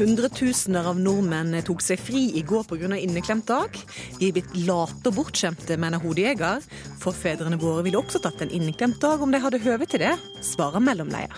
Hundretusener 0.00 0.86
av 0.88 0.96
nordmenn 0.96 1.58
tok 1.60 1.82
seg 1.84 2.00
fri 2.00 2.22
i 2.38 2.40
går 2.40 2.62
pga. 2.70 2.96
inneklemt 2.96 3.44
dag. 3.50 3.74
De 4.16 4.30
er 4.30 4.32
blitt 4.32 4.54
late 4.64 5.10
og 5.10 5.16
bortskjemte, 5.18 5.76
mener 5.76 6.00
hodejeger. 6.00 6.64
Forfedrene 7.02 7.58
våre 7.60 7.82
ville 7.84 8.00
også 8.00 8.22
tatt 8.24 8.40
en 8.40 8.50
inneklemt 8.50 8.96
dag 9.02 9.20
om 9.20 9.30
de 9.30 9.42
hadde 9.44 9.60
høve 9.60 9.84
til 9.84 10.00
det, 10.00 10.14
svarer 10.40 10.80
mellomleia. 10.80 11.28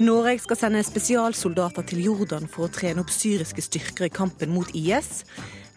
Norge 0.00 0.38
skal 0.40 0.56
sende 0.56 0.80
spesialsoldater 0.88 1.84
til 1.84 2.00
Jordan 2.06 2.48
for 2.48 2.64
å 2.64 2.72
trene 2.72 3.04
opp 3.04 3.12
syriske 3.12 3.60
styrker 3.60 4.08
i 4.08 4.14
kampen 4.22 4.56
mot 4.56 4.72
IS. 4.72 5.26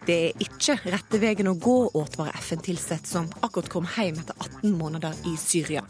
Det 0.08 0.16
er 0.30 0.40
ikke 0.40 0.80
rette 0.86 1.20
veien 1.20 1.52
å 1.52 1.58
gå, 1.60 1.90
advarer 2.00 2.40
FN-tilsatt 2.40 3.04
som 3.04 3.28
akkurat 3.44 3.68
kom 3.68 3.84
hjem 3.98 4.22
etter 4.24 4.40
18 4.40 4.72
måneder 4.72 5.20
i 5.28 5.36
Syria. 5.36 5.84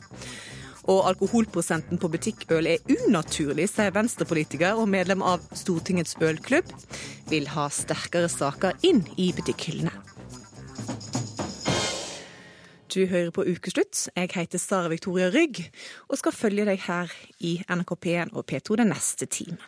Og 0.89 1.03
alkoholprosenten 1.11 2.01
på 2.01 2.09
butikkøl 2.13 2.69
er 2.71 2.85
unaturlig, 2.89 3.69
sier 3.69 3.93
venstrepolitiker 3.95 4.81
og 4.81 4.89
medlem 4.89 5.25
av 5.27 5.45
Stortingets 5.57 6.17
ølklubb. 6.23 6.71
Vil 7.31 7.51
ha 7.53 7.69
sterkere 7.73 8.31
saker 8.33 8.79
inn 8.87 9.05
i 9.21 9.31
butikkhyllene. 9.37 9.93
Du 12.91 13.05
hører 13.07 13.31
på 13.31 13.45
Ukeslutt. 13.47 14.09
Jeg 14.17 14.33
heter 14.35 14.59
Sara 14.59 14.89
Victoria 14.91 15.29
Rygg 15.31 15.61
og 16.09 16.19
skal 16.19 16.35
følge 16.35 16.65
deg 16.67 16.81
her 16.89 17.13
i 17.39 17.61
NRK 17.71 17.93
P1 18.03 18.33
og 18.35 18.49
P2 18.51 18.81
den 18.81 18.91
neste 18.91 19.29
timen. 19.31 19.61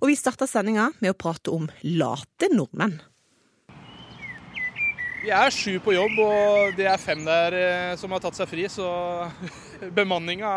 Og 0.00 0.10
vi 0.10 0.16
starter 0.18 0.50
sendinga 0.50 0.88
med 0.98 1.12
å 1.12 1.18
prate 1.18 1.54
om 1.54 1.68
late 1.86 2.50
nordmenn. 2.50 2.98
Vi 5.24 5.30
er 5.32 5.48
sju 5.54 5.78
på 5.80 5.94
jobb, 5.94 6.18
og 6.20 6.74
det 6.76 6.84
er 6.84 7.00
fem 7.00 7.22
der 7.24 7.54
eh, 7.56 7.92
som 7.96 8.12
har 8.12 8.20
tatt 8.20 8.36
seg 8.36 8.48
fri, 8.50 8.66
så 8.68 8.84
bemanninga, 9.98 10.50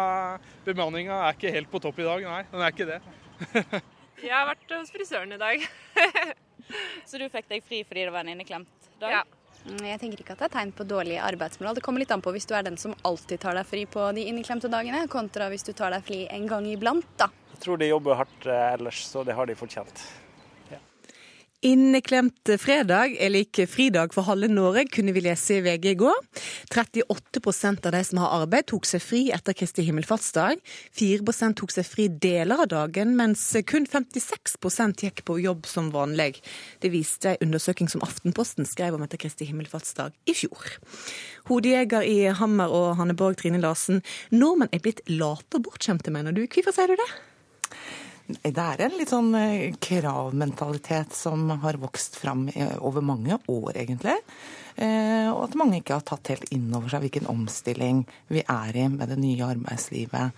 bemanninga 0.66 1.22
er 1.30 1.38
ikke 1.38 1.54
helt 1.56 1.72
på 1.72 1.80
topp 1.86 2.02
i 2.04 2.08
dag. 2.08 2.26
Nei, 2.28 2.42
den 2.52 2.66
er 2.66 2.76
ikke 2.76 2.90
det. 2.90 2.98
Jeg 4.28 4.34
har 4.34 4.50
vært 4.50 4.74
hos 4.76 4.92
frisøren 4.92 5.32
i 5.32 5.40
dag. 5.40 5.64
Så 7.08 7.22
du 7.22 7.30
fikk 7.32 7.48
deg 7.48 7.64
fri 7.64 7.80
fordi 7.88 8.04
det 8.10 8.12
var 8.12 8.26
en 8.26 8.34
inneklemt 8.34 8.92
dag? 9.00 9.22
Ja. 9.22 9.24
Mm, 9.70 9.86
Jeg 9.88 10.02
tenker 10.04 10.26
ikke 10.26 10.36
at 10.36 10.44
det 10.44 10.50
er 10.50 10.56
tegn 10.58 10.76
på 10.76 10.84
dårlig 10.90 11.16
arbeidsmoral. 11.24 11.78
Det 11.78 11.86
kommer 11.86 12.04
litt 12.04 12.12
an 12.12 12.26
på 12.26 12.36
hvis 12.36 12.50
du 12.50 12.56
er 12.58 12.68
den 12.68 12.76
som 12.82 12.98
alltid 13.08 13.40
tar 13.46 13.56
deg 13.56 13.68
fri 13.72 13.86
på 13.88 14.04
de 14.18 14.28
inneklemte 14.28 14.68
dagene, 14.74 15.06
kontra 15.12 15.48
hvis 15.54 15.64
du 15.64 15.72
tar 15.78 15.96
deg 15.96 16.04
fri 16.08 16.26
en 16.34 16.48
gang 16.50 16.68
iblant, 16.68 17.08
da. 17.22 17.32
Jeg 17.56 17.64
tror 17.64 17.80
de 17.80 17.88
jobber 17.94 18.20
hardt 18.20 18.52
eh, 18.52 18.72
ellers, 18.76 19.06
så 19.08 19.24
det 19.24 19.38
har 19.38 19.48
de 19.48 19.56
fortjent. 19.56 20.10
Inneklemt 21.66 22.52
fredag 22.62 23.16
er 23.18 23.32
lik 23.34 23.58
fridag 23.66 24.12
for 24.14 24.28
halve 24.28 24.46
Norge, 24.46 24.84
kunne 24.94 25.10
vi 25.16 25.24
lese 25.26 25.56
i 25.56 25.64
VG 25.66 25.88
i 25.90 25.96
går. 25.98 26.20
38% 26.70 27.88
av 27.90 27.96
de 27.96 28.02
som 28.06 28.20
har 28.22 28.36
arbeid, 28.44 28.68
tok 28.70 28.86
seg 28.86 29.02
fri 29.02 29.22
etter 29.34 29.56
Kristi 29.58 29.82
himmelfartsdag. 29.88 30.62
4% 30.94 31.58
tok 31.58 31.74
seg 31.74 31.88
fri 31.90 32.06
deler 32.14 32.62
av 32.62 32.70
dagen, 32.70 33.16
mens 33.18 33.42
kun 33.66 33.90
56% 33.90 35.02
gikk 35.08 35.24
på 35.26 35.40
jobb 35.42 35.66
som 35.66 35.90
vanlig. 35.96 36.44
Det 36.86 36.92
viste 36.94 37.34
en 37.34 37.50
undersøking 37.50 37.90
som 37.90 38.06
Aftenposten 38.06 38.70
skrev 38.70 38.94
om 38.94 39.08
etter 39.08 39.18
Kristi 39.18 39.48
himmelfartsdag 39.50 40.14
i 40.30 40.36
fjor. 40.38 40.76
Hodejeger 41.50 42.06
i 42.06 42.20
Hammer 42.38 42.70
og 42.70 43.00
Hanne 43.02 43.18
Borg 43.18 43.42
Trine 43.42 43.64
Larsen, 43.64 44.04
nordmenn 44.30 44.70
er 44.70 44.86
blitt 44.86 45.02
late 45.10 45.58
og 45.58 45.72
bortskjemte, 45.72 46.14
mener 46.14 46.38
du. 46.38 46.44
Hvorfor 46.46 46.78
sier 46.78 46.94
du 46.94 47.02
det? 47.02 47.10
Det 48.28 48.60
er 48.60 48.82
en 48.84 48.96
litt 49.00 49.12
sånn 49.14 49.30
eh, 49.40 49.74
kravmentalitet 49.80 51.14
som 51.16 51.46
har 51.64 51.78
vokst 51.80 52.18
fram 52.20 52.50
over 52.84 53.02
mange 53.06 53.38
år, 53.48 53.72
egentlig. 53.80 54.18
Eh, 54.76 55.30
Og 55.32 55.46
at 55.46 55.56
mange 55.56 55.80
ikke 55.80 55.96
har 55.96 56.04
tatt 56.06 56.28
helt 56.34 56.52
inn 56.52 56.68
over 56.76 56.92
seg 56.92 57.06
hvilken 57.06 57.30
omstilling 57.32 58.04
vi 58.28 58.44
er 58.44 58.76
i 58.76 58.88
med 58.92 59.08
det 59.10 59.18
nye 59.22 59.48
arbeidslivet. 59.48 60.36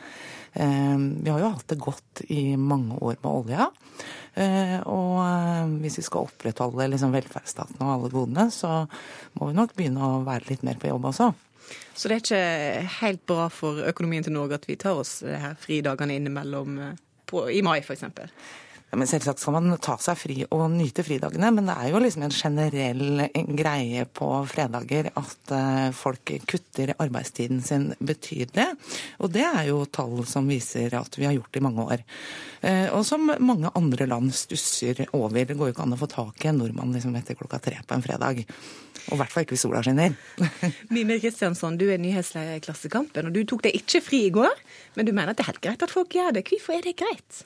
Eh, 0.54 0.98
Vi 1.24 1.30
har 1.34 1.40
jo 1.42 1.50
hatt 1.56 1.68
det 1.68 1.80
godt 1.82 2.22
i 2.30 2.56
mange 2.56 2.94
år 3.02 3.18
med 3.24 3.32
olja. 3.32 3.70
Eh, 4.36 4.78
Og 4.86 5.18
eh, 5.26 5.66
hvis 5.82 5.98
vi 5.98 6.06
skal 6.06 6.30
opprettholde 6.30 6.92
liksom 6.94 7.12
velferdsstaten 7.18 7.82
og 7.82 7.94
alle 7.96 8.14
godene, 8.14 8.48
så 8.54 8.86
må 9.40 9.50
vi 9.50 9.58
nok 9.58 9.74
begynne 9.76 10.06
å 10.14 10.24
være 10.30 10.46
litt 10.54 10.64
mer 10.64 10.78
på 10.78 10.94
jobb 10.94 11.10
også. 11.10 11.34
Så 11.94 12.08
det 12.08 12.16
er 12.16 12.24
ikke 12.24 12.88
helt 13.02 13.26
bra 13.26 13.50
for 13.50 13.82
økonomien 13.90 14.24
til 14.24 14.34
Norge 14.34 14.56
at 14.62 14.66
vi 14.70 14.78
tar 14.80 14.98
oss 15.02 15.20
de 15.26 15.36
her 15.38 15.58
fridagene 15.60 16.16
innimellom 16.22 16.80
eh, 16.80 16.96
på, 17.30 17.46
i 17.54 17.62
mai, 17.66 17.80
f.eks. 17.86 18.06
Men 18.92 19.06
Selvsagt 19.10 19.42
skal 19.42 19.54
man 19.54 19.76
ta 19.78 19.96
seg 20.02 20.18
fri 20.18 20.36
og 20.50 20.64
nyte 20.74 21.04
fridagene, 21.06 21.52
men 21.54 21.68
det 21.70 21.76
er 21.78 21.92
jo 21.92 22.00
liksom 22.02 22.24
en 22.26 22.34
generell 22.34 23.24
greie 23.60 24.06
på 24.18 24.30
fredager 24.50 25.12
at 25.14 25.54
eh, 25.54 25.90
folk 25.94 26.32
kutter 26.50 26.96
arbeidstiden 26.98 27.62
sin 27.66 27.92
betydelig. 28.00 28.66
Og 29.22 29.30
det 29.36 29.46
er 29.46 29.68
jo 29.70 29.84
tall 29.94 30.24
som 30.30 30.50
viser 30.50 30.96
at 30.98 31.20
vi 31.20 31.28
har 31.28 31.36
gjort 31.38 31.60
i 31.60 31.64
mange 31.68 31.86
år. 31.96 32.06
Eh, 32.66 32.88
Og 32.90 33.06
som 33.06 33.30
mange 33.30 33.70
andre 33.78 34.08
land 34.10 34.34
stusser 34.36 35.06
over. 35.14 35.46
Det 35.46 35.58
går 35.58 35.70
jo 35.70 35.76
ikke 35.76 35.86
an 35.86 35.94
å 35.94 36.00
få 36.02 36.10
tak 36.10 36.46
i 36.46 36.50
en 36.50 36.58
nordmann 36.64 36.96
liksom 36.96 37.14
etter 37.20 37.38
klokka 37.38 37.62
tre 37.62 37.78
på 37.86 37.94
en 37.94 38.06
fredag. 38.06 38.42
Og 39.10 39.14
i 39.16 39.20
hvert 39.22 39.32
fall 39.34 39.46
ikke 39.46 39.54
hvis 39.56 39.64
sola 39.68 39.84
skinner. 39.86 40.18
Mimir 40.94 41.22
Kristiansson, 41.22 41.78
du 41.80 41.86
er 41.94 42.02
nyhetsleder 42.02 42.58
i 42.58 42.64
Klassekampen, 42.66 43.30
og 43.30 43.38
du 43.38 43.44
tok 43.48 43.64
deg 43.68 43.78
ikke 43.80 44.02
fri 44.06 44.24
i 44.28 44.34
går, 44.34 44.66
men 44.98 45.08
du 45.08 45.14
mener 45.14 45.32
at 45.32 45.40
det 45.40 45.46
er 45.46 45.52
helt 45.54 45.64
greit 45.64 45.86
at 45.86 45.94
folk 45.94 46.18
gjør 46.18 46.34
det. 46.36 46.44
Hvorfor 46.50 46.78
er 46.78 46.90
det 46.90 46.98
greit? 47.00 47.44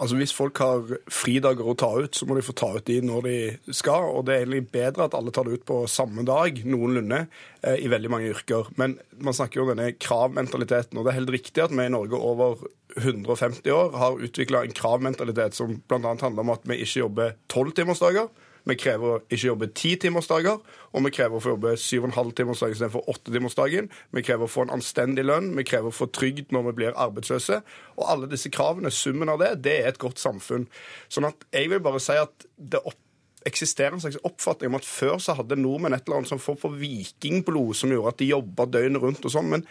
Altså 0.00 0.16
Hvis 0.18 0.32
folk 0.34 0.58
har 0.58 0.88
fridager 1.12 1.66
å 1.68 1.76
ta 1.78 1.90
ut, 2.00 2.16
så 2.16 2.26
må 2.26 2.34
de 2.34 2.44
få 2.44 2.54
ta 2.58 2.70
ut 2.74 2.86
de 2.88 2.98
når 3.04 3.26
de 3.26 3.36
skal. 3.76 4.08
Og 4.10 4.24
det 4.26 4.34
er 4.34 4.44
egentlig 4.44 4.72
bedre 4.74 5.06
at 5.06 5.16
alle 5.18 5.30
tar 5.34 5.46
det 5.46 5.60
ut 5.60 5.66
på 5.68 5.82
samme 5.90 6.24
dag, 6.26 6.58
noenlunde, 6.66 7.26
eh, 7.62 7.76
i 7.84 7.90
veldig 7.92 8.10
mange 8.10 8.30
yrker. 8.32 8.72
Men 8.80 8.96
man 9.22 9.36
snakker 9.36 9.60
jo 9.60 9.66
om 9.66 9.74
denne 9.74 9.92
kravmentaliteten, 9.94 10.98
og 10.98 11.04
det 11.04 11.12
er 11.12 11.20
helt 11.20 11.34
riktig 11.36 11.64
at 11.64 11.74
vi 11.74 11.86
i 11.86 11.92
Norge 11.92 12.18
over 12.18 12.64
150 12.96 13.70
år 13.72 13.94
har 13.96 14.24
utvikla 14.26 14.64
en 14.64 14.74
kravmentalitet 14.76 15.56
som 15.56 15.78
bl.a. 15.88 16.00
handler 16.00 16.42
om 16.42 16.54
at 16.56 16.66
vi 16.68 16.80
ikke 16.82 17.04
jobber 17.04 17.36
tolvtimersdager. 17.52 18.28
Vi 18.68 18.76
krever 18.78 19.08
å 19.08 19.20
ikke 19.26 19.48
jobbe 19.48 19.68
titimersdager, 19.74 20.58
og 20.92 21.04
vi 21.06 21.12
krever 21.14 21.38
å 21.38 21.42
få 21.42 21.54
jobbe 21.54 21.74
syv 21.80 22.04
og 22.04 22.10
en 22.10 22.16
halv 22.18 22.34
timersdag 22.38 22.74
istedenfor 22.74 23.08
åttetimersdagen. 23.10 23.90
Vi 24.14 24.24
krever 24.26 24.46
å 24.46 24.52
få 24.52 24.66
en 24.66 24.74
anstendig 24.76 25.26
lønn, 25.26 25.52
vi 25.58 25.66
krever 25.66 25.90
å 25.90 25.96
få 25.96 26.08
trygd 26.14 26.54
når 26.54 26.68
vi 26.70 26.74
blir 26.80 26.98
arbeidsløse. 27.00 27.62
Og 27.98 28.04
alle 28.06 28.30
disse 28.30 28.52
kravene, 28.54 28.92
summen 28.94 29.32
av 29.32 29.42
det, 29.42 29.54
det 29.66 29.78
er 29.80 29.90
et 29.90 30.02
godt 30.02 30.22
samfunn. 30.22 30.68
Sånn 31.12 31.26
at 31.30 31.48
jeg 31.50 31.72
vil 31.72 31.82
bare 31.82 32.02
si 32.02 32.18
at 32.18 32.46
det 32.56 32.82
opp 32.84 32.98
eksisterer 33.42 33.96
en 33.96 33.98
slags 33.98 34.20
oppfatning 34.22 34.70
om 34.70 34.78
at 34.78 34.86
før 34.86 35.16
så 35.18 35.34
hadde 35.34 35.56
nordmenn 35.58 35.96
et 35.96 36.04
eller 36.06 36.20
annet 36.20 36.30
som 36.30 36.38
form 36.38 36.60
for 36.60 36.76
vikingblod 36.78 37.74
som 37.74 37.90
gjorde 37.90 38.12
at 38.12 38.20
de 38.20 38.28
jobba 38.28 38.68
døgnet 38.70 39.02
rundt 39.02 39.26
og 39.26 39.34
sånn. 39.34 39.48
men 39.50 39.66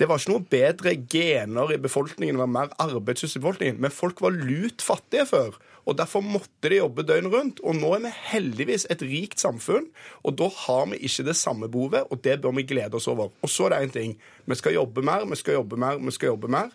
det 0.00 0.08
var 0.08 0.18
ikke 0.18 0.32
noe 0.32 0.50
bedre 0.50 0.92
gener 1.12 1.74
i 1.74 1.80
befolkningen 1.82 2.38
eller 2.38 2.48
mer 2.50 2.70
arbeidslyst 2.80 3.36
i 3.36 3.42
befolkningen, 3.42 3.80
men 3.82 3.92
folk 3.92 4.22
var 4.24 4.34
lut 4.34 4.82
fattige 4.82 5.26
før. 5.28 5.58
Og 5.86 5.98
Derfor 5.98 6.22
måtte 6.22 6.70
de 6.70 6.78
jobbe 6.78 7.02
døgnet 7.02 7.32
rundt. 7.32 7.62
Og 7.66 7.76
nå 7.76 7.94
er 7.96 8.04
vi 8.04 8.12
heldigvis 8.32 8.86
et 8.90 9.02
rikt 9.02 9.42
samfunn, 9.42 9.88
og 10.22 10.36
da 10.38 10.48
har 10.66 10.86
vi 10.92 11.00
ikke 11.02 11.26
det 11.26 11.36
samme 11.36 11.68
behovet, 11.68 12.06
og 12.10 12.22
det 12.24 12.40
bør 12.42 12.54
vi 12.58 12.66
glede 12.68 12.98
oss 12.98 13.08
over. 13.10 13.32
Og 13.42 13.50
så 13.50 13.66
er 13.66 13.74
det 13.74 13.80
én 13.82 13.96
ting. 13.96 14.14
Vi 14.46 14.58
skal 14.58 14.78
jobbe 14.78 15.02
mer, 15.02 15.26
vi 15.26 15.36
skal 15.36 15.58
jobbe 15.58 15.76
mer, 15.76 15.98
vi 15.98 16.14
skal 16.14 16.34
jobbe 16.34 16.48
mer. 16.48 16.70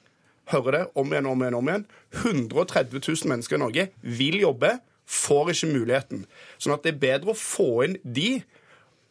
Hører 0.51 0.71
det 0.71 0.83
om 0.95 1.09
igjen, 1.11 1.25
om 1.27 1.41
igjen, 1.41 1.55
om 1.55 1.71
igjen. 1.71 1.87
130 2.13 3.01
000 3.07 3.31
mennesker 3.31 3.57
i 3.57 3.59
Norge 3.59 3.87
vil 4.01 4.39
jobbe, 4.39 4.77
får 5.07 5.53
ikke 5.53 5.71
muligheten. 5.71 6.25
Sånn 6.59 6.75
at 6.75 6.83
det 6.83 6.95
er 6.95 7.03
bedre 7.03 7.31
å 7.31 7.39
få 7.39 7.69
inn 7.85 7.97
de 8.03 8.41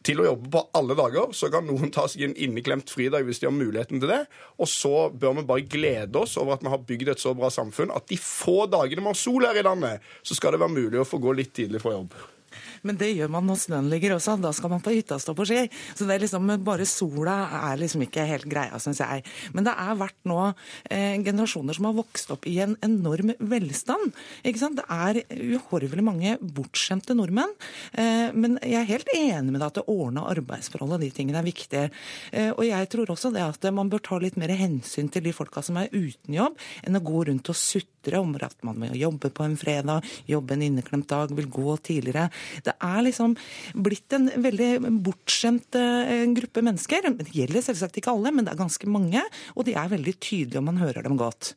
til 0.05 0.21
å 0.21 0.27
jobbe 0.29 0.51
på 0.53 0.63
alle 0.77 0.97
dager. 0.97 1.33
Så 1.35 1.49
kan 1.53 1.67
noen 1.67 1.91
ta 1.93 2.05
seg 2.09 2.27
en 2.27 2.37
inneklemt 2.37 2.91
fridag 2.93 3.27
hvis 3.27 3.41
de 3.41 3.49
har 3.49 3.55
muligheten 3.55 4.01
til 4.01 4.11
det. 4.11 4.23
Og 4.61 4.69
så 4.71 5.09
bør 5.09 5.39
vi 5.39 5.47
bare 5.49 5.67
glede 5.67 6.21
oss 6.21 6.37
over 6.41 6.57
at 6.57 6.65
vi 6.65 6.73
har 6.73 6.85
bygd 6.89 7.13
et 7.13 7.23
så 7.23 7.35
bra 7.37 7.51
samfunn 7.53 7.93
at 7.95 8.07
de 8.11 8.19
få 8.21 8.65
dagene 8.71 9.03
vi 9.03 9.11
har 9.11 9.19
sol 9.19 9.47
her 9.47 9.59
i 9.59 9.65
landet, 9.65 10.03
så 10.23 10.37
skal 10.37 10.55
det 10.55 10.63
være 10.63 10.75
mulig 10.77 11.01
å 11.01 11.07
få 11.07 11.21
gå 11.23 11.35
litt 11.37 11.53
tidlig 11.57 11.83
fra 11.83 11.95
jobb. 11.97 12.15
Men 12.83 12.99
det 12.99 13.13
gjør 13.13 13.31
man 13.33 13.47
når 13.49 13.61
snøen 13.63 13.89
ligger 13.91 14.17
også. 14.17 14.37
Da 14.41 14.51
skal 14.55 14.73
man 14.73 14.83
på 14.83 14.93
hytta 14.95 15.19
stå 15.21 15.35
på 15.37 15.47
ski. 15.47 15.63
Så 15.95 16.07
det 16.07 16.17
er 16.17 16.25
liksom, 16.25 16.51
bare 16.65 16.87
sola 16.89 17.37
er 17.71 17.81
liksom 17.81 18.03
ikke 18.05 18.25
helt 18.29 18.47
greia, 18.49 18.79
syns 18.81 19.01
jeg. 19.03 19.25
Men 19.55 19.67
det 19.67 19.73
er 19.77 19.99
vært 19.99 20.17
nå 20.29 20.39
eh, 20.47 21.17
generasjoner 21.25 21.77
som 21.77 21.89
har 21.89 21.97
vokst 21.97 22.33
opp 22.35 22.47
i 22.49 22.57
en 22.63 22.77
enorm 22.85 23.33
velstand. 23.39 24.13
Ikke 24.47 24.61
sant? 24.61 24.81
Det 24.81 24.87
er 24.87 25.21
uhorvelig 25.57 26.05
mange 26.05 26.35
bortskjemte 26.41 27.15
nordmenn. 27.17 27.53
Eh, 27.93 28.33
men 28.35 28.59
jeg 28.61 28.81
er 28.81 28.91
helt 28.91 29.13
enig 29.15 29.53
med 29.53 29.61
deg 29.61 29.69
at 29.69 29.79
det 29.81 29.87
ordna 29.91 30.27
arbeidsforhold 30.31 30.97
og 30.97 31.03
de 31.03 31.11
tingene 31.13 31.41
er 31.41 31.47
viktige. 31.47 31.87
Eh, 32.31 32.51
og 32.53 32.63
jeg 32.67 32.91
tror 32.93 33.13
også 33.13 33.31
det 33.35 33.45
at 33.45 33.69
man 33.73 33.91
bør 33.91 34.03
ta 34.03 34.19
litt 34.21 34.37
mer 34.39 34.53
hensyn 34.57 35.11
til 35.13 35.25
de 35.27 35.35
folka 35.35 35.63
som 35.65 35.79
er 35.81 35.91
uten 35.93 36.35
jobb, 36.35 36.57
enn 36.85 36.99
å 36.99 37.03
gå 37.03 37.25
rundt 37.29 37.51
og 37.51 37.57
sutre 37.57 38.21
om 38.21 38.35
at 38.37 38.55
man 38.65 38.79
må 38.81 38.91
jobbe 38.95 39.31
på 39.33 39.45
en 39.45 39.57
fredag, 39.59 40.05
jobbe 40.29 40.55
en 40.55 40.65
inneklemt 40.67 41.09
dag, 41.09 41.33
vil 41.35 41.49
gå 41.51 41.75
tidligere. 41.89 42.27
Det 42.67 42.75
er 42.83 42.99
liksom 43.07 43.37
blitt 43.87 44.13
en 44.17 44.29
veldig 44.43 44.91
bortskjemt 45.05 45.79
eh, 45.79 46.27
gruppe 46.37 46.63
mennesker. 46.65 47.09
Det 47.21 47.31
gjelder 47.35 47.65
selvsagt 47.65 47.99
ikke 48.01 48.13
alle, 48.13 48.33
men 48.35 48.47
det 48.47 48.53
er 48.53 48.61
ganske 48.61 48.91
mange. 48.91 49.23
Og 49.55 49.67
de 49.67 49.77
er 49.77 49.95
veldig 49.95 50.15
tydelige, 50.19 50.61
og 50.61 50.69
man 50.69 50.83
hører 50.83 51.07
dem 51.07 51.17
godt. 51.19 51.55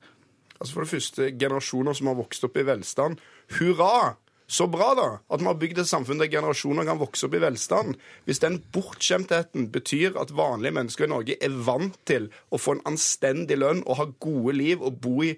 Altså 0.60 0.74
For 0.74 0.84
det 0.84 0.92
første, 0.92 1.30
generasjoner 1.40 1.96
som 1.96 2.10
har 2.10 2.18
vokst 2.18 2.44
opp 2.46 2.58
i 2.60 2.66
velstand. 2.68 3.22
Hurra! 3.58 4.16
Så 4.50 4.66
bra, 4.66 4.88
da! 4.98 5.06
At 5.30 5.38
vi 5.38 5.46
har 5.46 5.58
bygd 5.62 5.78
et 5.78 5.88
samfunn 5.88 6.18
der 6.18 6.30
generasjoner 6.30 6.82
kan 6.88 6.98
vokse 6.98 7.28
opp 7.28 7.36
i 7.38 7.42
velstand. 7.42 7.94
Hvis 8.26 8.42
den 8.42 8.58
bortskjemtheten 8.74 9.68
betyr 9.70 10.18
at 10.18 10.32
vanlige 10.34 10.74
mennesker 10.74 11.06
i 11.06 11.10
Norge 11.12 11.36
er 11.38 11.54
vant 11.68 11.94
til 12.10 12.26
å 12.50 12.58
få 12.58 12.74
en 12.74 12.82
anstendig 12.90 13.60
lønn 13.62 13.84
og 13.86 14.00
ha 14.00 14.08
gode 14.18 14.56
liv 14.58 14.82
og 14.82 14.98
bo 15.04 15.22
i 15.22 15.36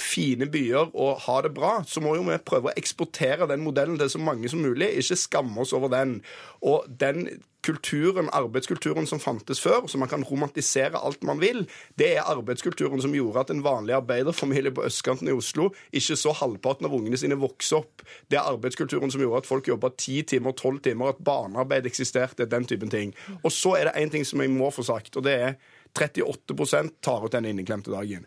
fine 0.00 0.48
byer 0.48 0.92
og 0.96 1.20
ha 1.26 1.38
det 1.44 1.52
bra, 1.56 1.72
så 1.86 2.00
må 2.00 2.16
jo 2.16 2.24
vi 2.26 2.38
prøve 2.46 2.70
å 2.70 2.76
eksportere 2.78 3.48
den 3.50 3.64
modellen 3.64 3.98
til 4.00 4.10
så 4.12 4.20
mange 4.22 4.48
som 4.48 4.62
mulig, 4.64 4.88
ikke 5.02 5.18
skamme 5.20 5.64
oss 5.64 5.74
over 5.76 5.92
den. 5.92 6.20
Og 6.64 6.86
den 7.00 7.26
kulturen, 7.62 8.30
arbeidskulturen 8.34 9.06
som 9.06 9.20
fantes 9.22 9.60
før, 9.62 9.86
så 9.86 9.98
man 10.00 10.10
kan 10.10 10.24
romantisere 10.26 10.98
alt 10.98 11.22
man 11.26 11.38
vil, 11.42 11.62
det 12.00 12.08
er 12.16 12.30
arbeidskulturen 12.32 13.02
som 13.04 13.14
gjorde 13.14 13.44
at 13.44 13.52
en 13.54 13.62
vanlig 13.62 13.94
arbeiderfamilie 13.94 14.72
på 14.74 14.86
østkanten 14.88 15.30
i 15.30 15.36
Oslo 15.36 15.68
ikke 15.94 16.16
så 16.18 16.34
halvparten 16.40 16.88
av 16.88 16.96
ungene 16.96 17.20
sine 17.20 17.38
vokse 17.38 17.78
opp. 17.78 18.02
Det 18.30 18.40
er 18.40 18.48
arbeidskulturen 18.50 19.12
som 19.14 19.22
gjorde 19.22 19.44
at 19.44 19.50
folk 19.50 19.70
jobba 19.70 19.92
ti 19.94 20.22
timer, 20.26 20.56
tolv 20.58 20.82
timer, 20.82 21.12
at 21.12 21.22
barnearbeid 21.22 21.86
eksisterte, 21.90 22.48
den 22.50 22.66
typen 22.66 22.90
ting. 22.90 23.14
Og 23.42 23.52
så 23.54 23.76
er 23.78 23.90
det 23.90 24.00
én 24.00 24.10
ting 24.10 24.26
som 24.26 24.42
jeg 24.42 24.50
må 24.50 24.72
få 24.74 24.86
sagt, 24.86 25.16
og 25.16 25.28
det 25.28 25.36
er 25.38 25.54
38% 25.98 26.96
tar 27.04 27.26
ut 27.26 27.36
den 27.36 27.46
inneklemte 27.52 27.92
dagen. 27.92 28.26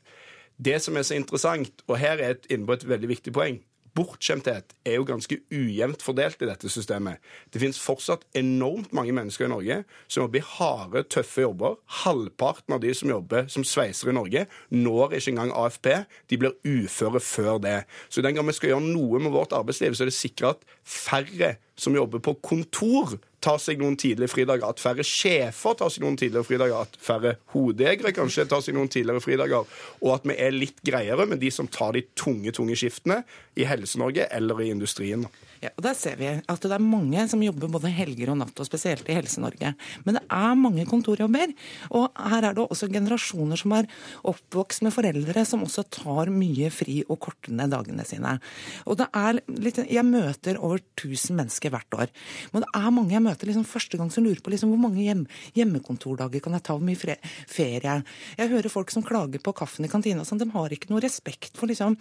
Det 0.58 0.82
som 0.82 0.98
er 0.98 1.08
så 1.08 1.18
interessant, 1.18 1.84
og 1.88 1.98
her 2.00 2.20
er 2.20 2.36
et, 2.36 2.46
inne 2.50 2.68
på 2.68 2.78
et 2.78 2.88
veldig 2.88 3.12
viktig 3.12 3.34
poeng 3.36 3.62
bortskjemthet 3.96 4.74
er 4.88 4.98
jo 4.98 5.06
ganske 5.08 5.38
ujevnt 5.54 6.04
fordelt 6.04 6.42
i 6.44 6.50
dette 6.50 6.70
systemet. 6.72 7.22
Det 7.52 7.62
finnes 7.62 7.80
fortsatt 7.80 8.26
enormt 8.36 8.94
mange 8.96 9.16
mennesker 9.16 9.48
i 9.48 9.52
Norge 9.52 9.78
som 10.08 10.26
jobber 10.26 10.42
i 10.42 10.48
harde, 10.58 11.04
tøffe 11.12 11.46
jobber. 11.46 11.78
Halvparten 12.04 12.76
av 12.76 12.84
de 12.84 12.92
som 12.98 13.12
jobber 13.12 13.48
som 13.52 13.66
sveiser 13.68 14.12
i 14.12 14.18
Norge, 14.18 14.46
når 14.74 15.18
ikke 15.20 15.36
engang 15.36 15.54
AFP. 15.56 15.92
De 16.32 16.40
blir 16.42 16.58
uføre 16.68 17.24
før 17.24 17.62
det. 17.64 17.78
Så 18.10 18.24
den 18.26 18.36
gang 18.36 18.48
vi 18.48 18.58
skal 18.58 18.74
gjøre 18.74 18.90
noe 18.90 19.22
med 19.24 19.36
vårt 19.36 19.56
arbeidsliv, 19.56 19.96
så 19.96 20.06
er 20.06 20.12
det 20.12 20.18
sikre 20.18 20.56
at 20.56 20.68
færre 20.84 21.56
som 21.80 21.96
jobber 21.96 22.24
på 22.24 22.36
kontor, 22.44 23.18
tar 23.46 23.62
seg 23.62 23.82
noen 23.82 23.98
tidlige 24.00 24.32
fridager, 24.34 24.66
at 24.68 24.82
færre 24.82 25.06
sjefer 25.06 25.78
tar 25.78 25.94
seg 25.94 26.06
noen 26.06 26.18
tidligere 26.20 26.48
fridager, 26.48 26.86
at 26.88 27.00
færre 27.02 27.36
hodejegere 27.54 28.14
kanskje 28.16 28.48
tar 28.50 28.64
seg 28.66 28.78
noen 28.78 28.92
tidligere 28.92 29.24
fridager, 29.24 29.68
og 30.02 30.14
at 30.16 30.26
vi 30.26 30.38
er 30.42 30.56
litt 30.56 30.82
greiere 30.86 31.28
med 31.30 31.44
de 31.44 31.52
som 31.54 31.70
tar 31.70 31.94
de 31.96 32.06
tunge, 32.18 32.54
tunge 32.56 32.78
skiftene 32.80 33.22
i 33.56 33.68
Helse-Norge 33.70 34.30
eller 34.34 34.64
i 34.66 34.72
industrien. 34.74 35.28
Ja, 35.64 35.72
og 35.76 35.84
Der 35.86 35.96
ser 35.98 36.18
vi 36.20 36.28
at 36.28 36.66
det 36.66 36.72
er 36.76 36.84
mange 36.84 37.24
som 37.32 37.44
jobber 37.44 37.72
både 37.72 37.92
helger 37.94 38.32
og 38.34 38.40
natt, 38.42 38.60
og 38.60 38.68
spesielt 38.68 39.08
i 39.10 39.16
Helse-Norge. 39.16 39.74
Men 40.06 40.18
det 40.18 40.24
er 40.34 40.58
mange 40.60 40.86
kontorjobber. 40.90 41.54
Og 41.96 42.10
her 42.32 42.50
er 42.50 42.56
det 42.58 42.66
også 42.66 42.90
generasjoner 42.92 43.60
som 43.60 43.76
er 43.78 43.90
oppvokst 44.28 44.84
med 44.86 44.94
foreldre 44.96 45.46
som 45.48 45.64
også 45.66 45.86
tar 45.94 46.32
mye 46.34 46.72
fri 46.74 47.02
og 47.08 47.20
korter 47.24 47.56
ned 47.56 47.72
dagene 47.74 48.06
sine. 48.08 48.38
Og 48.86 49.00
det 49.00 49.08
er 49.14 49.42
litt, 49.48 49.80
Jeg 49.86 50.06
møter 50.06 50.58
over 50.58 50.80
1000 50.98 51.36
mennesker 51.38 51.70
hvert 51.70 51.94
år. 51.94 52.12
Men 52.52 52.64
det 52.64 52.72
er 52.74 52.92
mange 52.92 53.14
jeg 53.14 53.24
møter 53.24 53.48
liksom 53.48 53.68
første 53.68 53.98
gang 53.98 54.12
som 54.12 54.26
lurer 54.26 54.42
på 54.42 54.52
liksom, 54.52 54.72
hvor 54.74 54.82
mange 54.82 55.04
hjem, 55.04 55.26
hjemmekontordager 55.56 56.42
kan 56.42 56.56
jeg 56.58 56.64
ta, 56.66 56.76
hvor 56.76 56.86
mye 56.86 57.18
ferie. 57.48 57.96
Jeg 58.38 58.52
hører 58.52 58.72
folk 58.72 58.92
som 58.92 59.06
klager 59.06 59.40
på 59.44 59.54
kaffen 59.56 59.86
i 59.86 59.92
kantina. 59.92 60.26
Sånn, 60.26 60.42
de 60.42 60.50
har 60.52 60.74
ikke 60.74 60.92
noe 60.92 61.04
respekt 61.04 61.56
for 61.60 61.70
liksom, 61.72 61.98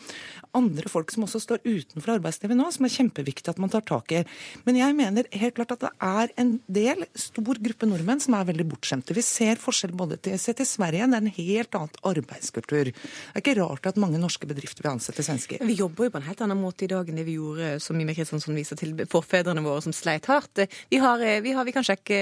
andre 0.57 0.91
folk 0.91 1.12
som 1.15 1.27
også 1.27 1.43
står 1.43 1.65
utenfor 1.67 2.17
arbeidslivet 2.17 2.59
nå, 2.59 2.71
som 2.75 2.87
er 2.87 2.95
kjempeviktig 3.44 3.50
at 3.52 3.58
man 3.58 3.70
tar 3.70 3.85
tak 3.85 4.12
i. 4.12 4.25
Men 4.64 4.76
jeg 4.76 4.94
mener 4.96 5.25
helt 5.32 5.55
klart 5.55 5.73
at 5.73 5.81
det 5.81 5.91
er 6.00 6.32
en 6.41 6.61
del, 6.67 7.05
stor 7.14 7.58
gruppe 7.61 7.87
nordmenn, 7.87 8.20
som 8.20 8.35
er 8.35 8.46
veldig 8.49 8.67
bortskjemte. 8.70 9.14
Vi 9.14 9.23
ser 9.23 9.56
forskjell 9.56 9.94
både 9.94 10.19
til, 10.19 10.38
se 10.38 10.55
til 10.55 10.67
Sverige, 10.67 11.06
det 11.06 11.19
er 11.19 11.25
en 11.25 11.37
helt 11.37 11.75
annen 11.75 12.00
arbeidskultur. 12.05 12.91
Det 12.91 13.35
er 13.35 13.43
ikke 13.43 13.56
rart 13.61 13.87
at 13.87 13.96
mange 14.00 14.19
norske 14.19 14.46
bedrifter 14.46 14.85
vil 14.85 14.94
ansette 14.94 15.23
svensker. 15.23 15.62
Vi 15.64 15.79
jobber 15.79 16.08
jo 16.08 16.14
på 16.14 16.20
en 16.20 16.29
helt 16.29 16.41
annen 16.44 16.61
måte 16.61 16.85
i 16.85 16.91
dag 16.91 17.08
enn 17.08 17.20
det 17.20 17.26
vi 17.26 17.37
gjorde, 17.38 17.79
som 17.81 17.99
Mime 17.99 18.14
Kristiansson 18.17 18.56
viser 18.56 18.79
til, 18.81 18.94
forfedrene 19.11 19.64
våre 19.64 19.85
som 19.85 19.94
sleit 19.94 20.29
hardt. 20.31 20.64
Vi, 20.90 21.00
har, 21.02 21.20
vi, 21.44 21.55
har, 21.55 21.67
vi 21.67 21.75
kan 21.75 21.87
sjekke 21.87 22.19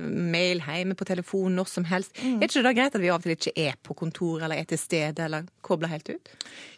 mail 0.00 0.62
hjemme 0.64 0.96
på 0.98 1.06
telefon 1.08 1.54
når 1.58 1.70
som 1.70 1.86
helst. 1.88 2.14
Mm. 2.20 2.40
Er 2.40 2.48
ikke 2.48 2.60
det 2.60 2.66
da 2.66 2.74
greit 2.76 2.98
at 2.98 3.02
vi 3.02 3.12
av 3.12 3.20
og 3.20 3.26
til 3.26 3.36
ikke 3.36 3.54
er 3.60 3.78
på 3.84 3.96
kontor 3.98 4.44
eller 4.44 4.60
er 4.60 4.68
til 4.68 4.80
stede 4.80 5.24
eller 5.24 5.46
kobler 5.64 5.92
helt 5.92 6.10
ut? 6.10 6.32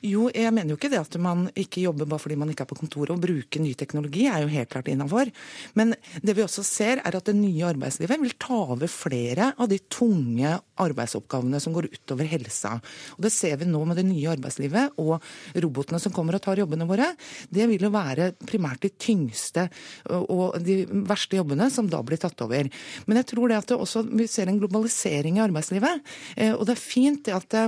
Jo, 0.04 0.28
jeg 0.31 0.52
mener 0.54 0.75
jo 0.75 0.78
ikke 0.78 0.90
det 0.92 1.00
at 1.00 1.16
man 1.22 1.46
ikke 1.56 1.82
jobber 1.84 2.08
bare 2.08 2.22
fordi 2.22 2.38
man 2.38 2.52
ikke 2.52 2.66
er 2.66 2.70
på 2.70 2.78
kontoret 2.78 3.14
og 3.14 3.22
bruker 3.22 3.62
ny 3.62 3.72
teknologi 3.75 3.86
er 3.94 4.43
jo 4.43 4.50
helt 4.53 4.71
klart 4.73 4.88
innafor. 4.88 5.31
Men 5.75 5.94
det 6.23 6.37
vi 6.37 6.44
også 6.44 6.65
ser, 6.67 7.00
er 7.05 7.17
at 7.17 7.29
det 7.29 7.37
nye 7.37 7.67
arbeidslivet 7.69 8.21
vil 8.23 8.35
ta 8.41 8.59
over 8.75 8.91
flere 8.91 9.53
av 9.59 9.69
de 9.71 9.79
tunge 9.93 10.56
arbeidsoppgavene 10.83 11.61
som 11.62 11.75
går 11.77 11.91
utover 11.93 12.29
helsa. 12.29 12.77
Og 13.17 13.23
Det 13.27 13.33
ser 13.33 13.56
vi 13.56 13.69
nå 13.69 13.85
med 13.85 13.97
det 13.97 14.06
nye 14.09 14.33
arbeidslivet 14.35 14.99
og 14.99 15.23
robotene 15.55 16.00
som 16.03 16.12
kommer 16.12 16.37
og 16.37 16.44
tar 16.44 16.61
jobbene 16.61 16.88
våre. 16.88 17.12
Det 17.49 17.69
vil 17.71 17.87
jo 17.87 17.93
være 17.94 18.33
primært 18.47 18.83
de 18.83 18.91
tyngste 18.91 19.69
og 20.11 20.59
de 20.62 20.83
verste 21.09 21.38
jobbene 21.38 21.71
som 21.73 21.88
da 21.91 22.03
blir 22.03 22.21
tatt 22.21 22.41
over. 22.44 22.69
Men 23.06 23.23
jeg 23.23 23.31
tror 23.33 23.49
det 23.49 23.61
at 23.61 23.73
det 23.73 23.81
også, 23.81 24.05
vi 24.11 24.29
ser 24.31 24.50
en 24.50 24.61
globalisering 24.61 25.38
i 25.38 25.44
arbeidslivet. 25.47 26.05
Eh, 26.37 26.53
og 26.55 26.67
det 26.67 26.77
er 26.77 26.87
fint 26.87 27.25
det 27.27 27.35
at 27.37 27.59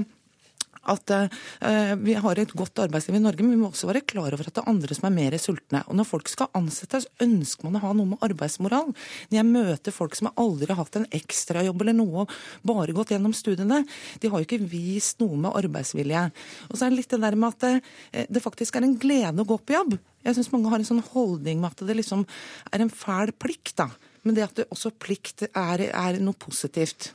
at 0.90 1.12
uh, 1.14 1.94
vi 2.00 2.16
har 2.18 2.40
et 2.40 2.54
godt 2.56 2.82
arbeidsliv 2.84 3.18
i 3.18 3.22
Norge, 3.22 3.44
men 3.44 3.54
vi 3.54 3.60
må 3.60 3.70
også 3.70 3.90
være 3.90 4.04
klar 4.08 4.34
over 4.34 4.48
at 4.48 4.56
det 4.56 4.62
er 4.62 4.70
andre 4.72 4.96
som 4.96 5.08
er 5.08 5.16
mer 5.16 5.36
sultne. 5.42 5.82
Og 5.86 5.98
når 5.98 6.08
folk 6.08 6.30
skal 6.32 6.50
ansettes, 6.58 7.08
ønsker 7.24 7.68
man 7.68 7.78
å 7.78 7.84
ha 7.86 7.92
noe 7.96 8.14
med 8.14 8.24
arbeidsmoral. 8.24 8.92
Når 9.28 9.38
jeg 9.40 9.48
møter 9.48 9.94
folk 9.94 10.18
som 10.18 10.30
aldri 10.34 10.70
har 10.72 10.80
hatt 10.82 11.00
en 11.00 11.08
ekstrajobb 11.18 11.84
eller 11.84 11.98
noe, 11.98 12.26
bare 12.66 12.96
gått 12.96 13.14
gjennom 13.14 13.36
studiene, 13.36 13.84
de 14.20 14.32
har 14.32 14.42
jo 14.42 14.48
ikke 14.48 14.68
vist 14.68 15.20
noe 15.22 15.38
med 15.38 15.56
arbeidsvilje. 15.58 16.28
Og 16.68 16.76
så 16.76 16.86
er 16.86 16.92
det 16.92 17.02
litt 17.02 17.12
det 17.14 17.22
der 17.24 17.38
med 17.38 17.56
at 17.56 17.68
eh, 17.68 18.26
det 18.28 18.44
faktisk 18.44 18.78
er 18.78 18.86
en 18.86 18.98
glede 19.00 19.44
å 19.44 19.48
gå 19.48 19.58
på 19.62 19.76
jobb. 19.76 19.98
Jeg 20.26 20.36
syns 20.36 20.50
mange 20.52 20.72
har 20.72 20.80
en 20.80 20.88
sånn 20.88 21.04
holdning 21.12 21.62
med 21.62 21.72
at 21.72 21.86
det 21.88 21.98
liksom 22.00 22.26
er 22.72 22.84
en 22.84 22.92
fæl 22.92 23.32
plikt, 23.38 23.76
da. 23.80 23.88
Men 24.26 24.36
det 24.36 24.44
at 24.48 24.58
det 24.58 24.68
også 24.74 24.92
plikt 25.00 25.46
er, 25.48 25.88
er 25.88 26.18
noe 26.22 26.36
positivt. 26.38 27.12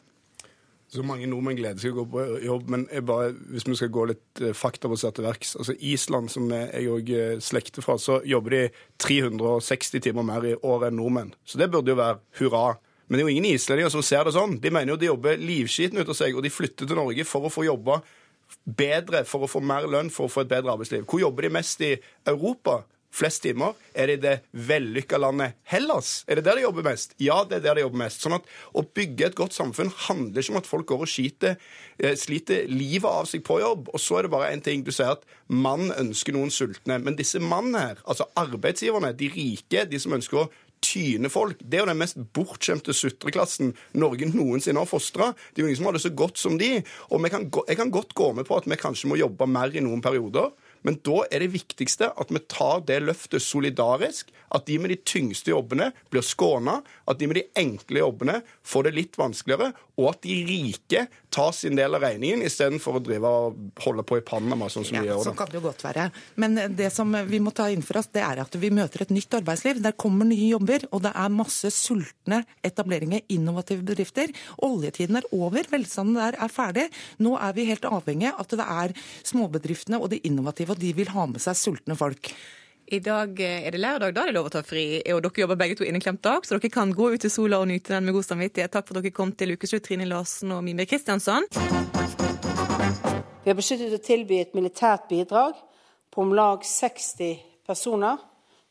Så 0.93 1.01
mange 1.05 1.25
nordmenn 1.29 1.57
gleder 1.57 1.81
seg 1.81 1.95
å 1.95 2.03
gå 2.03 2.05
på 2.13 2.23
jobb, 2.45 2.67
men 2.69 2.85
bare, 3.07 3.31
hvis 3.49 3.65
vi 3.65 3.77
skal 3.79 3.91
gå 3.93 4.05
litt 4.11 4.41
eh, 4.43 4.53
faktabasert 4.53 5.17
til 5.17 5.25
verks 5.25 5.55
altså 5.57 5.73
Island, 5.81 6.29
som 6.29 6.51
jeg 6.53 6.89
òg 6.93 7.09
eh, 7.17 7.35
slekter 7.41 7.85
fra, 7.85 7.95
så 7.97 8.19
jobber 8.29 8.53
de 8.53 8.63
360 9.01 10.03
timer 10.05 10.27
mer 10.27 10.45
i 10.51 10.55
året 10.59 10.91
enn 10.91 10.99
nordmenn. 11.01 11.33
Så 11.49 11.57
det 11.61 11.71
burde 11.73 11.95
jo 11.95 11.97
være 11.97 12.19
hurra. 12.39 12.75
Men 13.07 13.17
det 13.17 13.23
er 13.23 13.27
jo 13.27 13.33
ingen 13.33 13.49
islendinger 13.49 13.93
som 13.93 14.05
ser 14.05 14.27
det 14.27 14.35
sånn. 14.37 14.59
De 14.61 14.71
mener 14.73 14.93
jo 14.93 14.99
de 15.01 15.09
jobber 15.09 15.41
livskiten 15.41 15.99
ut 15.99 16.13
av 16.13 16.17
seg, 16.17 16.37
og 16.37 16.45
de 16.45 16.53
flytter 16.53 16.89
til 16.89 16.99
Norge 16.99 17.25
for 17.27 17.47
å 17.47 17.53
få 17.53 17.65
jobbe 17.67 17.99
bedre, 18.63 19.23
for 19.27 19.45
å 19.45 19.49
få 19.49 19.63
mer 19.65 19.89
lønn, 19.89 20.13
for 20.13 20.29
å 20.29 20.31
få 20.31 20.45
et 20.45 20.51
bedre 20.53 20.75
arbeidsliv. 20.75 21.07
Hvor 21.09 21.23
jobber 21.25 21.47
de 21.47 21.55
mest 21.57 21.81
i 21.83 21.95
Europa? 22.29 22.83
Flest 23.13 23.43
timer? 23.45 23.77
Er 23.93 24.09
det 24.09 24.17
i 24.17 24.21
det 24.23 24.33
vellykka 24.67 25.19
landet 25.21 25.59
Hellas? 25.69 26.23
Er 26.27 26.39
det 26.39 26.45
der 26.47 26.57
de 26.57 26.65
jobber 26.65 26.87
mest? 26.87 27.13
Ja, 27.21 27.43
det 27.47 27.59
er 27.59 27.67
der 27.67 27.79
de 27.79 27.85
jobber 27.85 28.01
mest. 28.05 28.23
Sånn 28.23 28.37
at 28.39 28.49
Å 28.73 28.83
bygge 28.83 29.29
et 29.29 29.37
godt 29.37 29.55
samfunn 29.55 29.91
handler 30.07 30.41
ikke 30.41 30.55
om 30.55 30.61
at 30.63 30.69
folk 30.69 30.87
går 30.89 31.05
og 31.05 31.11
skiter, 31.11 31.57
eh, 31.99 32.15
sliter 32.17 32.67
livet 32.71 33.09
av 33.09 33.29
seg 33.29 33.45
på 33.45 33.59
jobb. 33.61 33.89
Og 33.93 34.01
så 34.01 34.19
er 34.19 34.23
det 34.23 34.33
bare 34.33 34.51
én 34.51 34.63
ting. 34.63 34.83
Du 34.83 34.91
sier 34.91 35.13
at 35.13 35.25
mann 35.47 35.91
ønsker 35.91 36.33
noen 36.33 36.51
sultne. 36.51 36.99
Men 37.03 37.15
disse 37.15 37.39
mannene 37.39 37.87
her, 37.87 38.03
altså 38.05 38.29
arbeidsgiverne, 38.35 39.15
de 39.17 39.29
rike, 39.29 39.89
de 39.89 39.99
som 39.99 40.13
ønsker 40.13 40.43
å 40.43 40.49
tyne 40.83 41.31
folk. 41.31 41.59
Det 41.59 41.79
er 41.79 41.83
jo 41.83 41.91
den 41.91 42.01
mest 42.01 42.19
bortskjemte 42.35 42.95
sutreklassen 42.95 43.73
Norge 43.99 44.27
noensinne 44.29 44.81
har 44.83 44.89
fostra. 44.89 45.31
Det 45.53 45.61
er 45.61 45.65
jo 45.65 45.71
ingen 45.71 45.79
som 45.79 45.89
har 45.89 45.97
det 45.97 46.03
så 46.03 46.13
godt 46.13 46.41
som 46.41 46.57
de. 46.59 46.75
Og 47.09 47.23
kan, 47.31 47.47
jeg 47.69 47.79
kan 47.79 47.93
godt 47.93 48.13
gå 48.17 48.33
med 48.37 48.47
på 48.49 48.57
at 48.57 48.67
vi 48.69 48.79
kanskje 48.79 49.11
må 49.11 49.19
jobbe 49.19 49.47
mer 49.49 49.73
i 49.73 49.83
noen 49.83 50.03
perioder. 50.03 50.51
Men 50.83 50.99
da 51.05 51.23
er 51.29 51.43
det 51.43 51.53
viktigste 51.55 52.11
at 52.19 52.31
vi 52.33 52.41
tar 52.51 52.83
det 52.87 53.01
løftet 53.05 53.43
solidarisk. 53.43 54.31
At 54.53 54.67
de 54.67 54.77
med 54.77 54.91
de 54.93 54.99
tyngste 55.01 55.49
jobbene 55.49 55.89
blir 56.13 56.25
skåna. 56.25 56.79
At 57.09 57.19
de 57.19 57.29
med 57.29 57.39
de 57.39 57.47
enkle 57.57 58.03
jobbene 58.03 58.41
får 58.67 58.87
det 58.87 58.95
litt 58.99 59.17
vanskeligere. 59.17 59.71
Og 59.97 60.09
at 60.11 60.23
de 60.25 60.35
rike 60.47 61.05
tar 61.33 61.51
sin 61.53 61.77
del 61.77 61.97
av 61.97 62.03
regningen, 62.05 62.41
istedenfor 62.45 62.97
å 62.97 63.01
drive 63.03 63.29
og 63.29 63.81
holde 63.81 64.05
på 64.05 64.19
i 64.19 64.23
Panama, 64.25 64.67
sånn 64.69 64.85
som 64.85 64.97
ja, 64.97 65.03
vi 65.03 65.09
gjør. 65.09 65.23
Sånn 65.25 65.37
kan 65.37 65.49
det 65.49 65.57
jo 65.57 65.63
godt 65.65 65.83
være. 65.85 66.07
Men 66.41 66.57
det 66.77 66.89
som 66.93 67.13
vi 67.29 67.39
må 67.41 67.53
ta 67.55 67.67
inn 67.73 67.85
for 67.85 67.97
oss, 68.01 68.09
det 68.13 68.21
er 68.25 68.41
at 68.43 68.57
vi 68.61 68.71
møter 68.73 69.05
et 69.05 69.13
nytt 69.13 69.37
arbeidsliv. 69.39 69.81
Der 69.85 69.95
kommer 69.97 70.29
nye 70.29 70.51
jobber, 70.51 70.85
og 70.91 71.03
det 71.05 71.13
er 71.23 71.33
masse 71.33 71.73
sultne 71.73 72.43
etableringer, 72.65 73.25
innovative 73.33 73.85
bedrifter. 73.85 74.33
Oljetiden 74.65 75.17
er 75.21 75.29
over, 75.33 75.69
velstanden 75.73 76.19
der 76.21 76.37
er 76.41 76.53
ferdig. 76.53 76.87
Nå 77.21 77.35
er 77.37 77.57
vi 77.57 77.67
helt 77.69 77.85
avhengig 77.89 78.29
av 78.33 78.43
at 78.43 78.57
det 78.59 78.69
er 78.77 78.95
småbedriftene 79.29 80.01
og 80.01 80.11
de 80.13 80.21
innovative 80.25 80.72
og 80.73 80.81
de 80.81 80.91
vil 80.97 81.13
ha 81.13 81.27
med 81.29 81.41
seg 81.43 81.57
sultne 81.59 81.97
folk. 81.97 82.33
I 82.93 82.99
dag 82.99 83.39
er 83.39 83.71
det 83.71 83.79
lørdag, 83.79 84.11
da 84.13 84.23
er 84.23 84.29
det 84.29 84.35
lov 84.35 84.49
å 84.49 84.53
ta 84.53 84.61
fri. 84.65 84.99
Og 85.13 85.21
dere 85.23 85.43
jobber 85.45 85.57
begge 85.57 85.77
to 85.79 85.85
inneklemt 85.87 86.21
dag, 86.25 86.45
så 86.45 86.57
dere 86.57 86.71
kan 86.73 86.91
gå 86.93 87.13
ut 87.13 87.25
i 87.25 87.31
sola 87.31 87.61
og 87.61 87.69
nyte 87.69 87.93
den 87.95 88.09
med 88.09 88.17
god 88.17 88.27
samvittighet. 88.27 88.73
Takk 88.73 88.89
for 88.89 88.99
at 88.99 89.05
dere 89.05 89.15
kom 89.15 89.31
til 89.37 89.53
Ukeslutt, 89.55 89.85
Trine 89.85 90.07
Larsen 90.09 90.51
og 90.53 90.63
Mime 90.65 90.85
Kristiansson. 90.89 91.47
Vi 93.43 93.51
har 93.51 93.57
besluttet 93.57 93.95
å 93.95 94.01
tilby 94.03 94.41
et 94.41 94.53
militært 94.57 95.07
bidrag 95.09 95.55
på 96.13 96.25
om 96.25 96.35
lag 96.35 96.65
60 96.67 97.39
personer 97.67 98.19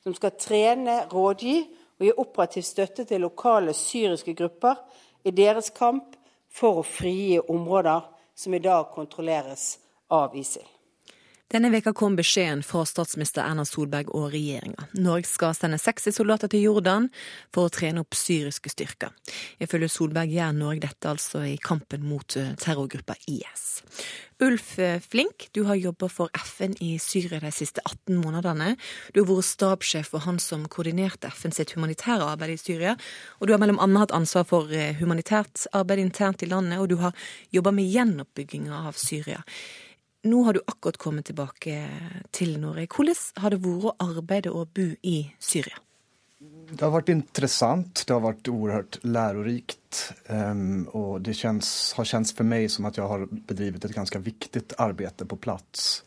som 0.03 0.15
skal 0.19 0.37
trene, 0.41 1.03
rådgi 1.13 1.57
og 1.63 2.07
gi 2.07 2.13
operativ 2.19 2.67
støtte 2.67 3.07
til 3.09 3.25
lokale 3.25 3.75
syriske 3.77 4.35
grupper 4.39 4.81
i 5.25 5.35
deres 5.35 5.71
kamp 5.77 6.17
for 6.53 6.83
å 6.83 6.87
frigi 6.87 7.41
områder 7.41 8.07
som 8.35 8.55
i 8.55 8.63
dag 8.63 8.91
kontrolleres 8.95 9.77
av 10.13 10.37
ISIL. 10.37 10.67
Denne 11.53 11.69
veka 11.69 11.93
kom 11.93 12.15
beskjeden 12.17 12.63
fra 12.65 12.81
statsminister 12.89 13.45
Erna 13.45 13.67
Solberg 13.69 14.09
og 14.17 14.31
regjeringa. 14.33 14.87
Norge 14.97 15.29
skal 15.29 15.53
sende 15.53 15.77
60 15.77 16.15
soldater 16.17 16.49
til 16.49 16.63
Jordan 16.65 17.11
for 17.53 17.69
å 17.69 17.73
trene 17.75 18.01
opp 18.01 18.17
syriske 18.17 18.73
styrker. 18.73 19.13
Ifølge 19.61 19.91
Solberg 19.93 20.33
gjør 20.33 20.55
Norge 20.57 20.87
dette 20.87 21.11
altså 21.11 21.43
i 21.45 21.59
kampen 21.61 22.07
mot 22.09 22.39
eh, 22.41 22.55
terrorgruppa 22.57 23.19
IS. 23.29 23.83
Ulf 24.41 24.79
eh, 24.81 24.97
Flink, 25.05 25.51
du 25.53 25.67
har 25.69 25.77
jobba 25.77 26.09
for 26.09 26.33
FN 26.41 26.73
i 26.81 26.95
Syria 26.97 27.43
de 27.45 27.53
siste 27.53 27.85
18 27.85 28.17
månedene. 28.23 28.73
Du 29.13 29.21
har 29.21 29.29
vært 29.35 29.51
stabssjef 29.51 30.09
for 30.15 30.25
han 30.25 30.41
som 30.41 30.65
koordinerte 30.73 31.29
FN 31.37 31.53
sitt 31.53 31.77
humanitære 31.77 32.33
arbeid 32.33 32.57
i 32.57 32.61
Syria. 32.65 32.97
Og 33.41 33.51
du 33.51 33.53
har 33.53 33.61
mellom 33.61 33.85
annet 33.85 34.07
hatt 34.07 34.19
ansvar 34.23 34.49
for 34.49 34.73
eh, 34.73 34.97
humanitært 35.05 35.69
arbeid 35.77 36.01
internt 36.01 36.49
i 36.49 36.49
landet, 36.49 36.81
og 36.81 36.89
du 36.89 36.97
har 37.05 37.13
jobba 37.53 37.77
med 37.77 37.93
gjenoppbygginga 37.93 38.87
av 38.89 38.97
Syria. 38.97 39.45
Nå 40.23 40.43
har 40.47 40.55
du 40.55 40.61
akkurat 40.67 40.97
kommet 41.03 41.27
tilbake 41.27 41.81
til 42.31 42.55
Norge. 42.63 42.87
Hvordan 42.87 43.43
har 43.43 43.51
det 43.51 43.63
vært 43.65 43.89
å 43.91 43.95
arbeide 44.05 44.53
og 44.55 44.71
bo 44.77 44.85
i 45.03 45.17
Syria? 45.43 45.81
Det 46.73 46.81
har 46.81 46.93
vært 46.95 47.11
interessant, 47.13 48.05
det 48.07 48.15
har 48.15 48.23
vært 48.23 48.49
uhørt 48.49 48.99
lærerikt. 49.03 50.15
Um, 50.31 50.87
og 50.95 51.25
det 51.27 51.35
känns, 51.39 51.93
har 51.99 52.07
kjentes 52.09 52.35
for 52.39 52.49
meg 52.49 52.69
som 52.73 52.87
at 52.89 52.99
jeg 52.99 53.11
har 53.11 53.27
bedrevet 53.51 53.85
et 53.85 53.95
ganske 53.95 54.23
viktig 54.23 54.63
arbeid 54.83 55.27
på 55.29 55.39
plass. 55.43 56.03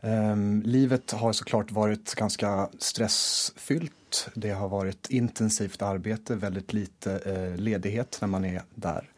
Um, 0.00 0.62
livet 0.62 1.14
har 1.18 1.34
så 1.34 1.46
klart 1.48 1.74
vært 1.74 2.14
ganske 2.18 2.52
stressfylt. 2.78 4.28
Det 4.38 4.54
har 4.54 4.70
vært 4.70 5.10
intensivt 5.10 5.82
arbeid, 5.82 6.30
veldig 6.38 6.64
lite 6.70 7.18
uh, 7.26 7.58
ledighet 7.58 8.22
når 8.22 8.32
man 8.38 8.48
er 8.48 8.62
der. 8.74 9.10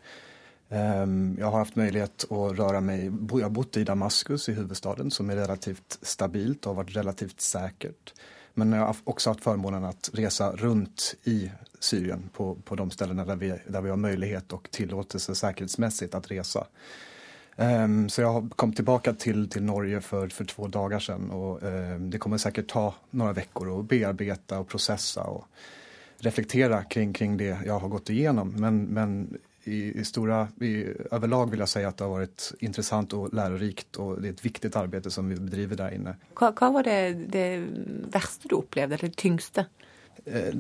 Ehm, 0.69 1.37
jag 1.39 1.47
har 1.47 1.59
hatt 1.59 1.77
mulighet 1.77 2.25
å 2.35 2.49
røre 2.55 2.81
meg 2.83 3.05
Jeg 3.07 3.45
har 3.45 3.53
bodd 3.55 3.77
i 3.79 3.85
Damaskus 3.87 4.49
i 4.49 4.57
huvudstaden 4.57 5.13
som 5.15 5.31
er 5.31 5.39
relativt 5.45 5.99
stabilt 6.03 6.67
og 6.67 6.75
har 6.75 6.85
vært 6.85 6.97
relativt 6.97 7.41
sikkert. 7.41 8.15
Men 8.59 8.73
jeg 8.73 8.83
har 8.83 9.03
også 9.05 9.35
hatt 9.35 9.45
förmånen 9.45 9.85
å 9.85 9.93
reise 10.17 10.49
rundt 10.63 11.15
i 11.29 11.51
Syrien 11.81 12.31
på, 12.33 12.55
på 12.65 12.77
de 12.77 12.91
stedene 12.91 13.25
der 13.25 13.37
vi, 13.37 13.53
där 13.67 13.81
vi 13.81 13.91
har 13.91 14.01
mulighet 14.01 14.53
og 14.57 14.71
tillatelse 14.73 15.37
sikkerhetsmessig 15.37 16.09
å 16.15 16.23
reise. 16.31 16.65
Um, 17.57 18.09
så 18.09 18.23
jeg 18.23 18.49
kom 18.57 18.73
tilbake 18.77 19.13
til, 19.21 19.47
til 19.49 19.65
Norge 19.65 20.01
for, 20.05 20.33
for 20.33 20.49
to 20.49 20.71
dager 20.73 21.05
siden. 21.05 21.31
Og 21.37 21.63
um, 21.63 22.09
det 22.11 22.21
kommer 22.21 22.41
sikkert 22.41 22.73
ta 22.73 22.87
noen 23.13 23.37
uker 23.37 23.71
å 23.73 23.83
bearbeide 23.85 24.59
og 24.59 24.69
prosesse 24.73 25.21
og 25.21 26.25
reflektere 26.25 26.81
kring, 26.89 27.13
kring 27.13 27.37
det 27.37 27.53
jeg 27.53 27.77
har 27.77 27.93
gått 27.93 28.11
igjennom. 28.13 28.55
Men, 28.57 28.83
men 28.97 29.19
i, 29.67 30.01
i 30.01 30.05
stora, 30.05 30.49
i, 30.61 30.85
överlag 31.11 31.51
vil 31.51 31.65
jeg 31.65 31.73
si 31.73 31.83
at 31.87 31.99
det 31.99 32.07
har 32.07 32.23
vært 32.23 32.47
interessant 32.67 33.17
og 33.17 33.35
lærerikt, 33.35 33.99
og 34.03 34.21
det 34.21 34.31
er 34.31 34.37
et 34.37 34.45
viktig 34.45 34.71
arbeid 34.79 35.11
som 35.13 35.29
vi 35.31 35.39
bedriver 35.41 35.81
der 35.81 35.97
inne. 35.97 36.15
Hva, 36.39 36.53
var 36.55 36.87
det, 36.87 37.01
det, 37.33 37.49
verste 38.15 38.51
du 38.51 38.61
opplevde, 38.61 38.97
eller 38.99 39.11
det 39.11 39.19
tyngste? 39.19 39.67
Eh, 40.25 40.55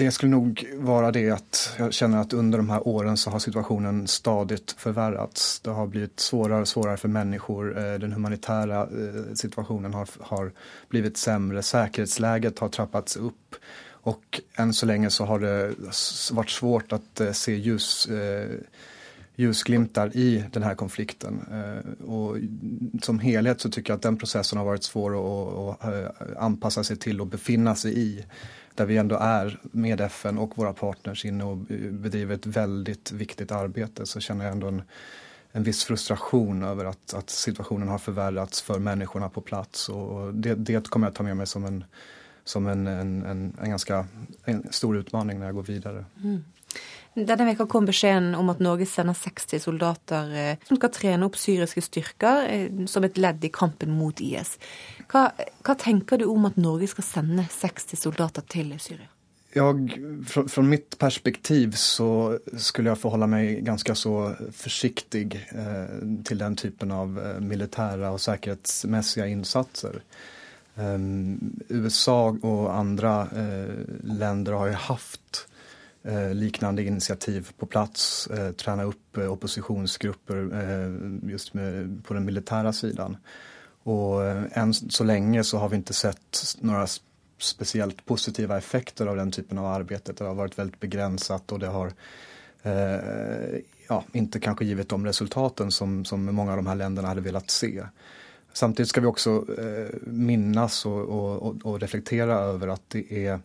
det 0.00 0.10
skulle 0.12 0.36
nok 0.36 0.64
være 0.86 1.12
det 1.16 1.24
at 1.34 1.62
jeg 1.78 1.96
kjenner 1.98 2.24
at 2.24 2.36
under 2.36 2.62
de 2.62 2.70
her 2.70 2.88
årene 2.88 3.16
så 3.20 3.32
har 3.34 3.42
situasjonen 3.44 4.04
stadig 4.08 4.60
forverret. 4.80 5.44
Det 5.64 5.76
har 5.76 5.92
blitt 5.92 6.16
vanskeligere 6.16 6.60
og 6.60 6.64
vanskeligere 6.64 7.02
for 7.04 7.16
mennesker. 7.16 7.74
Eh, 7.82 7.94
den 8.04 8.16
humanitære 8.16 8.86
situationen 8.88 9.36
situasjonen 9.44 9.94
har, 9.96 10.16
har 10.32 10.52
blitt 10.88 11.16
sämre. 11.16 11.62
Säkerhetsläget 11.62 12.58
har 12.58 12.68
trappats 12.68 13.16
opp. 13.16 13.56
Och 14.02 14.40
än 14.56 14.72
så 14.72 14.86
länge 14.86 15.10
så 15.10 15.24
har 15.24 15.38
det 15.38 15.74
varit 16.32 16.50
svårt 16.50 16.92
att 16.92 17.20
eh, 17.20 17.32
se 17.32 17.56
ljus, 17.56 18.06
eh, 18.06 18.48
ljusglimtar 19.36 20.16
i 20.16 20.44
den 20.52 20.62
här 20.62 20.74
konflikten. 20.74 21.40
Eh, 21.52 22.04
och 22.04 22.36
som 23.02 23.18
helhet 23.18 23.60
så 23.60 23.70
tycker 23.70 23.90
jag 23.90 23.96
att 23.96 24.02
den 24.02 24.16
processen 24.16 24.58
har 24.58 24.64
varit 24.64 24.84
svår 24.84 25.12
att, 25.12 25.84
att 25.84 26.36
anpassa 26.36 26.84
sig 26.84 26.96
till 26.96 27.20
och 27.20 27.26
befinna 27.26 27.74
sig 27.74 27.98
i. 27.98 28.24
Där 28.74 28.86
vi 28.86 28.96
ändå 28.96 29.16
är 29.16 29.60
med 29.62 30.00
FN 30.00 30.38
och 30.38 30.58
våra 30.58 30.72
partners 30.72 31.24
inne 31.24 31.44
och 31.44 31.56
bedriver 31.90 32.34
ett 32.34 32.46
väldigt 32.46 33.12
viktigt 33.12 33.52
arbete 33.52 34.06
så 34.06 34.20
känner 34.20 34.44
jag 34.44 34.52
ändå 34.52 34.68
en, 34.68 34.82
en 35.52 35.62
viss 35.62 35.84
frustration 35.84 36.62
över 36.62 36.84
att, 36.84 37.14
att 37.14 37.30
situationen 37.30 37.88
har 37.88 37.98
förvärrats 37.98 38.62
för 38.62 38.78
människorna 38.78 39.28
på 39.28 39.40
plats. 39.40 39.88
Och 39.88 40.34
det, 40.34 40.54
det 40.54 40.88
kommer 40.88 41.06
jag 41.06 41.14
ta 41.14 41.22
med 41.22 41.36
mig 41.36 41.46
som 41.46 41.64
en 41.64 41.84
som 42.50 42.66
en, 42.70 42.86
en, 42.90 43.12
en, 43.26 43.44
en 43.54 43.76
ganske 43.76 44.02
stor 44.74 44.98
utfordring 45.02 45.38
når 45.38 45.52
jeg 45.52 45.58
går 45.60 45.68
videre. 45.70 46.06
Mm. 46.24 46.40
Denne 47.14 47.48
veka 47.48 47.66
kom 47.66 47.88
beskjeden 47.88 48.36
om 48.38 48.52
at 48.52 48.60
Norge 48.62 48.86
sender 48.86 49.16
60 49.18 49.58
soldater 49.64 50.28
eh, 50.30 50.66
som 50.66 50.78
skal 50.78 50.92
trene 50.94 51.26
opp 51.26 51.38
syriske 51.38 51.82
styrker 51.82 52.44
eh, 52.46 52.66
som 52.86 53.06
et 53.06 53.18
ledd 53.18 53.42
i 53.44 53.50
kampen 53.50 53.90
mot 53.98 54.22
IS. 54.22 54.54
Hva, 55.10 55.26
hva 55.66 55.74
tenker 55.78 56.20
du 56.20 56.28
om 56.30 56.46
at 56.46 56.60
Norge 56.60 56.86
skal 56.92 57.08
sende 57.08 57.48
60 57.50 57.98
soldater 57.98 58.46
til 58.46 58.76
Syria? 58.78 59.10
Jag, 59.50 59.90
fra, 60.30 60.44
fra 60.46 60.62
mitt 60.62 60.94
perspektiv 60.98 61.74
så 61.74 62.38
skulle 62.54 62.92
jeg 62.92 63.02
forholde 63.02 63.26
meg 63.32 63.64
ganske 63.66 63.96
så 63.98 64.14
forsiktig 64.54 65.24
eh, 65.34 65.96
til 66.22 66.38
den 66.38 66.54
typen 66.62 66.94
av 66.94 67.18
militære 67.42 68.14
og 68.14 68.22
sikkerhetsmessige 68.22 69.26
säkerhetsmässiga 69.26 69.26
insatser. 69.26 69.98
Um, 69.98 70.38
USA 71.68 72.36
och 72.42 72.74
andra 72.74 73.22
uh, 73.22 73.84
länder 74.02 74.52
har 74.52 74.66
ju 74.66 74.72
haft 74.72 75.48
uh, 76.08 76.34
liknande 76.34 76.82
initiativ 76.82 77.50
på 77.58 77.66
plats, 77.66 78.28
uh, 78.30 78.52
träna 78.52 78.82
upp 78.82 79.18
oppositionsgrupper 79.18 80.50
just 81.22 81.54
med, 81.54 82.02
på 82.04 82.14
den 82.14 82.24
militära 82.24 82.72
sidan. 82.72 83.16
Och 83.82 84.24
än 84.56 84.74
så 84.74 85.04
länge 85.04 85.44
så 85.44 85.58
har 85.58 85.68
vi 85.68 85.76
inte 85.76 85.92
sett 85.92 86.56
några 86.60 86.86
spesielt 87.38 88.06
positive 88.06 88.58
effekter 88.58 89.06
av 89.06 89.16
den 89.16 89.30
typen 89.30 89.58
av 89.58 89.66
arbete. 89.66 90.12
Det 90.12 90.24
har 90.24 90.34
vært 90.34 90.58
veldig 90.58 90.78
begrenset, 90.80 91.52
og 91.52 91.60
det 91.60 91.66
har 91.66 91.92
ja, 93.88 93.98
ikke 94.12 94.40
kanskje 94.44 94.68
gitt 94.68 94.88
de 94.88 95.06
resultaten 95.06 95.72
som, 95.72 96.04
som 96.04 96.28
mange 96.34 96.52
av 96.52 96.60
de 96.60 96.68
her 96.68 96.78
landene 96.84 97.08
hadde 97.08 97.24
villet 97.24 97.50
se. 97.50 97.72
Samtidigt 98.52 98.88
ska 98.88 99.00
vi 99.00 99.06
också 99.06 99.44
eh, 99.58 99.96
minnas 100.00 100.86
och, 100.86 101.02
och, 101.02 101.56
och, 101.62 101.80
reflektera 101.80 102.34
över 102.34 102.68
att 102.68 102.82
det 102.88 103.26
är 103.26 103.40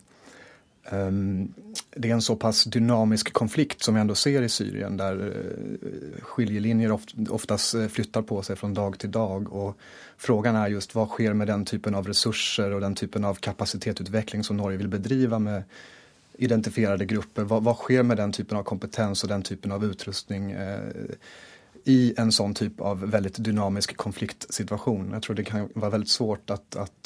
um, 0.90 1.54
det 1.90 2.10
är 2.10 2.12
en 2.12 2.22
så 2.22 2.36
pass 2.36 2.64
dynamisk 2.64 3.32
konflikt 3.32 3.82
som 3.82 3.94
vi 3.94 4.00
ändå 4.00 4.14
ser 4.14 4.42
i 4.42 4.48
Syrien 4.48 4.96
där 4.96 5.22
uh, 5.22 6.22
skiljelinjer 6.22 6.92
oft, 6.92 7.14
oftast 7.30 7.74
eh, 7.74 7.86
flyttar 7.86 8.22
på 8.22 8.42
sig 8.42 8.56
från 8.56 8.74
dag 8.74 8.98
till 8.98 9.10
dag. 9.10 9.52
Och 9.52 9.76
frågan 10.16 10.56
är 10.56 10.68
just 10.68 10.94
vad 10.94 11.08
sker 11.08 11.32
med 11.32 11.46
den 11.46 11.64
typen 11.64 11.94
av 11.94 12.06
resurser 12.06 12.72
och 12.72 12.80
den 12.80 12.94
typen 12.94 13.24
av 13.24 13.34
kapacitetsutveckling 13.34 14.44
som 14.44 14.56
Norge 14.56 14.78
vill 14.78 14.88
bedriva 14.88 15.38
med 15.38 15.62
identifierade 16.38 17.04
grupper. 17.04 17.42
Vad, 17.42 17.62
vad 17.62 17.76
sker 17.76 18.02
med 18.02 18.16
den 18.16 18.32
typen 18.32 18.58
av 18.58 18.62
kompetens 18.62 19.22
och 19.22 19.28
den 19.28 19.42
typen 19.42 19.72
av 19.72 19.84
utrustning? 19.84 20.56
I 21.86 22.12
en 22.18 22.32
sånn 22.34 22.54
typ 22.58 22.80
av 22.82 23.04
veldig 23.12 23.36
dynamisk 23.46 23.94
konfliktsituasjon. 24.00 25.12
Jeg 25.14 25.22
tror 25.22 25.38
det 25.38 25.46
kan 25.46 25.68
være 25.74 25.92
veldig 25.98 26.10
svårt 26.10 26.50
å 26.50 26.58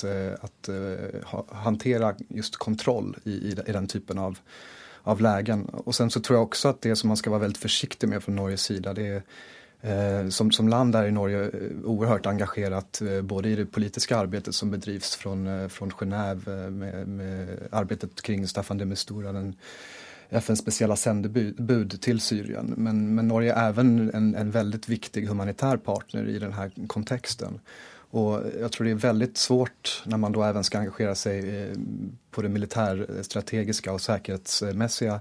eh, 0.08 0.48
eh, 0.72 1.32
hantera 1.66 2.14
just 2.28 2.56
kontroll 2.62 3.12
i, 3.24 3.34
i, 3.50 3.54
i, 3.54 3.72
den 3.76 3.88
typen 3.92 4.18
av, 4.18 4.40
av 5.02 5.20
lägen. 5.20 5.66
Och 5.84 5.94
sen 5.94 6.10
så 6.10 6.20
tror 6.20 6.38
jeg 6.38 6.48
også 6.48 6.74
at 6.74 6.82
det 6.86 6.96
som 6.96 7.12
man 7.12 7.20
skal 7.20 7.36
være 7.36 7.48
veldig 7.48 7.60
forsiktig 7.60 8.08
med 8.08 8.24
fra 8.24 8.32
Norges 8.32 8.68
sida, 8.70 8.96
det 8.96 9.08
er 9.20 9.24
Eh, 9.82 10.28
som, 10.28 10.50
som, 10.52 10.68
land 10.68 10.94
er 10.94 11.08
Norge 11.10 11.46
eh, 11.56 11.70
oerhört 11.88 12.26
engagerat 12.28 13.00
eh, 13.00 13.22
både 13.24 13.48
i 13.48 13.54
det 13.62 13.70
politiske 13.72 14.16
arbeidet 14.16 14.52
som 14.54 14.68
bedrivs 14.70 15.14
fra 15.16 15.32
Genève 15.96 16.56
med, 16.70 17.08
med 17.08 17.68
arbeidet 17.72 18.20
kring 18.22 18.44
Staffan 18.48 18.78
de 18.78 18.84
Mistura, 18.84 19.32
den 19.32 19.54
FNs 20.30 20.62
spesielle 20.62 20.96
sendebud 20.96 21.98
til 22.00 22.20
Syrien. 22.20 22.74
Men, 22.76 23.14
men 23.14 23.28
Norge 23.28 23.50
er 23.52 23.70
även 23.72 24.10
en, 24.14 24.34
en 24.34 24.50
väldigt 24.50 24.88
viktig 24.88 25.26
humanitär 25.26 25.76
partner 25.76 26.28
i 26.28 26.38
denne 26.38 26.70
konteksten. 26.86 27.60
Och 28.10 28.42
jag 28.60 28.72
tror 28.72 28.84
det 28.84 28.90
er 28.90 28.94
veldig 28.94 29.38
svårt 29.38 30.02
når 30.04 30.18
man 30.18 30.32
då 30.32 30.42
även 30.42 30.64
ska 30.64 30.78
engagera 30.78 31.14
sig 31.14 31.62
eh, 31.62 31.76
på 32.30 32.42
det 32.42 32.48
militärstrategiska 32.48 33.92
och 33.92 34.00
säkerhetsmässiga 34.00 35.20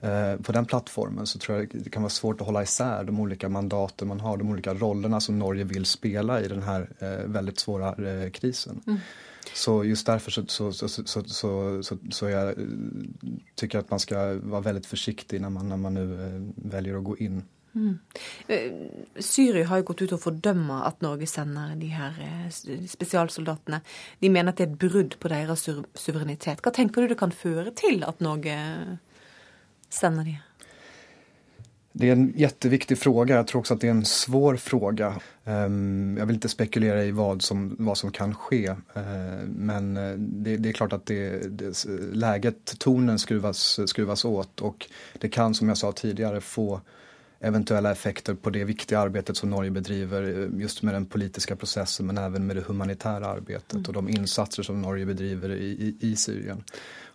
eh, 0.00 0.36
på 0.36 0.52
den 0.52 0.66
plattformen 0.66 1.26
så 1.26 1.38
tror 1.38 1.58
jeg 1.58 1.70
det 1.72 1.90
kan 1.90 2.04
være 2.04 2.12
svårt 2.12 2.42
å 2.44 2.48
holde 2.50 2.62
især 2.68 3.08
de 3.08 3.20
olika 3.20 3.48
mandaten 3.48 4.08
man 4.08 4.20
har, 4.20 4.36
de 4.36 4.50
olika 4.52 4.74
rollerna 4.74 5.20
som 5.20 5.38
Norge 5.38 5.64
vil 5.64 5.86
spela 5.86 6.40
i 6.40 6.48
den 6.48 6.62
här 6.62 6.88
eh, 6.98 7.24
väldigt 7.24 7.58
svåra 7.60 7.94
krisen. 8.30 8.82
Mm. 8.86 9.00
Så 9.56 9.84
just 9.84 10.06
derfor 10.06 10.30
så, 10.30 10.44
så, 10.72 10.88
så, 11.82 11.96
så, 12.10 12.28
jag 12.28 12.54
tycker 13.54 13.78
att 13.78 13.90
man 13.90 14.00
ska 14.00 14.38
vara 14.42 14.60
väldigt 14.60 14.86
försiktig 14.86 15.40
när 15.40 15.50
man, 15.50 15.68
när 15.68 15.76
man 15.76 15.94
nu 15.94 16.24
eh, 16.24 16.70
väljer 16.70 16.96
å 16.96 17.00
gå 17.00 17.16
inn. 17.16 17.42
Mm. 17.74 17.98
Eh, 18.46 18.72
Syria 19.18 19.66
har 19.66 19.80
jo 19.80 19.86
gått 19.88 20.02
ut 20.02 20.12
og 20.12 20.20
fordømmer 20.20 20.84
at 20.84 21.00
Norge 21.04 21.28
sender 21.28 21.72
de 21.80 21.88
her 21.88 22.20
eh, 22.20 22.84
spesialsoldatene. 22.88 23.80
De 24.20 24.30
mener 24.30 24.52
at 24.52 24.60
det 24.60 24.66
er 24.66 24.74
et 24.74 24.78
brudd 24.84 25.16
på 25.20 25.32
deres 25.32 25.64
suverenitet. 25.94 26.60
Hva 26.60 26.74
tenker 26.76 27.04
du 27.04 27.14
det 27.14 27.20
kan 27.20 27.32
føre 27.32 27.72
til 27.76 28.04
at 28.04 28.20
Norge 28.20 28.58
sender 29.88 30.28
de? 30.28 30.36
Det 31.98 32.08
är 32.08 32.12
en 32.12 32.32
jätteviktig 32.36 32.98
fråga. 32.98 33.34
Jag 33.34 33.46
tror 33.46 33.60
också 33.60 33.74
att 33.74 33.80
det 33.80 33.86
är 33.86 33.90
en 33.90 34.04
svår 34.04 34.56
fråga. 34.56 35.20
Jeg 35.44 35.62
jag 36.18 36.26
vill 36.26 36.34
inte 36.34 36.48
spekulera 36.48 37.04
i 37.04 37.10
vad 37.10 37.42
som, 37.42 37.76
vad 37.78 37.98
som 37.98 38.10
kan 38.12 38.34
ske. 38.34 38.66
Ehm, 38.94 39.48
men 39.48 39.96
eh, 39.96 40.12
det, 40.18 40.56
det 40.56 40.68
är 40.68 40.72
klart 40.72 40.92
att 40.92 41.06
det, 41.06 41.58
det, 41.58 41.86
läget, 42.12 42.78
tonen 42.78 43.18
skruvas, 43.18 43.80
skruvas 43.86 44.24
åt 44.24 44.60
och 44.60 44.86
det 45.18 45.28
kan 45.28 45.54
som 45.54 45.68
jag 45.68 45.78
sa 45.78 45.92
tidigare 45.92 46.40
få 46.40 46.80
eventuella 47.40 47.92
effekter 47.92 48.34
på 48.34 48.50
det 48.50 48.64
viktiga 48.64 48.98
arbetet 48.98 49.36
som 49.36 49.50
Norge 49.50 49.70
bedriver 49.70 50.22
eh, 50.22 50.60
just 50.60 50.82
med 50.82 50.94
den 50.94 51.06
politiska 51.06 51.56
processen 51.56 52.06
men 52.06 52.18
även 52.18 52.46
med 52.46 52.56
det 52.56 52.62
humanitära 52.66 53.26
arbetet 53.26 53.74
og 53.74 53.88
och 53.88 53.92
de 53.92 54.08
insatser 54.08 54.62
som 54.62 54.82
Norge 54.82 55.06
bedriver 55.06 55.50
i, 55.50 55.66
i, 55.66 55.96
i 56.00 56.16
Syrien. 56.16 56.64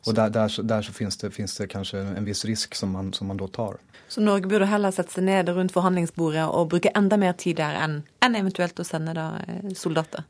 Och 0.06 0.14
där, 0.14 0.30
där, 0.30 0.64
där 0.64 0.82
så 0.82 0.94
finns 0.94 1.18
det, 1.18 1.32
finns 1.32 1.58
det 1.58 1.68
kanskje 1.68 2.00
en 2.00 2.26
viss 2.26 2.46
risk 2.46 2.76
som 2.76 2.92
man, 2.92 3.14
som 3.14 3.28
man 3.28 3.38
da 3.38 3.48
tar. 3.48 3.78
Så 4.08 4.22
Norge 4.22 4.48
burde 4.48 4.66
heller 4.66 4.92
sette 4.92 5.14
seg 5.14 5.24
ned 5.24 5.50
rundt 5.50 5.72
forhandlingsbordet 5.72 6.48
og 6.50 6.72
bruke 6.74 6.92
enda 6.98 7.20
mer 7.22 7.36
tid 7.40 7.62
der 7.62 7.78
enn, 7.80 8.02
en 8.20 8.36
eventuelt 8.36 8.80
å 8.82 8.84
sende 8.84 9.14
da, 9.16 9.28
eh, 9.48 9.70
soldater? 9.78 10.26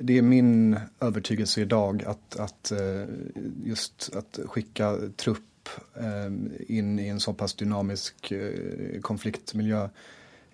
Det 0.00 0.16
er 0.16 0.24
min 0.24 0.78
overbevisning 1.04 1.66
i 1.66 1.68
dag 1.68 2.06
at, 2.08 2.38
at 2.40 2.72
just 3.66 4.08
at 4.16 4.40
skicka 4.48 4.94
trupp 5.20 5.44
Eh, 5.94 6.32
inn 6.68 6.98
i 6.98 7.08
en 7.08 7.20
såpass 7.20 7.54
dynamisk 7.54 8.32
konfliktmiljø 9.02 9.86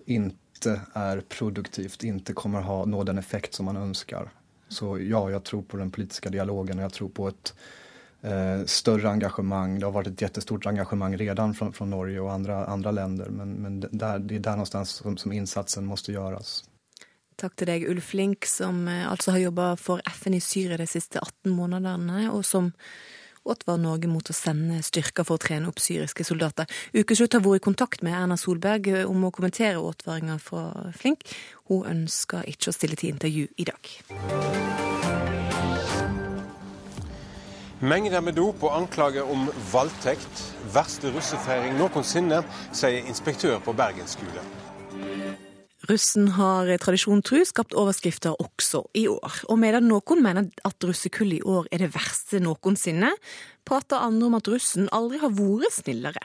ikke 0.05 0.77
er 0.97 1.21
produktivt, 1.29 2.03
ikke 2.03 2.35
kommer 2.37 2.65
ha, 2.67 2.83
nå 2.85 3.03
den 3.03 3.19
effekt 3.19 3.55
som 3.55 3.67
man 3.69 3.79
ønsker. 3.79 4.31
Så 4.69 4.97
ja, 5.03 5.21
jeg 5.29 5.43
tror 5.43 5.63
på 5.67 5.77
den 5.77 5.91
politiske 5.91 6.31
dialogen 6.33 6.79
og 6.79 6.87
jeg 6.87 6.95
tror 6.97 7.11
på 7.13 7.27
ett 7.29 7.53
eh, 8.23 8.65
större 8.65 9.09
engagemang. 9.09 9.79
Det 9.79 9.85
har 9.85 9.91
varit 9.91 10.07
ett 10.07 10.21
jättestort 10.21 10.65
engagemang 10.65 11.17
redan 11.17 11.53
från, 11.53 11.73
från 11.73 11.89
Norge 11.89 12.19
och 12.19 12.31
andra, 12.31 12.65
andra 12.65 12.91
länder 12.91 13.29
men, 13.29 13.53
men 13.53 13.79
där, 13.79 14.19
det 14.19 14.35
är 14.35 14.39
där 14.39 14.51
någonstans 14.51 14.89
som, 14.89 15.17
som 15.17 15.31
insatsen 15.31 15.85
måste 15.85 16.11
göras. 16.11 16.63
Takk 17.35 17.55
til 17.57 17.67
deg, 17.67 17.87
Ulf 17.89 18.13
Link, 18.13 18.45
som 18.45 18.85
altså 18.87 19.33
har 19.33 19.41
jobba 19.41 19.73
for 19.75 20.01
FN 20.05 20.37
i 20.37 20.41
Syria 20.41 20.77
de 20.77 20.85
siste 20.87 21.19
18 21.19 21.49
månedene, 21.51 22.27
og 22.29 22.45
som 22.45 22.69
advarer 23.49 23.81
Norge 23.81 24.07
mot 24.07 24.29
å 24.29 24.35
sende 24.35 24.79
styrker 24.85 25.25
for 25.27 25.39
å 25.39 25.43
trene 25.43 25.69
opp 25.71 25.81
syriske 25.83 26.25
soldater. 26.27 26.69
Ukeslutt 26.95 27.35
har 27.35 27.43
vært 27.43 27.63
i 27.63 27.67
kontakt 27.67 28.05
med 28.05 28.15
Erna 28.17 28.37
Solberg 28.39 29.03
om 29.03 29.27
å 29.27 29.33
kommentere 29.35 29.81
advaringa 29.81 30.39
fra 30.39 30.91
Flink. 30.97 31.27
Hun 31.69 31.87
ønsker 31.89 32.47
ikke 32.49 32.71
å 32.71 32.77
stille 32.77 32.99
til 32.99 33.15
intervju 33.15 33.49
i 33.57 33.67
dag. 33.67 35.42
Mengder 37.83 38.21
med 38.23 38.37
dop 38.39 38.61
og 38.63 38.77
anklager 38.77 39.27
om 39.27 39.49
voldtekt. 39.73 40.43
Verste 40.71 41.09
russefeiring 41.11 41.73
noensinne, 41.75 42.37
sier 42.71 43.03
inspektør 43.11 43.57
på 43.65 43.73
Bergen 43.75 44.07
skole. 44.07 44.43
Russen 45.89 46.29
har 46.37 46.71
tradisjon 46.79 47.19
tru 47.27 47.41
skapt 47.43 47.75
overskrifter 47.75 48.39
også 48.39 48.85
i 48.95 49.03
år. 49.11 49.41
Og 49.51 49.59
medan 49.59 49.89
noen 49.91 50.23
mener 50.23 50.47
at 50.63 50.87
russekullet 50.87 51.41
i 51.41 51.43
år 51.43 51.67
er 51.75 51.83
det 51.83 51.91
verste 51.91 52.39
noensinne, 52.39 53.11
prater 53.67 53.99
andre 53.99 54.31
om 54.31 54.39
at 54.39 54.47
russen 54.47 54.87
aldri 54.95 55.19
har 55.19 55.35
vært 55.35 55.75
snillere. 55.81 56.23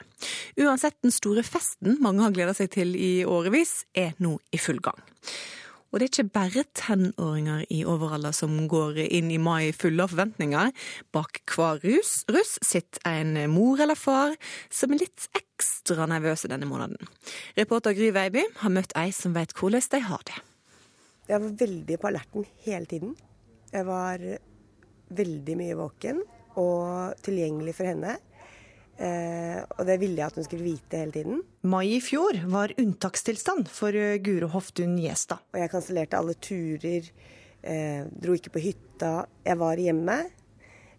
Uansett, 0.63 0.95
den 1.03 1.11
store 1.11 1.43
festen 1.43 1.99
mange 1.99 2.23
har 2.23 2.31
gleda 2.39 2.55
seg 2.55 2.71
til 2.77 2.95
i 2.95 3.25
årevis, 3.27 3.81
er 3.91 4.15
nå 4.23 4.37
i 4.55 4.63
full 4.63 4.79
gang. 4.79 5.03
Og 5.89 5.99
det 5.99 6.05
er 6.05 6.11
ikke 6.11 6.33
bare 6.37 6.63
tenåringer 6.77 7.63
i 7.73 7.79
overalder 7.87 8.33
som 8.35 8.53
går 8.69 8.99
inn 9.07 9.31
i 9.33 9.39
mai 9.41 9.71
fulle 9.73 10.05
av 10.05 10.13
forventninger. 10.13 10.73
Bak 11.15 11.41
hver 11.49 11.81
rus, 11.81 12.11
russ 12.29 12.57
sitter 12.65 13.01
en 13.09 13.33
mor 13.53 13.81
eller 13.81 13.97
far 13.97 14.35
som 14.69 14.93
er 14.93 15.01
litt 15.03 15.29
ekstra 15.37 16.05
nervøse 16.09 16.51
denne 16.51 16.69
måneden. 16.69 17.09
Reporter 17.57 17.97
Gry 17.97 18.11
Veiby 18.15 18.45
har 18.61 18.73
møtt 18.75 18.93
ei 18.99 19.09
som 19.15 19.33
vet 19.37 19.55
hvordan 19.57 19.89
de 19.95 20.03
har 20.05 20.23
det. 20.29 20.37
Jeg 21.29 21.41
var 21.41 21.57
veldig 21.61 21.97
på 22.01 22.09
alerten 22.09 22.45
hele 22.65 22.89
tiden. 22.89 23.17
Jeg 23.73 23.85
var 23.85 24.23
veldig 25.13 25.57
mye 25.57 25.77
våken 25.77 26.23
og 26.57 27.17
tilgjengelig 27.25 27.75
for 27.77 27.89
henne. 27.89 28.17
Eh, 28.99 29.59
og 29.77 29.85
det 29.87 29.95
ville 30.01 30.19
jeg 30.19 30.27
at 30.27 30.35
hun 30.35 30.45
skulle 30.45 30.65
vite 30.65 30.99
hele 30.99 31.13
tiden. 31.15 31.43
Mai 31.71 31.95
i 31.95 32.01
fjor 32.03 32.35
var 32.51 32.73
unntakstilstand 32.75 33.69
for 33.71 33.95
eh, 33.95 34.17
Guro 34.23 34.49
Hoftun 34.51 34.97
Gjestad. 34.99 35.45
Og 35.53 35.61
jeg 35.61 35.71
kansellerte 35.71 36.19
alle 36.19 36.35
turer, 36.35 37.07
eh, 37.63 38.01
dro 38.11 38.35
ikke 38.35 38.51
på 38.57 38.63
hytta. 38.65 39.13
Jeg 39.47 39.59
var 39.61 39.79
hjemme. 39.79 40.17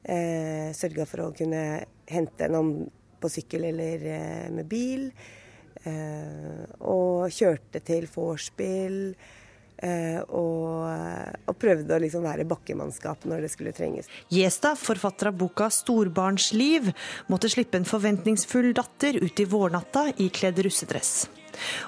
Eh, 0.00 0.70
Sørga 0.76 1.04
for 1.08 1.26
å 1.26 1.34
kunne 1.36 1.62
hente 2.08 2.46
henne 2.46 2.64
om 2.64 2.72
på 3.20 3.28
sykkel 3.28 3.68
eller 3.68 4.08
eh, 4.08 4.48
med 4.54 4.68
bil. 4.70 5.10
Og 5.80 7.30
kjørte 7.32 7.80
til 7.80 8.04
vorspiel. 8.12 9.14
Eh, 9.80 10.20
og, 10.36 10.84
og, 11.48 11.54
prøvde 11.60 11.96
å 11.96 12.00
liksom 12.02 12.24
være 12.26 12.44
bakkemannskap 12.48 13.24
når 13.30 13.46
det 13.46 13.52
skulle 13.54 13.72
trenges. 13.76 14.10
Gjestad, 14.28 14.76
forfatter 14.76 15.30
av 15.30 15.38
boka 15.40 15.70
'Storbarnsliv', 15.72 16.92
måtte 17.32 17.48
slippe 17.48 17.80
en 17.80 17.88
forventningsfull 17.88 18.74
datter 18.76 19.16
ut 19.24 19.40
i 19.40 19.48
vårnatta 19.48 20.10
ikledd 20.20 20.60
russedress. 20.66 21.30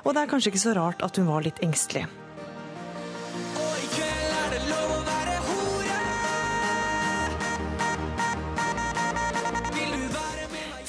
Og 0.04 0.14
det 0.14 0.24
er 0.24 0.32
kanskje 0.32 0.52
ikke 0.52 0.66
så 0.66 0.76
rart 0.76 1.04
at 1.04 1.20
hun 1.20 1.28
var 1.28 1.44
litt 1.44 1.60
engstelig. 1.64 2.08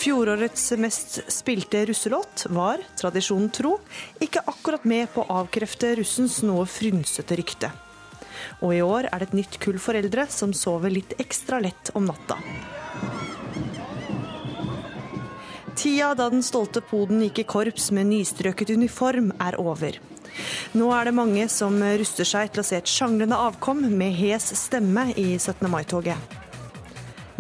Fjorårets 0.04 0.72
mest 0.72 1.32
spilte 1.32 1.86
russelåt 1.86 2.46
var, 2.50 2.82
tradisjonen 3.00 3.48
tro, 3.56 3.78
ikke 4.20 4.42
akkurat 4.52 4.84
med 4.84 5.08
på 5.13 5.24
å 5.24 5.38
avkrefte 5.39 5.94
russens 5.96 6.42
noe 6.44 6.66
frynsete 6.68 7.38
rykte. 7.39 7.70
Og 8.60 8.74
i 8.76 8.82
år 8.84 9.08
er 9.08 9.24
det 9.24 9.30
et 9.30 9.38
nytt 9.39 9.56
kull 9.63 9.80
foreldre 9.80 10.26
som 10.28 10.52
sover 10.52 10.92
litt 10.92 11.16
ekstra 11.24 11.62
lett 11.63 11.94
om 11.96 12.12
natta. 12.12 12.36
Tida 15.72 16.12
da 16.20 16.28
den 16.36 16.44
stolte 16.44 16.84
poden 16.84 17.24
gikk 17.24 17.46
i 17.46 17.50
korps 17.56 17.88
med 17.96 18.12
nystrøket 18.12 18.76
uniform, 18.76 19.32
er 19.39 19.56
over. 19.56 20.04
Nå 20.76 20.92
er 21.00 21.08
det 21.08 21.16
mange 21.16 21.48
som 21.48 21.80
ruster 21.80 22.28
seg 22.28 22.52
til 22.52 22.60
å 22.60 22.70
se 22.74 22.84
et 22.84 22.92
sjanglende 23.00 23.39
avkom 23.39 23.88
med 23.88 24.20
hes 24.20 24.52
stemme 24.66 25.13
i 25.16 25.38
17. 25.39 25.63
mai-toget. 25.72 26.43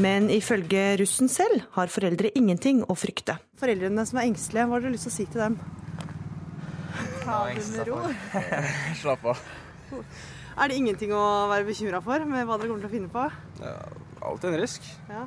Men 0.01 0.29
ifølge 0.33 0.97
russen 1.03 1.29
selv 1.29 1.67
har 1.75 1.91
foreldre 1.93 2.31
ingenting 2.37 2.81
å 2.89 2.95
frykte. 2.97 3.37
Foreldrene 3.61 4.05
som 4.09 4.19
er 4.19 4.29
engstelige, 4.31 4.65
hva 4.65 4.77
har 4.77 4.85
dere 4.85 4.95
lyst 4.95 5.05
til 5.07 5.13
å 5.13 5.17
si 5.17 5.25
til 5.29 5.43
dem? 5.43 5.57
Ta 7.23 7.43
det 7.49 7.67
med 7.69 7.91
ro. 7.91 7.99
Slapp 9.01 9.27
av. 9.33 9.43
Er 10.53 10.69
det 10.69 10.79
ingenting 10.81 11.13
å 11.13 11.23
være 11.51 11.67
bekymra 11.69 12.01
for 12.05 12.25
med 12.29 12.45
hva 12.49 12.57
dere 12.57 12.71
kommer 12.71 12.85
til 12.85 12.89
å 12.89 12.93
finne 12.93 13.13
på? 13.13 13.23
Ja, 13.61 13.77
alltid 14.29 14.49
en 14.51 14.59
risk. 14.61 14.89
Ja. 15.09 15.23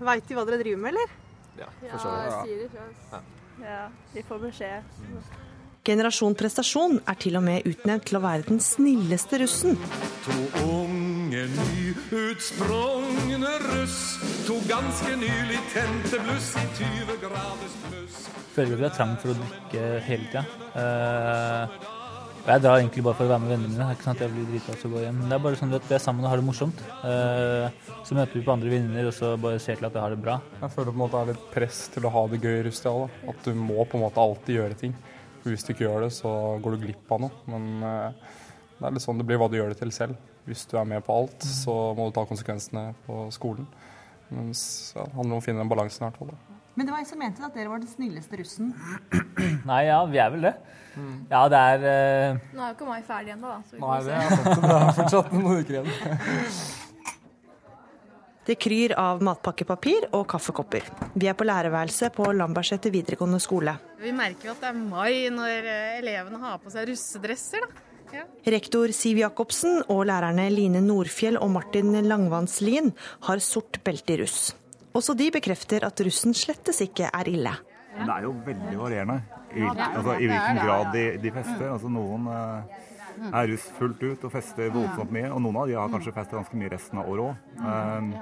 Veit 0.00 0.26
de 0.30 0.38
hva 0.38 0.46
dere 0.48 0.62
driver 0.62 0.82
med, 0.86 0.94
eller? 0.94 1.14
Ja, 1.60 1.68
for 1.90 2.00
så 2.00 2.14
vidt. 2.14 2.32
Ja, 2.32 2.40
sier 2.46 2.64
det 2.64 2.70
sjøl. 2.72 3.30
Ja, 3.60 3.84
de 4.14 4.26
får 4.30 4.42
beskjed. 4.46 4.98
Generasjon 5.90 6.34
prestasjon 6.36 6.98
er 7.08 7.16
til 7.20 7.38
og 7.40 7.44
med 7.44 7.66
utnevnt 7.68 8.08
til 8.08 8.18
å 8.18 8.24
være 8.24 8.46
den 8.48 8.60
snilleste 8.64 9.40
russen. 9.42 9.78
To 10.26 10.36
unge 11.30 11.46
nyutsprungne 12.10 13.52
russ, 13.70 14.18
to 14.46 14.56
ganske 14.66 15.12
nylig 15.16 15.60
tente 15.70 16.18
bluss 16.24 16.56
i 16.58 16.64
20 16.74 17.20
graders 17.22 17.76
pluss. 17.84 18.16
Føler 18.56 18.74
ikke 18.74 18.88
at 18.88 18.90
er 18.90 18.96
trang 18.96 19.12
for 19.22 19.30
å 19.30 19.36
drikke 19.38 19.84
hele 20.08 20.26
tida. 20.32 20.42
Uh, 20.74 21.86
jeg 22.48 22.64
drar 22.64 22.80
egentlig 22.80 23.04
bare 23.06 23.18
for 23.20 23.28
å 23.28 23.30
være 23.30 23.44
med 23.44 23.52
vennene 23.52 23.70
mine. 23.70 23.78
Det 23.78 23.86
er 23.86 23.98
ikke 24.00 24.08
sant 24.08 24.24
jeg 24.24 24.32
blir 24.34 24.48
drita 24.48 24.74
og 24.74 24.96
går 24.96 25.04
hjem. 25.04 25.20
Men 25.20 25.30
Det 25.30 25.36
er 25.36 25.44
bare 25.44 25.60
sånn 25.60 25.76
at 25.78 25.86
vi 25.86 25.96
er 26.00 26.02
sammen 26.02 26.26
og 26.26 26.32
har 26.32 26.42
det 26.42 26.46
morsomt. 26.48 26.82
Uh, 27.04 27.94
så 28.08 28.18
møter 28.18 28.40
vi 28.40 28.44
på 28.48 28.54
andre 28.56 28.72
venninner 28.74 29.10
og 29.12 29.14
så 29.14 29.30
bare 29.44 29.60
ser 29.62 29.78
til 29.78 29.86
at 29.86 29.94
vi 29.94 30.02
har 30.02 30.16
det 30.16 30.24
bra. 30.24 30.40
Jeg 30.64 30.74
føler 30.74 30.90
på 30.90 30.98
en 30.98 31.02
måte 31.04 31.20
det 31.20 31.22
er 31.22 31.38
litt 31.38 31.46
press 31.54 31.84
til 31.94 32.08
å 32.08 32.14
ha 32.16 32.24
det 32.32 32.42
gøy 32.42 32.56
i 32.56 32.66
Rustia. 32.66 32.96
At 33.30 33.46
du 33.46 33.54
må 33.54 33.84
på 33.84 34.00
en 34.00 34.06
måte 34.08 34.24
alltid 34.24 34.58
gjøre 34.58 34.80
ting. 34.82 34.98
Hvis 35.44 35.62
du 35.62 35.70
ikke 35.76 35.86
gjør 35.86 36.08
det, 36.08 36.10
så 36.18 36.34
går 36.58 36.74
du 36.74 36.88
glipp 36.88 37.14
av 37.14 37.22
noe. 37.28 37.46
Men 37.54 37.70
uh, 37.86 38.34
det 38.80 38.88
er 38.88 38.98
litt 38.98 39.06
sånn 39.06 39.22
det 39.22 39.28
blir 39.30 39.38
hva 39.38 39.46
du 39.52 39.60
gjør 39.60 39.76
det 39.76 39.78
til 39.84 39.94
selv. 39.94 40.18
Hvis 40.48 40.66
du 40.70 40.76
er 40.80 40.86
med 40.88 41.04
på 41.06 41.14
alt, 41.22 41.44
så 41.44 41.74
må 41.96 42.08
du 42.08 42.14
ta 42.16 42.24
konsekvensene 42.28 42.90
på 43.06 43.26
skolen. 43.34 43.68
Mens 44.30 44.62
ja, 44.96 45.04
det 45.04 45.16
handler 45.16 45.36
om 45.36 45.42
å 45.42 45.44
finne 45.44 45.62
den 45.62 45.70
balansen 45.70 46.04
i 46.04 46.08
hvert 46.08 46.20
fall. 46.20 46.34
Men 46.78 46.86
det 46.86 46.94
var 46.94 47.02
en 47.02 47.08
som 47.08 47.18
mente 47.20 47.42
at 47.44 47.56
dere 47.56 47.68
var 47.72 47.80
den 47.82 47.90
snilleste 47.90 48.38
russen. 48.40 48.70
Nei, 49.70 49.82
ja, 49.88 49.98
vi 50.08 50.20
er 50.22 50.30
vel 50.32 50.46
det. 50.46 50.52
Mm. 50.94 51.16
Ja, 51.30 51.42
det 51.50 51.58
er 51.72 51.82
uh... 51.84 52.38
Nå 52.54 52.62
er 52.62 52.70
jo 52.70 52.76
ikke 52.76 52.86
mai 52.88 53.02
ferdig 53.06 53.34
ennå, 53.34 53.50
da. 53.50 53.80
Nei, 53.82 53.98
det 54.06 54.14
er 54.16 54.30
sant. 54.30 54.62
Det 54.64 54.76
er 54.76 54.94
fortsatt 55.00 55.34
noen 55.34 55.60
uker 55.60 55.76
igjen. 55.76 55.90
Det 58.50 58.56
kryr 58.58 58.94
av 58.98 59.20
matpakkepapir 59.22 60.08
og 60.16 60.24
kaffekopper. 60.30 60.86
Vi 61.12 61.28
er 61.30 61.36
på 61.38 61.44
lærerværelset 61.46 62.14
på 62.16 62.24
Lambertseter 62.34 62.90
videregående 62.90 63.38
skole. 63.42 63.76
Vi 64.00 64.10
merker 64.16 64.48
jo 64.48 64.54
at 64.56 64.64
det 64.64 64.70
er 64.72 64.80
mai 64.80 65.28
når 65.30 65.68
eh, 65.68 65.98
elevene 66.00 66.40
har 66.42 66.56
på 66.62 66.72
seg 66.72 66.88
russedresser, 66.88 67.66
da. 67.68 67.89
Rektor 68.50 68.92
Siv 68.96 69.20
Jacobsen 69.20 69.82
og 69.92 70.04
lærerne 70.08 70.48
Line 70.52 70.80
Nordfjell 70.84 71.38
og 71.40 71.50
Martin 71.54 71.92
Langvannslien 72.06 72.92
har 73.26 73.42
sort 73.44 73.80
belte 73.84 74.16
i 74.16 74.20
russ. 74.22 74.54
Også 74.96 75.14
de 75.14 75.30
bekrefter 75.30 75.84
at 75.86 76.00
russen 76.02 76.34
slettes 76.34 76.80
ikke 76.82 77.10
er 77.12 77.30
ille. 77.30 77.52
Det 78.00 78.08
er 78.10 78.24
jo 78.24 78.32
veldig 78.46 78.78
varierende 78.78 79.18
i, 79.54 79.62
altså, 79.66 80.14
i 80.18 80.28
hvilken 80.30 80.60
grad 80.62 80.92
de, 80.94 81.04
de 81.22 81.32
fester. 81.34 81.66
Altså, 81.72 81.90
noen 81.92 82.26
eh, 82.32 82.78
er 83.30 83.50
russ 83.52 83.66
fullt 83.76 84.02
ut 84.02 84.26
og 84.26 84.32
fester 84.34 84.70
voldsomt 84.74 85.14
mye, 85.14 85.30
og 85.30 85.42
noen 85.44 85.58
av 85.62 85.70
de 85.70 85.78
har 85.78 85.90
kanskje 85.92 86.14
festet 86.16 86.38
ganske 86.38 86.60
mye 86.60 86.72
resten 86.72 87.02
av 87.02 87.10
året 87.10 87.30
òg. 87.30 88.20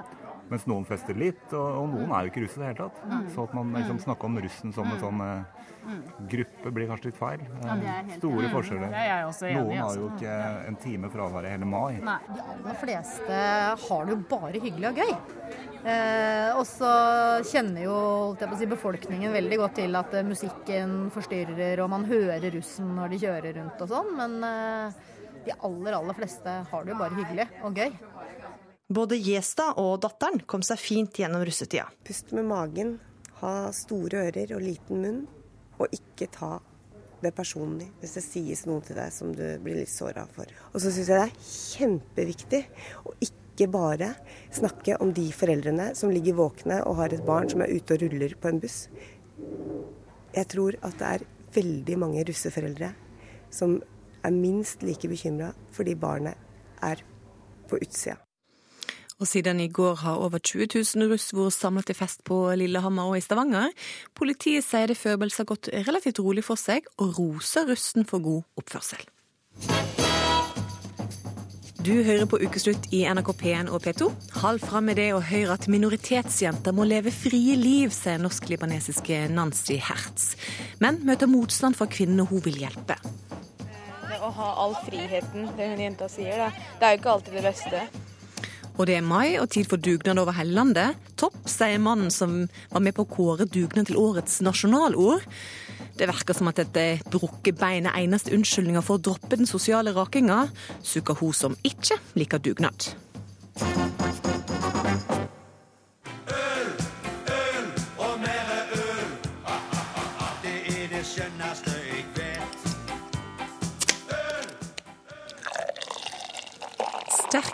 Mens 0.49 0.65
noen 0.67 0.85
fester 0.85 1.15
litt, 1.15 1.45
og, 1.53 1.67
og 1.83 1.89
noen 1.93 2.11
er 2.11 2.25
jo 2.27 2.31
ikke 2.33 2.43
russ 2.45 2.57
i 2.57 2.59
det 2.63 2.67
hele 2.71 2.83
tatt. 2.89 3.01
Mm. 3.09 3.25
Så 3.35 3.43
at 3.47 3.53
man 3.57 3.73
liksom 3.77 3.99
snakker 4.05 4.25
om 4.25 4.37
russen 4.41 4.73
som 4.73 4.85
en 4.89 4.97
Mm. 4.97 5.03
sånn 5.05 5.21
eh, 5.21 5.65
Mm. 5.79 6.01
gruppe 6.29 6.71
blir 6.75 6.87
kanskje 6.89 7.05
litt 7.07 7.15
feil. 7.17 7.39
Ja, 7.63 7.75
det 7.79 7.87
Eh, 7.87 8.17
Store 8.19 8.49
forskjeller. 8.51 8.89
Det 8.91 8.99
er 8.99 9.07
jeg 9.09 9.25
også 9.29 9.45
enig 9.47 9.55
Noen 9.63 9.77
har 9.77 9.85
altså. 9.85 9.99
jo 9.99 10.09
ikke 10.11 10.67
en 10.67 10.75
time 10.75 11.09
fravær 11.09 11.45
i 11.47 11.49
hele 11.53 11.65
mai. 11.65 11.93
Nei, 12.03 12.17
de 12.35 12.41
aller 12.51 12.75
fleste 12.81 13.39
har 13.87 14.05
det 14.05 14.11
jo 14.13 14.17
bare 14.29 14.59
hyggelig 14.59 14.89
og 14.89 14.95
gøy. 14.99 15.13
Eh, 15.85 16.51
og 16.59 16.65
så 16.67 16.89
kjenner 17.47 17.85
jo 17.85 17.95
holdt 17.95 18.41
jeg 18.43 18.49
på 18.51 18.55
å 18.57 18.59
si, 18.59 18.67
befolkningen 18.73 19.31
veldig 19.33 19.57
godt 19.61 19.75
til 19.79 19.95
at 19.95 20.13
eh, 20.19 20.23
musikken 20.27 20.97
forstyrrer, 21.15 21.79
og 21.85 21.89
man 21.95 22.03
hører 22.09 22.49
russen 22.57 22.91
når 22.97 23.09
de 23.15 23.21
kjører 23.23 23.55
rundt 23.61 23.81
og 23.85 23.87
sånn, 23.93 24.11
men 24.19 24.35
eh, 24.43 24.91
de 25.45 25.55
aller, 25.63 25.95
aller 25.95 26.13
fleste 26.17 26.57
har 26.69 26.83
det 26.83 26.91
jo 26.93 26.99
bare 26.99 27.15
hyggelig 27.15 27.47
og 27.63 27.73
gøy. 27.79 27.93
Både 28.89 29.19
Gjesta 29.21 29.75
og 29.77 29.99
datteren 30.01 30.39
kom 30.49 30.63
seg 30.65 30.79
fint 30.81 31.19
gjennom 31.21 31.43
russetida. 31.45 31.83
Pust 32.01 32.31
med 32.33 32.47
magen, 32.49 32.95
ha 33.37 33.69
store 33.75 34.23
ører 34.25 34.55
og 34.55 34.63
liten 34.65 35.03
munn, 35.03 35.19
og 35.77 35.93
ikke 35.93 36.25
ta 36.33 36.55
det 37.21 37.29
personlig 37.37 37.85
hvis 37.99 38.15
det 38.17 38.23
sies 38.25 38.63
noe 38.65 38.81
til 38.85 38.97
deg 38.97 39.11
som 39.13 39.29
du 39.35 39.43
blir 39.61 39.77
litt 39.77 39.91
såra 39.93 40.23
for. 40.33 40.49
Og 40.73 40.81
så 40.81 40.89
syns 40.95 41.11
jeg 41.11 41.19
det 41.19 41.27
er 41.27 41.51
kjempeviktig 41.51 42.61
å 43.05 43.13
ikke 43.27 43.67
bare 43.69 44.07
snakke 44.57 44.97
om 45.03 45.11
de 45.13 45.27
foreldrene 45.37 45.91
som 45.99 46.09
ligger 46.09 46.39
våkne 46.39 46.79
og 46.87 46.97
har 47.03 47.13
et 47.13 47.25
barn 47.27 47.51
som 47.51 47.61
er 47.61 47.75
ute 47.75 47.93
og 47.93 48.05
ruller 48.07 48.33
på 48.41 48.49
en 48.49 48.61
buss. 48.63 48.79
Jeg 50.33 50.49
tror 50.49 50.79
at 50.81 50.97
det 50.97 51.11
er 51.11 51.27
veldig 51.59 51.99
mange 52.01 52.23
russeforeldre 52.25 52.89
som 53.53 53.77
er 54.25 54.33
minst 54.33 54.81
like 54.81 55.11
bekymra 55.11 55.51
fordi 55.77 55.93
barnet 55.99 56.41
er 56.89 57.05
på 57.69 57.77
utsida. 57.77 58.17
Og 59.19 59.27
siden 59.27 59.59
i 59.59 59.67
går 59.67 59.95
har 59.99 60.15
over 60.23 60.39
20 60.39 60.69
000 60.95 61.11
russ 61.11 61.33
vært 61.35 61.55
samlet 61.57 61.89
til 61.89 61.97
fest 61.99 62.23
på 62.23 62.37
Lillehammer 62.55 63.11
og 63.11 63.17
i 63.19 63.23
Stavanger. 63.23 63.73
Politiet 64.15 64.63
sier 64.63 64.87
det 64.87 64.95
forberedelser 64.95 65.43
har 65.43 65.49
gått 65.51 65.71
relativt 65.89 66.21
rolig 66.23 66.45
for 66.47 66.59
seg, 66.59 66.87
og 67.03 67.19
roser 67.19 67.67
russen 67.67 68.07
for 68.07 68.23
god 68.23 68.45
oppførsel. 68.61 69.03
Du 71.83 71.93
hører 72.03 72.25
på 72.31 72.39
Ukeslutt 72.43 72.89
i 72.95 73.01
NRK 73.07 73.31
P1 73.39 73.69
og 73.75 73.83
P2. 73.83 74.07
Hold 74.39 74.59
fram 74.63 74.87
med 74.87 74.99
det 74.99 75.09
og 75.15 75.23
hør 75.27 75.55
at 75.55 75.67
minoritetsjenter 75.71 76.75
må 76.75 76.87
leve 76.87 77.11
frie 77.11 77.55
liv, 77.59 77.91
sier 77.95 78.19
norsk-libanesiske 78.23 79.25
Nancy 79.35 79.79
Hertz. 79.83 80.33
Men 80.83 80.99
møter 81.07 81.31
motstand 81.31 81.75
fra 81.79 81.87
kvinnene 81.91 82.27
hun 82.29 82.43
vil 82.45 82.61
hjelpe. 82.63 82.99
Det 84.09 84.19
å 84.23 84.31
ha 84.39 84.53
all 84.63 84.75
friheten, 84.85 85.47
det 85.59 85.71
hun 85.73 85.83
jenta 85.87 86.07
sier. 86.11 86.51
Det 86.79 86.87
er 86.87 86.95
jo 86.95 87.01
ikke 87.01 87.17
alltid 87.17 87.39
det 87.39 87.45
beste. 87.47 87.83
Og 88.79 88.87
det 88.87 88.95
er 88.95 89.03
mai 89.03 89.35
og 89.41 89.49
tid 89.51 89.67
for 89.67 89.81
dugnad 89.83 90.21
over 90.21 90.37
hele 90.37 90.55
landet. 90.55 90.95
Topp, 91.19 91.35
sier 91.51 91.81
mannen 91.83 92.13
som 92.15 92.45
var 92.71 92.83
med 92.85 92.95
på 92.95 93.03
å 93.03 93.11
kåre 93.11 93.47
dugnad 93.51 93.89
til 93.89 93.99
årets 93.99 94.39
nasjonalord. 94.45 95.25
Det 95.99 96.07
virker 96.07 96.37
som 96.37 96.47
at 96.47 96.61
dette 96.61 97.03
brukket 97.11 97.59
bein 97.59 97.89
er 97.89 97.99
eneste 97.99 98.31
unnskyldninga 98.35 98.85
for 98.85 98.95
å 98.95 99.03
droppe 99.09 99.35
den 99.35 99.49
sosiale 99.49 99.91
rakinga, 99.97 100.45
sukker 100.79 101.19
hun 101.19 101.35
som 101.35 101.59
ikke 101.67 101.99
liker 102.15 102.39
dugnad. 102.39 102.93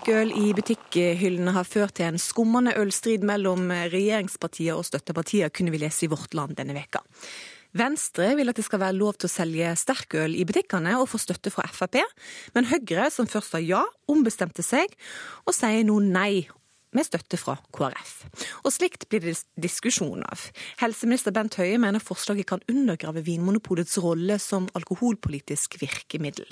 Sterk 0.05 0.37
i 0.37 0.51
butikkhyllene 0.53 1.49
har 1.55 1.65
ført 1.65 1.95
til 1.97 2.05
en 2.11 2.19
skummende 2.21 2.75
ølstrid 2.77 3.23
mellom 3.25 3.71
regjeringspartier 3.89 4.77
og 4.77 4.85
støttepartier, 4.85 5.49
kunne 5.49 5.73
vi 5.73 5.79
lese 5.81 6.05
i 6.05 6.09
Vårt 6.11 6.35
Land 6.37 6.53
denne 6.59 6.75
veka. 6.77 7.01
Venstre 7.73 8.27
vil 8.37 8.51
at 8.51 8.59
det 8.59 8.67
skal 8.67 8.83
være 8.83 8.99
lov 8.99 9.17
til 9.17 9.25
å 9.25 9.33
selge 9.33 9.71
sterkøl 9.81 10.37
i 10.37 10.45
butikkene 10.45 10.93
og 10.99 11.09
få 11.09 11.17
støtte 11.23 11.49
fra 11.49 11.65
Frp, 11.73 11.97
men 12.53 12.69
Høyre, 12.69 13.09
som 13.09 13.25
først 13.25 13.55
sa 13.55 13.63
ja, 13.65 13.81
ombestemte 14.05 14.61
seg 14.61 14.93
og 15.41 15.57
sier 15.57 15.81
nå 15.89 15.97
nei 16.05 16.45
med 16.95 17.09
støtte 17.09 17.41
fra 17.41 17.57
KrF. 17.75 18.15
Og 18.61 18.71
slikt 18.77 19.09
blir 19.09 19.25
det 19.25 19.39
diskusjon 19.57 20.21
av. 20.29 20.51
Helseminister 20.83 21.33
Bent 21.35 21.57
Høie 21.57 21.81
mener 21.81 22.03
forslaget 22.03 22.53
kan 22.53 22.63
undergrave 22.71 23.25
Vinmonopolets 23.25 23.97
rolle 24.05 24.37
som 24.37 24.69
alkoholpolitisk 24.77 25.79
virkemiddel. 25.81 26.45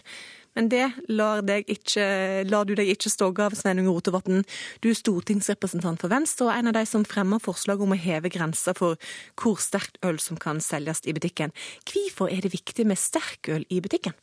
Men 0.57 0.69
det 0.69 0.85
lar, 1.09 1.41
ikke, 1.43 2.05
lar 2.49 2.67
du 2.69 2.75
deg 2.77 2.91
ikke 2.93 3.11
stogge 3.11 3.45
av, 3.45 3.55
Sveinung 3.57 3.89
Rotevatn. 3.89 4.43
Du 4.83 4.89
er 4.91 4.97
stortingsrepresentant 4.97 6.01
for 6.03 6.13
Venstre 6.13 6.49
og 6.49 6.55
en 6.55 6.69
av 6.71 6.77
de 6.77 6.85
som 6.89 7.05
fremmer 7.07 7.41
forslag 7.43 7.81
om 7.81 7.95
å 7.95 7.99
heve 7.99 8.31
grensa 8.33 8.75
for 8.77 8.99
hvor 9.39 9.61
sterkt 9.61 9.97
øl 10.05 10.21
som 10.21 10.37
kan 10.37 10.61
selges 10.63 11.03
i 11.09 11.15
butikken. 11.15 11.55
Hvorfor 11.89 12.29
er 12.29 12.45
det 12.45 12.53
viktig 12.53 12.85
med 12.89 13.01
sterkøl 13.01 13.65
i 13.73 13.81
butikken? 13.83 14.15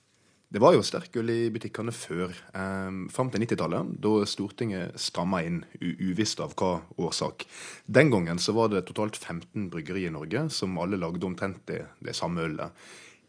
Det 0.50 0.58
var 0.58 0.74
jo 0.74 0.82
sterkøl 0.82 1.28
i 1.30 1.50
butikkene 1.54 1.92
før, 1.94 2.32
eh, 2.58 2.96
fram 3.14 3.28
til 3.30 3.44
90-tallet, 3.44 3.92
da 4.02 4.24
Stortinget 4.26 4.98
stramma 4.98 5.44
inn, 5.46 5.60
uvisst 5.78 6.40
av 6.42 6.56
hva 6.58 6.80
årsak. 6.98 7.46
Den 7.86 8.10
gangen 8.10 8.38
så 8.42 8.52
var 8.56 8.72
det 8.72 8.82
totalt 8.88 9.14
15 9.14 9.70
bryggerier 9.70 10.10
i 10.10 10.16
Norge 10.16 10.50
som 10.50 10.74
alle 10.78 10.98
lagde 10.98 11.22
omtrent 11.22 11.62
det, 11.66 11.86
det 12.02 12.16
samme 12.18 12.42
ølet. 12.48 12.74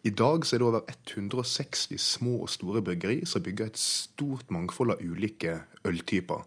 I 0.02 0.10
dag 0.10 0.48
er 0.50 0.58
det 0.58 0.66
over 0.66 0.82
160 0.90 2.00
små 2.02 2.40
og 2.42 2.50
store 2.50 2.82
bryggeri 2.82 3.20
som 3.30 3.44
bygger 3.46 3.70
et 3.70 3.78
stort 3.78 4.50
mangfold 4.50 4.96
av 4.96 5.04
ulike 5.06 5.60
øltyper. 5.86 6.42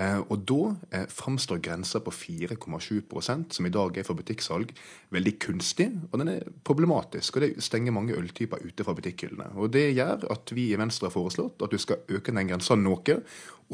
Eh, 0.00 0.22
og 0.32 0.46
da 0.48 0.62
eh, 0.96 1.04
framstår 1.12 1.60
grensa 1.64 2.00
på 2.04 2.12
4,7% 2.12 3.52
som 3.56 3.68
i 3.68 3.72
dag 3.72 3.96
er 3.96 4.08
for 4.08 4.16
butikksalg, 4.16 4.72
veldig 5.12 5.34
kunstig, 5.44 5.90
og 6.08 6.20
den 6.22 6.32
er 6.38 6.48
problematisk. 6.64 7.36
Og 7.36 7.44
det 7.44 7.68
stenger 7.68 7.92
mange 7.96 8.16
øltyper 8.16 8.64
ute 8.64 8.84
fra 8.84 8.96
butikkhyllene. 8.96 9.52
Og 9.60 9.72
det 9.76 9.90
gjør 9.90 10.28
at 10.32 10.56
vi 10.56 10.70
i 10.72 10.80
Venstre 10.80 11.10
har 11.10 11.16
foreslått 11.18 11.64
at 11.64 11.72
du 11.72 11.80
skal 11.80 12.00
øke 12.08 12.32
den 12.32 12.48
grensa 12.48 12.80
noe, 12.80 13.20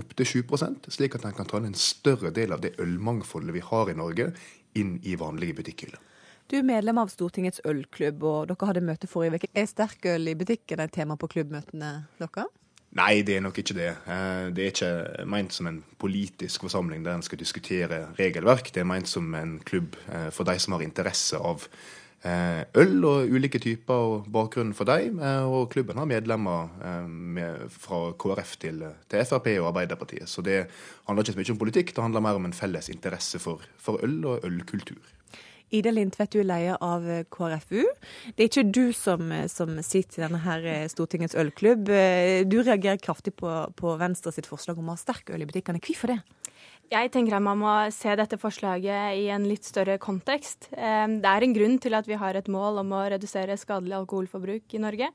opp 0.02 0.14
til 0.18 0.42
7% 0.42 0.90
slik 0.94 1.14
at 1.14 1.26
den 1.28 1.34
kan 1.36 1.46
ta 1.46 1.62
inn 1.62 1.70
en 1.70 1.78
større 1.78 2.34
del 2.34 2.54
av 2.54 2.62
det 2.64 2.74
ølmangfoldet 2.82 3.54
vi 3.54 3.66
har 3.70 3.90
i 3.90 3.98
Norge, 3.98 4.32
inn 4.78 4.96
i 5.06 5.18
vanlige 5.20 5.62
butikkhyller. 5.62 6.10
Du 6.52 6.58
er 6.58 6.66
medlem 6.68 6.98
av 7.00 7.08
Stortingets 7.08 7.62
ølklubb, 7.64 8.26
og 8.28 8.50
dere 8.50 8.66
hadde 8.68 8.80
møte 8.84 9.08
forrige 9.08 9.38
uke. 9.40 9.48
Er 9.56 9.64
sterkøl 9.70 10.28
i 10.28 10.34
butikken 10.36 10.82
et 10.84 10.90
tema 10.92 11.14
på 11.16 11.30
klubbmøtene 11.32 11.92
deres? 12.20 12.50
Nei, 12.92 13.22
det 13.24 13.38
er 13.38 13.40
nok 13.46 13.56
ikke 13.62 13.76
det. 13.78 13.86
Eh, 14.04 14.50
Det 14.52 14.66
er 14.66 14.74
ikke 14.74 15.24
meint 15.24 15.56
som 15.56 15.70
en 15.70 15.78
politisk 15.96 16.66
forsamling 16.66 17.06
der 17.06 17.16
en 17.16 17.24
skal 17.24 17.40
diskutere 17.40 18.02
regelverk. 18.18 18.68
Det 18.68 18.82
er 18.82 18.84
meint 18.84 19.08
som 19.08 19.32
en 19.34 19.54
klubb 19.64 19.96
eh, 20.12 20.28
for 20.28 20.44
de 20.44 20.58
som 20.60 20.76
har 20.76 20.84
interesse 20.84 21.40
av 21.40 21.64
eh, 22.20 22.68
øl 22.84 23.00
og 23.00 23.32
ulike 23.32 23.58
typer 23.58 23.94
og 23.94 24.28
bakgrunnen 24.28 24.76
for 24.76 24.84
dem. 24.84 25.24
Og 25.24 25.70
klubben 25.72 25.96
har 25.96 26.04
medlemmer 26.04 26.68
med, 27.08 27.64
fra 27.72 28.12
KrF 28.12 28.58
til, 28.58 28.84
til 29.08 29.24
Frp 29.24 29.48
og 29.56 29.72
Arbeiderpartiet. 29.72 30.28
Så 30.28 30.44
det 30.44 30.66
handler 31.08 31.24
ikke 31.24 31.32
så 31.32 31.40
mye 31.40 31.56
om 31.56 31.64
politikk, 31.64 31.96
det 31.96 32.04
handler 32.04 32.28
mer 32.28 32.36
om 32.36 32.44
en 32.44 32.60
felles 32.60 32.92
interesse 32.92 33.40
for 33.40 34.04
øl 34.04 34.20
og 34.26 34.44
ølkultur. 34.44 35.00
Ida 35.72 35.92
Lindtvedt, 35.94 36.34
du 36.34 36.42
er 36.42 36.48
leder 36.50 36.76
av 36.84 37.06
KrFU. 37.32 37.82
Det 38.36 38.44
er 38.44 38.50
ikke 38.50 38.66
du 38.68 38.84
som, 38.96 39.32
som 39.48 39.78
sitter 39.84 40.20
i 40.20 40.24
denne 40.26 40.42
her 40.44 40.68
Stortingets 40.92 41.36
ølklubb. 41.38 41.88
Du 42.48 42.58
reagerer 42.60 43.00
kraftig 43.00 43.34
på, 43.40 43.50
på 43.78 43.96
Venstre 44.00 44.34
sitt 44.36 44.50
forslag 44.50 44.78
om 44.78 44.92
å 44.92 44.96
ha 44.96 45.00
sterk 45.00 45.32
øl 45.32 45.44
i 45.44 45.48
butikkene. 45.48 45.80
Hvorfor 45.82 46.12
det? 46.12 46.20
Jeg 46.92 47.08
tenker 47.08 47.38
at 47.38 47.44
man 47.44 47.56
må 47.56 47.72
se 47.94 48.12
dette 48.20 48.36
forslaget 48.36 49.16
i 49.16 49.28
en 49.32 49.46
litt 49.48 49.64
større 49.64 49.96
kontekst. 50.02 50.68
Eh, 50.76 51.06
Det 51.22 51.30
er 51.30 51.46
en 51.46 51.54
grunn 51.56 51.78
til 51.80 51.96
at 51.96 52.08
vi 52.08 52.18
har 52.20 52.36
et 52.36 52.50
mål 52.52 52.82
om 52.82 52.92
å 52.92 53.06
redusere 53.14 53.56
skadelig 53.56 53.96
alkoholforbruk 54.02 54.76
i 54.76 54.82
Norge. 54.82 55.08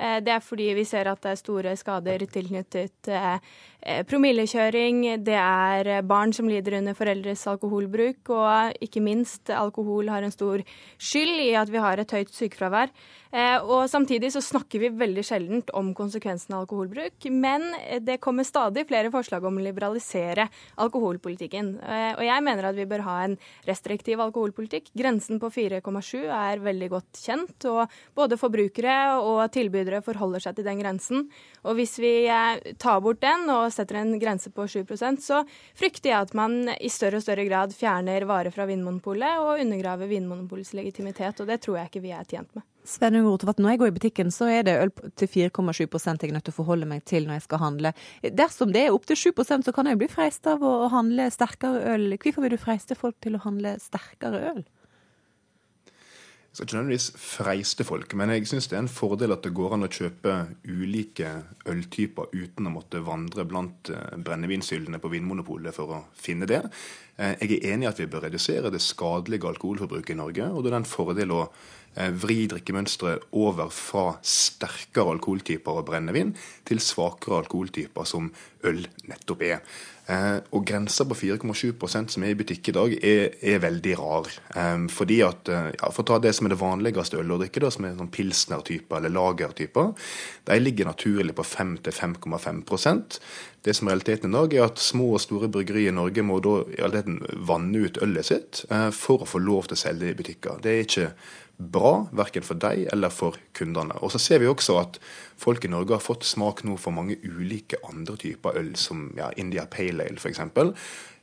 Eh, 0.00 0.20
Det 0.24 0.32
er 0.32 0.40
fordi 0.40 0.72
vi 0.74 0.84
ser 0.88 1.10
at 1.10 1.20
det 1.22 1.30
er 1.30 1.40
store 1.40 1.76
skader 1.76 2.24
tilknyttet 2.32 3.08
eh, 3.12 3.38
eh, 3.82 4.02
promillekjøring. 4.08 5.02
Det 5.24 5.36
er 5.36 6.02
barn 6.02 6.32
som 6.32 6.48
lider 6.48 6.78
under 6.78 6.96
foreldres 6.96 7.46
alkoholbruk, 7.46 8.30
og 8.30 8.80
ikke 8.80 9.04
minst 9.04 9.50
alkohol 9.50 10.08
har 10.08 10.24
en 10.24 10.32
stor 10.32 10.64
skyld 10.98 11.44
i 11.44 11.52
at 11.54 11.72
vi 11.72 11.84
har 11.84 12.00
et 12.00 12.16
høyt 12.16 12.32
sykefravær. 12.32 12.88
Eh, 13.30 13.62
Og 13.62 13.86
samtidig 13.90 14.32
så 14.34 14.40
snakker 14.42 14.80
vi 14.82 14.88
veldig 14.90 15.22
sjeldent 15.22 15.70
om 15.78 15.92
konsekvensene 15.94 16.56
av 16.56 16.64
alkoholbruk, 16.64 17.28
men 17.30 17.62
det 18.02 18.18
kommer 18.20 18.42
stadig 18.44 18.86
flere 18.88 19.10
forslag 19.10 19.44
om 19.46 19.58
å 19.58 19.62
liberalisere 19.62 20.48
alkoholpolitikken. 20.82 21.76
Eh, 21.82 22.12
Og 22.18 22.24
jeg 22.26 22.42
mener 22.42 22.64
at 22.66 22.74
vi 22.74 22.88
bør 22.90 23.04
ha 23.06 23.24
en 23.24 23.38
restriktiv 23.66 24.18
alkoholpolitikk. 24.18 24.90
Grensen 24.96 25.38
på 25.38 25.50
4,7 25.50 26.26
er 26.26 26.58
veldig 26.58 26.88
godt 26.90 27.22
kjent, 27.22 27.64
og 27.70 27.88
både 28.16 28.36
forbrukere 28.36 29.22
og 29.22 29.50
tilbydere 29.52 30.02
forholder 30.02 30.40
seg 30.40 30.56
til 30.56 30.64
den 30.64 30.82
grensen. 30.82 31.28
Og 31.64 31.76
hvis 31.76 31.98
vi 31.98 32.26
eh, 32.26 32.74
tar 32.78 33.00
bort 33.00 33.20
den 33.20 33.48
og 33.48 33.70
setter 33.72 34.00
en 34.00 34.18
grense 34.18 34.50
på 34.50 34.66
7% 34.66 35.20
så 35.20 35.44
frykter 35.78 36.10
jeg 36.10 36.18
at 36.18 36.34
man 36.34 36.68
i 36.80 36.88
større 36.88 37.20
og 37.20 37.22
større 37.22 37.46
grad 37.46 37.74
fjerner 37.76 38.26
varer 38.26 38.50
fra 38.50 38.66
Vinmonopolet 38.66 39.38
og 39.38 39.60
undergraver 39.60 40.10
Vinmonopolets 40.10 40.74
legitimitet, 40.74 41.40
og 41.40 41.46
det 41.46 41.60
tror 41.62 41.78
jeg 41.78 41.90
ikke 41.90 42.04
vi 42.08 42.10
er 42.16 42.24
tjent 42.24 42.50
med. 42.56 42.64
Sven 42.84 43.18
Rotevatn, 43.22 43.62
når 43.62 43.74
jeg 43.74 43.80
går 43.80 43.90
i 43.90 43.94
butikken, 43.98 44.30
så 44.32 44.48
er 44.48 44.64
det 44.64 44.78
øl 44.80 44.92
til 45.20 45.28
4,7 45.28 45.84
jeg 45.84 46.30
er 46.30 46.32
nødt 46.32 46.44
til 46.48 46.54
å 46.54 46.58
forholde 46.62 46.88
meg 46.88 47.04
til 47.04 47.26
når 47.26 47.38
jeg 47.38 47.46
skal 47.46 47.62
handle. 47.62 47.92
Dersom 48.22 48.72
det 48.72 48.86
er 48.86 48.96
opptil 48.96 49.18
7% 49.20 49.68
så 49.68 49.72
kan 49.76 49.86
jeg 49.86 49.98
jo 49.98 50.02
bli 50.02 50.10
freist 50.10 50.46
av 50.48 50.64
å 50.64 50.88
handle 50.92 51.28
sterkere 51.30 51.84
øl. 51.94 52.16
Hvorfor 52.16 52.46
vil 52.46 52.56
du 52.56 52.60
freiste 52.60 52.96
folk 52.96 53.20
til 53.20 53.36
å 53.36 53.44
handle 53.44 53.76
sterkere 53.82 54.44
øl? 54.54 54.62
Jeg 56.50 56.56
skal 56.56 56.66
ikke 56.66 56.76
nødvendigvis 56.80 57.10
freiste 57.22 57.84
folk, 57.86 58.14
men 58.18 58.32
jeg 58.34 58.48
syns 58.50 58.66
det 58.66 58.74
er 58.74 58.80
en 58.82 58.90
fordel 58.90 59.30
at 59.30 59.44
det 59.46 59.52
går 59.54 59.76
an 59.76 59.86
å 59.86 59.88
kjøpe 59.92 60.32
ulike 60.66 61.28
øltyper 61.70 62.32
uten 62.34 62.66
å 62.66 62.72
måtte 62.74 63.04
vandre 63.06 63.44
blant 63.46 63.92
eh, 63.94 64.16
brennevinshyllene 64.18 64.98
på 64.98 65.12
Vinmonopolet 65.12 65.76
for 65.76 65.94
å 65.94 66.00
finne 66.18 66.48
det. 66.50 66.64
Eh, 67.22 67.36
jeg 67.44 67.60
er 67.60 67.76
enig 67.76 67.86
i 67.86 67.90
at 67.92 68.02
vi 68.02 68.08
bør 68.10 68.26
redusere 68.26 68.74
det 68.74 68.82
skadelige 68.82 69.46
alkoholforbruket 69.46 70.16
i 70.16 70.18
Norge. 70.18 70.50
og 70.50 70.66
det 70.66 70.72
er 70.72 70.80
en 70.80 70.90
fordel 70.90 71.36
å 71.36 71.44
vri 71.94 72.44
drikkemønsteret 72.48 73.24
over 73.36 73.72
fra 73.74 74.04
sterkere 74.22 75.16
alkoholtyper 75.16 75.80
og 75.80 75.88
brennevin 75.88 76.30
til 76.68 76.78
svakere 76.80 77.42
alkoholtyper, 77.42 78.06
som 78.06 78.30
øl 78.64 78.84
nettopp 79.10 79.42
er. 79.42 79.64
Eh, 80.10 80.38
og 80.56 80.64
grensa 80.66 81.04
på 81.06 81.14
4,7% 81.14 82.14
som 82.14 82.24
er 82.24 82.32
i 82.32 82.38
butikk 82.38 82.70
i 82.70 82.74
dag, 82.74 82.94
er, 83.06 83.36
er 83.52 83.60
veldig 83.62 83.92
rar. 84.00 84.30
Um, 84.56 84.88
fordi 84.90 85.20
at, 85.22 85.50
eh, 85.52 85.68
ja, 85.76 85.90
For 85.94 86.02
å 86.02 86.08
ta 86.08 86.18
det 86.18 86.32
som 86.34 86.48
er 86.48 86.54
det 86.54 86.58
vanligste 86.62 87.20
ølet 87.20 87.36
å 87.36 87.38
drikke, 87.44 87.62
da, 87.62 87.70
som 87.70 87.86
er 87.86 87.94
sånn 87.98 88.10
pilsnertyper 88.10 88.98
eller 88.98 89.14
lager-typer, 89.14 89.92
de 90.50 90.58
ligger 90.58 90.90
naturlig 90.90 91.36
på 91.38 91.46
5-5,5% 91.46 93.20
Det 93.62 93.74
som 93.76 93.86
er 93.86 93.92
realiteten 93.92 94.32
i 94.32 94.38
dag, 94.38 94.54
er 94.54 94.64
at 94.64 94.80
små 94.80 95.12
og 95.14 95.20
store 95.20 95.50
bryggerier 95.52 95.92
i 95.92 95.94
Norge 95.94 96.24
må 96.24 96.40
da 96.40 96.62
i 96.64 96.80
realiteten 96.80 97.20
vanne 97.44 97.84
ut 97.84 98.00
ølet 98.00 98.24
sitt 98.24 98.62
for 98.96 99.20
å 99.20 99.28
få 99.28 99.36
lov 99.44 99.68
til 99.68 99.76
å 99.76 99.80
selge 99.82 100.06
det 100.06 100.14
i 100.14 100.16
butikker. 100.22 100.62
Det 100.64 100.72
er 100.72 100.86
ikke 100.86 101.08
bra, 101.60 102.06
verken 102.16 102.44
for 102.46 102.60
deg 102.60 102.86
eller 102.92 103.12
for 103.12 103.36
kundene. 103.56 103.98
Og 104.00 104.14
så 104.14 104.20
ser 104.22 104.40
vi 104.40 104.48
også 104.48 104.78
at 104.80 104.98
folk 105.40 105.64
i 105.64 105.72
Norge 105.72 105.96
har 105.96 106.04
fått 106.04 106.26
smak 106.28 106.64
nå 106.64 106.76
for 106.80 106.96
mange 106.96 107.18
ulike 107.24 107.80
andre 107.88 108.16
typer 108.20 108.56
øl, 108.60 108.72
som 108.80 109.10
ja, 109.18 109.30
India 109.36 109.66
Pale 109.70 110.08
Ale 110.08 110.20
f.eks. 110.20 110.40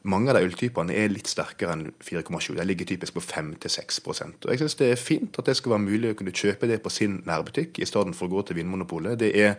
Mange 0.08 0.32
av 0.32 0.38
de 0.38 0.48
øltypene 0.48 0.96
er 0.96 1.12
litt 1.12 1.28
sterkere 1.28 1.74
enn 1.76 1.89
4,7. 2.00 2.54
De 2.56 2.63
ligger 2.63 2.88
typisk 2.88 3.17
på 3.17 3.24
5-6 3.26 4.00
Og 4.08 4.50
Jeg 4.52 4.62
syns 4.62 4.78
det 4.80 4.91
er 4.91 5.02
fint 5.02 5.39
at 5.39 5.50
det 5.50 5.58
skal 5.60 5.74
være 5.74 5.84
mulig 5.84 6.13
å 6.13 6.17
kunne 6.17 6.36
kjøpe 6.36 6.70
det 6.70 6.80
på 6.84 6.93
sin 6.93 7.20
nærbutikk, 7.28 7.82
i 7.82 7.88
stedet 7.88 8.15
for 8.15 8.30
å 8.30 8.38
gå 8.38 8.46
til 8.48 8.62
Vinmonopolet. 8.62 9.20
Det 9.20 9.34
er 9.36 9.58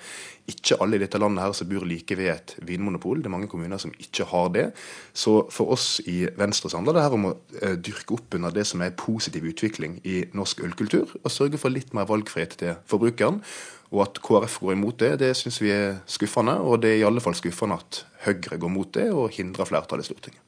ikke 0.48 0.78
alle 0.80 0.96
i 0.96 1.02
dette 1.02 1.20
landet 1.20 1.44
her 1.44 1.52
som 1.56 1.68
bor 1.68 1.84
like 1.84 2.16
ved 2.16 2.32
et 2.32 2.54
vinmonopol. 2.64 3.20
Det 3.20 3.28
er 3.28 3.34
mange 3.36 3.50
kommuner 3.52 3.80
som 3.82 3.92
ikke 4.00 4.24
har 4.30 4.48
det. 4.54 4.66
Så 5.12 5.42
for 5.52 5.74
oss 5.76 5.98
i 6.08 6.22
Venstre 6.38 6.72
handler 6.72 6.96
det 6.96 7.04
her 7.04 7.16
om 7.18 7.28
å 7.28 7.34
eh, 7.60 7.76
dyrke 7.76 8.16
opp 8.16 8.38
under 8.38 8.54
det 8.54 8.64
som 8.68 8.80
er 8.84 8.96
positiv 8.96 9.44
utvikling 9.50 9.98
i 10.08 10.22
norsk 10.32 10.64
ølkultur, 10.64 11.12
og 11.20 11.34
sørge 11.34 11.60
for 11.60 11.74
litt 11.74 11.92
mer 11.96 12.08
valgfrihet 12.08 12.56
til 12.62 12.78
forbrukeren. 12.88 13.42
Og 13.88 14.02
at 14.04 14.20
KrF 14.20 14.58
går 14.60 14.74
imot 14.76 14.98
det, 15.00 15.14
det 15.22 15.32
syns 15.36 15.62
vi 15.62 15.72
er 15.72 16.02
skuffende. 16.06 16.58
Og 16.60 16.82
det 16.82 16.92
er 16.92 17.00
i 17.00 17.06
alle 17.08 17.24
fall 17.24 17.36
skuffende 17.38 17.80
at 17.80 18.04
Høyre 18.26 18.60
går 18.60 18.72
mot 18.72 18.92
det 18.94 19.08
og 19.14 19.32
hindrer 19.32 19.68
flertallet 19.68 20.04
i 20.04 20.10
Stortinget. 20.10 20.42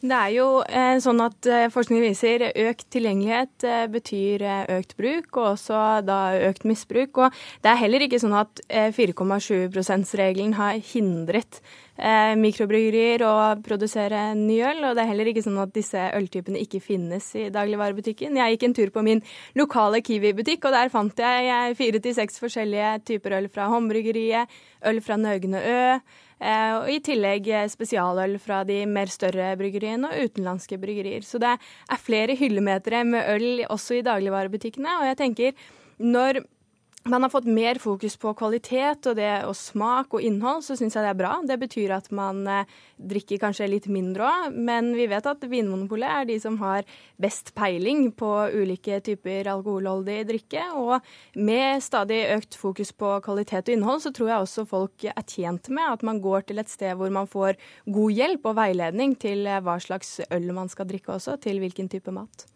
Det 0.00 0.16
er 0.16 0.30
jo 0.32 0.44
eh, 0.64 0.96
sånn 1.04 1.18
at 1.20 1.44
eh, 1.44 1.66
Forskning 1.68 2.00
viser 2.00 2.46
økt 2.48 2.86
tilgjengelighet 2.94 3.66
eh, 3.68 3.82
betyr 3.92 4.44
eh, 4.48 4.62
økt 4.78 4.94
bruk, 4.96 5.28
og 5.34 5.48
også 5.50 5.80
da 6.08 6.20
økt 6.48 6.64
misbruk. 6.64 7.20
Og 7.20 7.36
det 7.60 7.68
er 7.68 7.82
heller 7.82 8.06
ikke 8.06 8.22
sånn 8.22 8.38
at 8.38 8.62
4,7 8.96 9.68
%-regelen 9.76 10.56
har 10.56 10.80
hindret 10.94 11.60
eh, 12.00 12.32
mikrobryggerier 12.40 13.22
og 13.28 13.62
produsere 13.66 14.30
ny 14.38 14.58
øl. 14.66 14.82
Og 14.88 14.96
det 14.96 15.04
er 15.04 15.10
heller 15.10 15.30
ikke 15.30 15.44
sånn 15.44 15.60
at 15.62 15.74
disse 15.76 16.06
øltypene 16.16 16.60
ikke 16.64 16.82
finnes 16.84 17.28
i 17.38 17.48
dagligvarebutikken. 17.52 18.38
Jeg 18.40 18.56
gikk 18.56 18.66
en 18.68 18.76
tur 18.80 18.94
på 18.94 19.04
min 19.06 19.22
lokale 19.58 20.02
Kiwi-butikk, 20.04 20.66
og 20.66 20.76
der 20.76 20.92
fant 20.92 21.22
jeg 21.22 21.76
fire 21.78 22.02
til 22.02 22.16
seks 22.16 22.40
forskjellige 22.42 22.96
typer 23.12 23.38
øl 23.38 23.50
fra 23.52 23.68
Håndbryggeriet, 23.72 24.58
øl 24.90 25.00
fra 25.04 25.20
Nøgne 25.20 25.60
Ø. 25.60 25.80
Eh, 26.40 26.70
og 26.78 26.86
I 26.88 27.00
tillegg 27.04 27.50
spesialøl 27.68 28.38
fra 28.40 28.62
de 28.64 28.78
mer 28.88 29.12
større 29.12 29.52
bryggeriene 29.60 30.08
og 30.08 30.30
utenlandske 30.30 30.80
bryggerier. 30.80 31.26
Så 31.26 31.40
det 31.42 31.52
er 31.52 32.00
flere 32.00 32.38
hyllemetere 32.38 33.04
med 33.04 33.28
øl 33.34 33.66
også 33.68 34.00
i 34.00 34.06
dagligvarebutikkene. 34.06 35.02
Og 35.02 35.10
jeg 35.10 35.20
tenker, 35.20 35.68
når 36.00 36.40
man 37.08 37.22
har 37.22 37.30
fått 37.30 37.44
mer 37.48 37.78
fokus 37.80 38.16
på 38.20 38.32
kvalitet 38.36 39.06
og, 39.08 39.16
det, 39.16 39.30
og 39.48 39.54
smak 39.56 40.12
og 40.12 40.24
innhold, 40.24 40.60
så 40.66 40.76
syns 40.76 40.96
jeg 40.96 41.04
det 41.06 41.12
er 41.14 41.16
bra. 41.16 41.32
Det 41.48 41.56
betyr 41.62 41.94
at 41.96 42.10
man 42.12 42.42
eh, 42.44 42.74
drikker 43.00 43.40
kanskje 43.40 43.70
litt 43.72 43.88
mindre 43.88 44.26
òg, 44.28 44.58
men 44.68 44.92
vi 44.98 45.06
vet 45.08 45.28
at 45.30 45.46
Vinmonopolet 45.48 46.10
er 46.10 46.28
de 46.28 46.36
som 46.42 46.58
har 46.60 46.84
best 47.20 47.54
peiling 47.56 48.10
på 48.12 48.28
ulike 48.52 49.00
typer 49.06 49.48
alkoholholdig 49.48 50.18
drikke. 50.28 50.66
Og 50.76 51.40
med 51.40 51.80
stadig 51.84 52.20
økt 52.36 52.60
fokus 52.60 52.92
på 52.92 53.16
kvalitet 53.24 53.72
og 53.72 53.78
innhold, 53.78 54.04
så 54.04 54.12
tror 54.12 54.34
jeg 54.34 54.44
også 54.44 54.68
folk 54.68 55.08
er 55.08 55.24
tjent 55.24 55.72
med 55.72 55.96
at 55.96 56.04
man 56.06 56.20
går 56.20 56.50
til 56.50 56.60
et 56.60 56.72
sted 56.72 56.92
hvor 57.00 57.12
man 57.14 57.30
får 57.30 57.56
god 57.88 58.20
hjelp 58.20 58.52
og 58.52 58.60
veiledning 58.60 59.16
til 59.16 59.48
eh, 59.48 59.64
hva 59.64 59.80
slags 59.80 60.18
øl 60.28 60.52
man 60.52 60.68
skal 60.68 60.90
drikke 60.90 61.16
også, 61.16 61.40
til 61.40 61.64
hvilken 61.64 61.88
type 61.88 62.12
mat. 62.12 62.50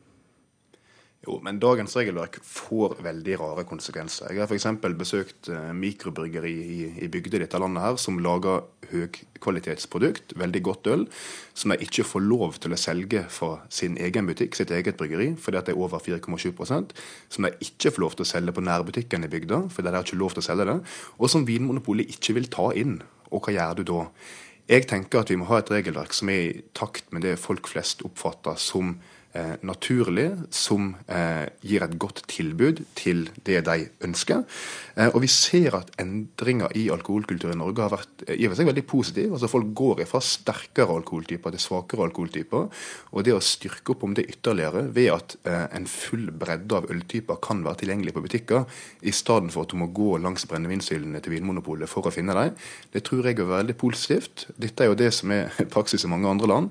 Jo, 1.24 1.38
men 1.40 1.56
dagens 1.56 1.94
regelverk 1.96 2.37
får 2.44 2.98
veldig 3.04 3.37
rare 3.40 3.62
konsekvenser. 3.64 4.34
Jeg 4.34 4.42
har 4.42 4.50
f.eks. 4.50 4.66
besøkt 4.98 5.48
eh, 5.48 5.70
mikrobryggeri 5.72 6.52
i, 6.52 6.80
i 7.06 7.08
bygder 7.08 7.38
i 7.38 7.46
dette 7.46 7.60
landet 7.62 7.80
her, 7.80 7.96
som 8.00 8.18
lager 8.20 8.66
høykvalitetsprodukt, 8.90 10.34
veldig 10.37 10.62
godt 10.68 10.90
øl, 10.92 11.06
som 11.56 11.72
de 11.72 11.78
ikke 11.87 12.04
får 12.04 12.26
lov 12.26 12.58
til 12.60 12.76
å 12.76 12.80
selge 12.80 13.24
fra 13.32 13.54
sin 13.72 13.96
egen 13.96 14.28
butikk, 14.28 14.58
sitt 14.58 14.74
eget 14.74 15.00
bryggeri, 15.00 15.30
fordi 15.40 15.62
at 15.62 15.70
det 15.70 15.72
er 15.72 15.80
over 15.80 16.02
4,7% 16.04 16.92
som 17.32 17.48
de 17.48 17.54
ikke 17.64 17.94
får 17.94 18.04
lov 18.04 18.18
til 18.18 18.26
å 18.26 18.32
selge 18.34 18.56
på 18.58 18.66
nærbutikken 18.68 19.24
i 19.24 19.32
bygda, 19.32 19.64
fordi 19.72 19.88
de 19.88 19.96
har 19.96 20.04
ikke 20.04 20.20
lov 20.20 20.37
til 20.37 20.44
å 20.44 20.48
selge 20.50 20.68
det, 20.68 20.78
og 21.16 21.32
som 21.32 21.48
Vinmonopolet 21.48 22.12
ikke 22.18 22.37
vil 22.37 22.52
ta 22.52 22.68
inn. 22.76 22.98
Og 23.32 23.46
hva 23.46 23.56
gjør 23.56 23.80
du 23.80 23.87
da? 23.94 24.06
Jeg 24.68 24.90
tenker 24.92 25.24
at 25.24 25.32
vi 25.32 25.40
må 25.40 25.48
ha 25.48 25.58
et 25.60 25.72
regelverk 25.72 26.12
som 26.16 26.28
er 26.32 26.44
i 26.44 26.62
takt 26.76 27.10
med 27.16 27.24
det 27.24 27.38
folk 27.40 27.68
flest 27.68 28.04
oppfatter 28.04 28.60
som 28.60 28.98
eh, 29.34 29.54
naturlig, 29.66 30.30
som 30.54 30.94
eh, 31.06 31.46
gir 31.62 31.84
et 31.84 31.98
godt 32.00 32.24
tilbud 32.30 32.84
til 32.98 33.28
det 33.46 33.64
de 33.66 33.88
ønsker. 34.06 34.44
Eh, 34.94 35.10
og 35.10 35.24
vi 35.24 35.30
ser 35.30 35.74
at 35.78 35.90
endringer 35.98 36.70
i 36.78 36.86
alkoholkultur 36.94 37.50
i 37.50 37.58
Norge 37.58 37.82
har 37.82 37.92
vært 37.92 38.24
eh, 38.28 38.36
i 38.38 38.46
og 38.46 38.52
for 38.52 38.60
seg 38.60 38.68
veldig 38.70 38.84
positive. 38.86 39.34
Altså 39.34 39.50
Folk 39.50 39.72
går 39.74 40.04
fra 40.06 40.20
sterkere 40.22 40.94
alkoholtyper 41.00 41.54
til 41.54 41.62
svakere 41.62 42.06
alkoholtyper. 42.06 42.68
Og 43.12 43.26
det 43.26 43.34
å 43.34 43.42
styrke 43.42 43.94
opp 43.94 44.04
om 44.06 44.14
det 44.14 44.28
ytterligere 44.30 44.86
ved 44.94 45.10
at 45.14 45.36
eh, 45.50 45.66
en 45.74 45.88
full 45.90 46.28
bredde 46.30 46.78
av 46.78 46.86
øltyper 46.94 47.40
kan 47.44 47.64
være 47.66 47.82
tilgjengelig 47.82 48.14
på 48.14 48.24
butikker, 48.24 48.68
i 49.02 49.14
stedet 49.14 49.50
for 49.54 49.66
at 49.66 49.74
du 49.74 49.80
må 49.80 49.90
gå 49.94 50.18
langs 50.22 50.46
brennevinshyllene 50.50 51.22
til 51.24 51.34
Vinmonopolet 51.34 51.90
for 51.90 52.06
å 52.06 52.14
finne 52.14 52.36
dem, 52.36 52.54
det 52.94 53.02
tror 53.06 53.26
jeg 53.26 53.38
er 53.40 53.50
veldig 53.50 53.76
positivt. 53.78 54.46
Dette 54.60 54.84
er 54.84 54.92
jo 54.92 54.98
det 54.98 55.10
som 55.16 55.32
er 55.34 55.50
praksis 55.74 56.06
i 56.06 56.10
mange 56.10 56.30
andre 56.30 56.48
land. 56.50 56.70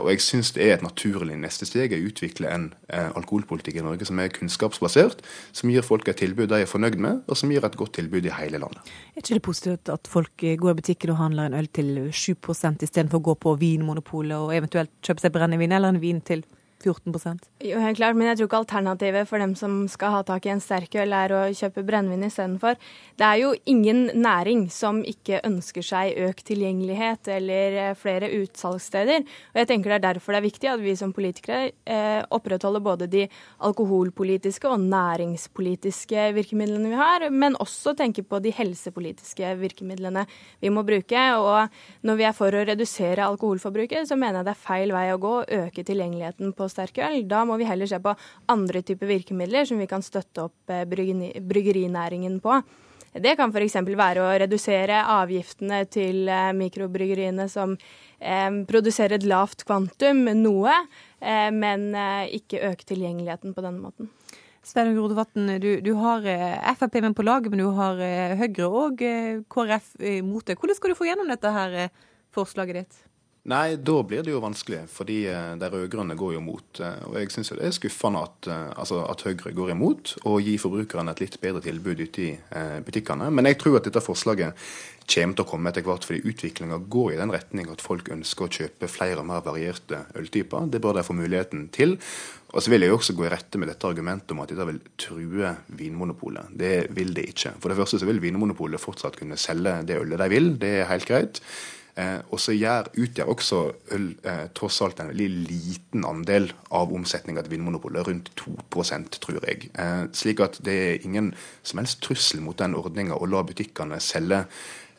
Og 0.00 0.08
jeg 0.12 0.22
syns 0.24 0.52
det 0.56 0.64
er 0.64 0.76
et 0.76 0.84
naturlig 0.84 1.36
neste 1.40 1.68
steg 1.68 1.89
å 1.98 2.10
utvikle 2.10 2.50
en 2.50 2.68
eh, 2.92 3.08
alkoholpolitikk 3.18 3.80
i 3.80 3.84
Norge 3.84 4.06
som 4.08 4.20
er 4.22 4.32
kunnskapsbasert, 4.34 5.24
som 5.56 5.72
gir 5.72 5.86
folk 5.86 6.08
et 6.08 6.20
tilbud 6.20 6.50
de 6.52 6.62
er 6.62 6.70
fornøyd 6.70 6.98
med, 7.00 7.24
og 7.26 7.38
som 7.38 7.50
gir 7.52 7.64
et 7.66 7.78
godt 7.80 7.96
tilbud 7.98 8.28
i 8.28 8.34
hele 8.36 8.62
landet. 8.62 8.94
Er 9.14 9.24
ikke 9.24 9.38
det 9.38 9.46
positivt 9.46 9.92
at 9.92 10.10
folk 10.10 10.46
går 10.62 10.74
i 10.74 10.78
butikken 10.82 11.14
og 11.14 11.20
handler 11.22 11.50
en 11.50 11.58
øl 11.60 11.68
til 11.74 11.92
7 12.12 12.34
istedenfor 12.80 13.20
å 13.20 13.26
gå 13.30 13.36
på 13.42 13.56
Vinmonopolet 13.60 14.38
og 14.38 14.54
eventuelt 14.56 14.92
kjøpe 15.04 15.24
seg 15.24 15.34
brennevin 15.34 15.72
eller 15.72 15.94
en 15.94 16.02
vin 16.02 16.20
til 16.24 16.44
14 16.80 17.38
Jo, 17.60 17.78
helt 17.80 17.98
klart, 17.98 18.16
men 18.16 18.30
jeg 18.30 18.38
tror 18.38 18.48
ikke 18.48 18.60
alternativet 18.64 19.28
for 19.28 19.42
dem 19.42 19.52
som 19.58 19.82
skal 19.90 20.14
ha 20.14 20.20
tak 20.24 20.46
i 20.46 20.52
en 20.54 20.62
sterkøl, 20.62 21.12
er 21.12 21.34
å 21.34 21.40
kjøpe 21.52 21.84
brennevin 21.84 22.24
istedenfor. 22.24 22.78
Det 23.20 23.26
er 23.26 23.40
jo 23.42 23.52
ingen 23.68 24.08
næring 24.16 24.66
som 24.72 25.02
ikke 25.04 25.42
ønsker 25.44 25.84
seg 25.84 26.16
økt 26.24 26.46
tilgjengelighet 26.48 27.28
eller 27.36 27.76
eh, 27.82 27.96
flere 27.98 28.30
utsalgssteder. 28.40 29.26
Og 29.52 29.60
jeg 29.60 29.68
tenker 29.68 29.92
det 29.92 29.98
er 29.98 30.06
derfor 30.06 30.32
det 30.32 30.40
er 30.40 30.46
viktig 30.48 30.70
at 30.72 30.80
vi 30.80 30.96
som 30.96 31.12
politikere 31.16 31.70
eh, 31.84 32.22
opprettholder 32.32 32.84
både 32.84 33.10
de 33.12 33.26
alkoholpolitiske 33.68 34.70
og 34.70 34.80
næringspolitiske 34.86 36.30
virkemidlene 36.36 36.94
vi 36.94 37.00
har, 37.00 37.28
men 37.28 37.58
også 37.60 37.94
tenker 37.98 38.24
på 38.24 38.40
de 38.40 38.54
helsepolitiske 38.56 39.52
virkemidlene 39.60 40.24
vi 40.62 40.72
må 40.72 40.86
bruke. 40.86 41.26
Og 41.36 42.08
når 42.08 42.20
vi 42.20 42.28
er 42.30 42.36
for 42.36 42.56
å 42.56 42.64
redusere 42.72 43.28
alkoholforbruket, 43.28 44.08
så 44.08 44.16
mener 44.16 44.40
jeg 44.40 44.48
det 44.48 44.56
er 44.56 44.64
feil 44.64 44.96
vei 44.96 45.06
å 45.12 45.20
gå 45.20 45.36
å 45.40 45.46
øke 45.60 45.84
tilgjengeligheten 45.84 46.54
på 46.56 46.69
sterk 46.72 47.00
øl. 47.04 47.22
Da 47.28 47.44
må 47.48 47.58
vi 47.60 47.68
heller 47.68 47.90
se 47.90 48.00
på 48.02 48.14
andre 48.52 48.82
typer 48.86 49.10
virkemidler 49.10 49.66
som 49.68 49.80
vi 49.80 49.88
kan 49.90 50.04
støtte 50.04 50.48
opp 50.48 50.72
eh, 50.72 50.86
bryggerinæringen 50.86 52.40
på. 52.44 52.60
Det 53.10 53.32
kan 53.34 53.50
f.eks. 53.50 53.74
være 53.98 54.22
å 54.22 54.34
redusere 54.38 55.00
avgiftene 55.16 55.82
til 55.90 56.28
eh, 56.30 56.52
mikrobryggeriene 56.54 57.48
som 57.50 57.74
eh, 57.74 58.50
produserer 58.70 59.18
et 59.18 59.26
lavt 59.26 59.64
kvantum, 59.66 60.28
noe, 60.38 60.76
eh, 61.18 61.50
men 61.50 61.90
eh, 61.90 62.30
ikke 62.38 62.62
øke 62.70 62.86
tilgjengeligheten 62.86 63.56
på 63.56 63.66
denne 63.66 63.82
måten. 63.82 64.12
Sveinung 64.62 65.00
Rodevatn, 65.00 65.56
du, 65.58 65.70
du 65.82 65.94
har 65.98 66.22
Frp 66.76 67.00
med 67.00 67.16
på 67.16 67.24
laget, 67.24 67.50
men 67.50 67.64
du 67.64 67.70
har 67.74 67.96
Høyre 68.38 68.68
og 68.68 69.00
KrF 69.50 69.94
mot 70.22 70.44
deg. 70.44 70.60
Hvordan 70.60 70.76
skal 70.76 70.92
du 70.92 70.98
få 70.98 71.08
gjennom 71.08 71.32
dette 71.32 71.54
her 71.54 71.78
forslaget 72.36 72.82
ditt? 72.82 73.00
Nei, 73.48 73.78
da 73.80 73.94
blir 74.04 74.20
det 74.20 74.34
jo 74.34 74.40
vanskelig, 74.44 74.82
fordi 74.92 75.22
eh, 75.32 75.54
de 75.56 75.68
rød-grønne 75.72 76.12
går 76.18 76.34
jo 76.34 76.40
imot. 76.42 76.80
eh, 76.84 77.06
Og 77.08 77.14
jeg 77.16 77.30
syns 77.32 77.48
det 77.54 77.64
er 77.64 77.72
skuffende 77.72 78.20
at, 78.26 78.48
eh, 78.52 78.66
altså 78.76 78.98
at 79.08 79.24
Høyre 79.24 79.54
går 79.56 79.72
imot 79.72 80.12
og 80.28 80.42
gir 80.44 80.60
forbrukerne 80.60 81.14
et 81.14 81.22
litt 81.24 81.38
bedre 81.40 81.62
tilbud 81.64 82.02
ute 82.04 82.26
i 82.26 82.34
butikkene. 82.84 83.30
Men 83.32 83.48
jeg 83.48 83.56
tror 83.62 83.78
at 83.78 83.88
dette 83.88 84.02
forslaget 84.04 84.52
kommer 85.10 85.38
til 85.38 85.46
å 85.46 85.48
komme 85.48 85.72
etter 85.72 85.86
hvert, 85.88 86.04
fordi 86.04 86.20
utviklinga 86.28 86.82
går 86.92 87.14
i 87.14 87.18
den 87.22 87.32
retning 87.32 87.72
at 87.72 87.80
folk 87.80 88.12
ønsker 88.12 88.44
å 88.44 88.52
kjøpe 88.60 88.92
flere 88.92 89.24
og 89.24 89.26
mer 89.32 89.40
varierte 89.48 90.04
øltyper. 90.20 90.68
Det 90.70 90.82
bør 90.84 91.00
de 91.00 91.06
få 91.08 91.16
muligheten 91.16 91.64
til. 91.72 91.96
Og 92.52 92.60
så 92.60 92.70
vil 92.70 92.84
jeg 92.84 92.92
jo 92.92 93.00
også 93.00 93.16
gå 93.16 93.24
i 93.24 93.32
rette 93.32 93.58
med 93.58 93.72
dette 93.72 93.88
argumentet 93.88 94.36
om 94.36 94.44
at 94.44 94.52
dette 94.52 94.68
vil 94.68 94.84
true 95.00 95.56
Vinmonopolet. 95.80 96.52
Det 96.52 96.90
vil 96.92 97.16
det 97.16 97.30
ikke. 97.32 97.56
For 97.56 97.72
det 97.72 97.80
første 97.80 98.04
så 98.04 98.06
vil 98.10 98.20
Vinmonopolet 98.22 98.82
fortsatt 98.82 99.16
kunne 99.16 99.40
selge 99.40 99.80
det 99.88 99.98
ølet 99.98 100.20
de 100.20 100.32
vil, 100.36 100.56
det 100.60 100.74
er 100.82 100.90
helt 100.92 101.08
greit. 101.08 101.40
Eh, 102.00 102.18
og 102.32 102.40
så 102.40 102.54
gjør, 102.56 102.90
utgjør 103.02 103.32
også 103.34 103.60
øl 103.96 104.10
eh, 104.24 104.44
tross 104.56 104.80
alt 104.84 105.02
en 105.02 105.10
veldig 105.12 105.28
liten 105.50 106.06
andel 106.08 106.50
av 106.76 106.92
omsetninga 106.96 107.44
til 107.44 107.56
Vinmonopolet, 107.56 108.06
rundt 108.08 108.30
2% 108.40 109.18
tror 109.20 109.40
jeg. 109.44 109.70
Eh, 109.74 110.04
slik 110.16 110.42
at 110.44 110.60
det 110.64 110.76
er 110.84 111.08
ingen 111.08 111.34
som 111.62 111.82
helst 111.82 112.00
trussel 112.06 112.44
mot 112.44 112.58
den 112.58 112.78
ordninga 112.78 113.18
å 113.18 113.28
la 113.28 113.42
butikkene 113.46 114.00
selge 114.04 114.44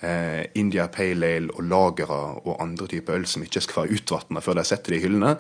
eh, 0.02 0.46
India 0.60 0.88
Pale 0.92 1.30
Ale 1.38 1.54
og 1.54 1.64
lagere 1.70 2.20
og 2.42 2.60
andre 2.62 2.88
typer 2.92 3.20
øl 3.20 3.26
som 3.30 3.44
ikke 3.46 3.64
skal 3.64 3.86
være 3.86 3.98
utvatna 4.00 4.44
før 4.44 4.60
de 4.60 4.68
setter 4.68 4.96
det 4.96 5.02
i 5.02 5.06
hyllene. 5.06 5.34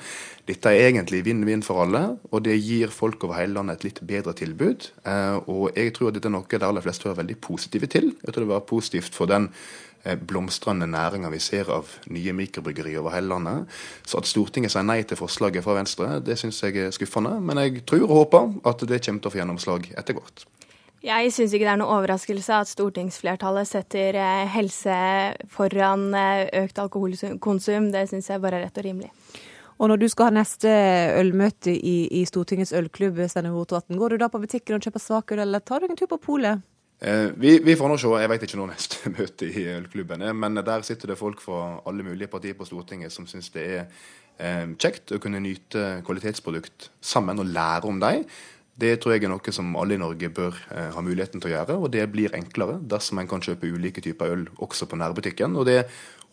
Dette 0.47 0.73
er 0.73 0.89
egentlig 0.89 1.23
vinn-vinn 1.27 1.65
for 1.65 1.83
alle, 1.83 2.03
og 2.31 2.43
det 2.45 2.57
gir 2.59 2.93
folk 2.93 3.23
over 3.25 3.39
hele 3.39 3.57
landet 3.57 3.79
et 3.79 3.87
litt 3.89 4.01
bedre 4.07 4.33
tilbud. 4.37 4.89
Eh, 5.05 5.37
og 5.51 5.77
jeg 5.77 5.95
tror 5.97 6.11
at 6.11 6.17
dette 6.17 6.31
er 6.31 6.35
noe 6.37 6.49
de 6.51 6.67
aller 6.67 6.85
fleste 6.85 7.09
er 7.09 7.21
veldig 7.21 7.39
positive 7.43 7.89
til. 7.91 8.11
Jeg 8.21 8.33
tror 8.33 8.45
det 8.45 8.53
var 8.53 8.67
positivt 8.69 9.17
for 9.17 9.31
den 9.31 9.51
blomstrende 10.27 10.87
næringa 10.89 11.29
vi 11.33 11.39
ser 11.39 11.69
av 11.73 11.89
nye 12.09 12.33
mikrobryggeri 12.33 12.95
over 12.99 13.15
hele 13.15 13.33
landet. 13.33 13.81
Så 14.07 14.21
at 14.21 14.29
Stortinget 14.29 14.73
sier 14.73 14.85
nei 14.87 15.01
til 15.07 15.19
forslaget 15.19 15.65
fra 15.65 15.77
Venstre, 15.77 16.19
det 16.25 16.39
syns 16.41 16.63
jeg 16.63 16.77
er 16.77 16.95
skuffende. 16.95 17.35
Men 17.41 17.61
jeg 17.61 17.85
tror 17.85 18.07
og 18.07 18.17
håper 18.21 18.49
at 18.71 18.87
det 18.87 19.03
kommer 19.05 19.21
til 19.21 19.31
å 19.31 19.35
få 19.35 19.41
gjennomslag 19.43 19.91
etter 19.97 20.17
hvert. 20.17 20.45
Jeg 21.01 21.31
syns 21.33 21.53
ikke 21.57 21.65
det 21.65 21.71
er 21.73 21.79
noe 21.81 21.93
overraskelse 21.97 22.57
at 22.61 22.69
stortingsflertallet 22.69 23.65
setter 23.65 24.17
eh, 24.21 24.49
helse 24.53 24.97
foran 25.49 26.11
eh, 26.13 26.43
økt 26.61 26.77
alkoholkonsum. 26.83 27.87
Det 27.95 28.03
syns 28.11 28.29
jeg 28.29 28.43
bare 28.43 28.59
er 28.59 28.67
rett 28.67 28.77
og 28.77 28.85
rimelig. 28.85 29.09
Og 29.81 29.89
når 29.89 29.97
du 29.97 30.05
skal 30.13 30.29
ha 30.29 30.35
neste 30.35 30.69
ølmøte 31.17 31.73
i, 31.73 31.95
i 32.19 32.21
Stortingets 32.29 32.73
ølklubb, 32.77 33.17
Steinar 33.25 33.55
Rotevatn, 33.57 33.97
går 33.97 34.13
du 34.13 34.21
da 34.21 34.27
på 34.29 34.43
butikken 34.43 34.77
og 34.77 34.85
kjøper 34.85 35.01
svakøl, 35.01 35.41
eller 35.41 35.63
tar 35.65 35.81
du 35.81 35.89
en 35.89 35.97
tur 35.97 36.11
på 36.11 36.21
polet? 36.21 36.61
Eh, 37.01 37.29
vi, 37.35 37.59
vi 37.65 37.75
får 37.75 37.89
nå 37.89 37.97
se. 37.97 38.09
Jeg 38.21 38.29
vet 38.29 38.43
ikke 38.45 38.59
når 38.59 38.73
neste 38.75 39.09
møte 39.17 39.49
i 39.49 39.65
ølklubben 39.73 40.21
er, 40.27 40.37
men 40.37 40.61
der 40.61 40.85
sitter 40.85 41.13
det 41.13 41.19
folk 41.19 41.41
fra 41.41 41.81
alle 41.89 42.05
mulige 42.05 42.29
partier 42.29 42.57
på 42.57 42.67
Stortinget 42.69 43.13
som 43.13 43.25
syns 43.29 43.49
det 43.55 43.65
er 43.65 43.83
eh, 44.37 44.67
kjekt 44.77 45.15
å 45.15 45.21
kunne 45.21 45.41
nyte 45.41 46.03
kvalitetsprodukt 46.05 46.91
sammen 47.01 47.41
og 47.41 47.49
lære 47.49 47.89
om 47.89 48.01
dem. 48.01 48.27
Det 48.81 48.93
tror 49.01 49.15
jeg 49.15 49.25
er 49.25 49.33
noe 49.33 49.53
som 49.53 49.73
alle 49.77 49.97
i 49.97 50.01
Norge 50.01 50.29
bør 50.33 50.55
eh, 50.69 50.93
ha 50.93 51.03
muligheten 51.05 51.41
til 51.41 51.51
å 51.51 51.55
gjøre, 51.55 51.79
og 51.81 51.91
det 51.93 52.05
blir 52.13 52.37
enklere 52.37 52.77
dersom 52.93 53.21
en 53.21 53.29
kan 53.29 53.41
kjøpe 53.43 53.73
ulike 53.73 54.05
typer 54.05 54.37
øl 54.37 54.45
også 54.61 54.85
på 54.89 55.01
nærbutikken. 55.01 55.57
og 55.57 55.65
det 55.69 55.83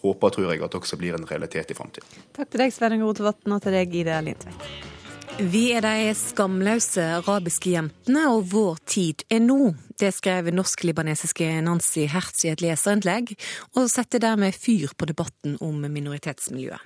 håper 0.05 0.31
tror 0.31 0.53
jeg 0.53 0.63
at 0.63 0.77
også 0.79 1.01
blir 1.01 1.17
en 1.17 1.27
realitet 1.27 1.73
i 1.73 1.75
framtiden. 1.75 2.29
Takk 2.37 2.53
til 2.53 2.63
deg, 2.63 2.77
Sveinung 2.77 3.09
Rotevatn, 3.09 3.57
og 3.57 3.65
til 3.65 3.75
deg, 3.75 3.99
Ida 4.05 4.21
Lindtvedt. 4.23 4.98
Vi 5.39 5.69
er 5.71 5.85
de 5.85 6.11
skamløse 6.19 7.03
arabiske 7.21 7.71
jentene, 7.71 8.25
og 8.27 8.49
vår 8.51 8.81
tid 8.91 9.23
er 9.31 9.39
nå. 9.39 9.69
Det 9.95 10.11
skrev 10.17 10.49
norsk-libanesiske 10.51 11.47
Nancy 11.63 12.09
Hertz 12.11 12.43
i 12.43 12.51
et 12.51 12.65
leserinnlegg, 12.65 13.37
og 13.79 13.87
setter 13.93 14.19
dermed 14.25 14.59
fyr 14.59 14.97
på 14.99 15.07
debatten 15.07 15.55
om 15.63 15.79
minoritetsmiljøet. 15.95 16.83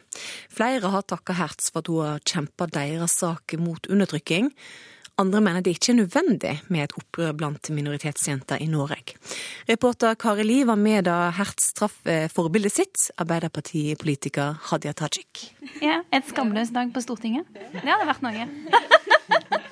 Flere 0.52 0.92
har 0.92 1.08
takka 1.08 1.38
Hertz 1.40 1.72
for 1.72 1.80
at 1.80 1.88
hun 1.88 2.04
har 2.04 2.26
kjempa 2.28 2.68
deres 2.76 3.16
sak 3.22 3.56
mot 3.56 3.88
undertrykking. 3.88 4.52
Andre 5.22 5.42
mener 5.44 5.62
det 5.64 5.76
ikke 5.76 5.92
er 5.92 5.98
nødvendig 6.02 6.54
med 6.72 6.84
et 6.86 6.94
opprør 6.98 7.32
blant 7.38 7.70
minoritetsjenter 7.74 8.62
i 8.62 8.68
Norge. 8.70 9.14
Reporter 9.68 10.16
Kari 10.18 10.44
Li 10.46 10.58
var 10.68 10.80
med 10.80 11.06
da 11.06 11.30
Hertz 11.36 11.70
traff 11.78 12.00
forbildet 12.34 12.74
sitt, 12.74 13.08
Arbeiderpartipolitiker 13.22 14.58
Hadia 14.70 14.92
Tajik. 14.98 15.46
Ja, 15.82 16.00
Et 16.12 16.26
skamløs 16.28 16.72
dag 16.74 16.90
på 16.92 17.00
Stortinget. 17.04 17.46
Det 17.54 17.86
hadde 17.86 18.08
vært 18.10 18.26
noe. 18.26 18.48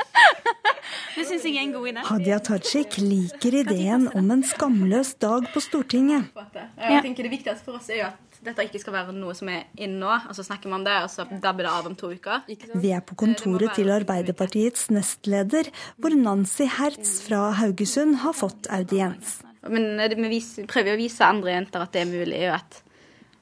Det 1.11 1.27
syns 1.27 1.43
jeg 1.45 1.57
er 1.59 1.65
en 1.67 1.73
god 1.75 1.89
idé. 1.91 2.03
Hadia 2.07 2.39
Tajik 2.41 2.97
liker 3.03 3.57
ideen 3.65 4.07
om 4.17 4.31
en 4.33 4.43
skamløs 4.47 5.15
dag 5.21 5.49
på 5.53 5.61
Stortinget. 5.61 6.31
Jeg 6.79 7.03
tenker 7.05 7.27
Det 7.27 7.33
viktigste 7.35 7.67
for 7.67 7.81
oss 7.81 7.91
er 7.91 7.99
jo 7.99 8.07
at 8.09 8.30
dette 8.45 8.65
ikke 8.65 8.81
skal 8.81 8.95
være 8.95 9.15
noe 9.17 9.35
som 9.37 9.51
er 9.53 9.67
inn 9.81 9.99
nå, 10.01 10.11
og 10.11 10.37
så 10.37 10.45
snakker 10.47 10.71
man 10.73 10.81
om 10.81 10.87
det, 10.89 10.97
og 11.05 11.11
så 11.13 11.27
dabber 11.43 11.67
det 11.67 11.73
av 11.73 11.89
om 11.91 11.97
to 11.99 12.13
uker. 12.15 12.47
Vi 12.81 12.93
er 12.97 13.03
på 13.05 13.17
kontoret 13.21 13.75
til 13.77 13.93
Arbeiderpartiets 13.93 14.89
nestleder, 14.95 15.69
hvor 16.01 16.17
Nancy 16.17 16.69
Hertz 16.79 17.19
fra 17.27 17.51
Haugesund 17.61 18.21
har 18.25 18.37
fått 18.37 18.71
audiens. 18.73 19.41
Men 19.69 20.01
eh, 20.01 20.17
vi 20.31 20.41
prøver 20.69 20.95
å 20.95 21.01
vise 21.01 21.27
andre 21.27 21.53
jenter 21.53 21.85
at 21.85 21.93
det 21.93 22.05
er 22.05 22.09
mulig, 22.09 22.41
og 22.49 22.57
at 22.57 22.81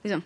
liksom 0.03 0.25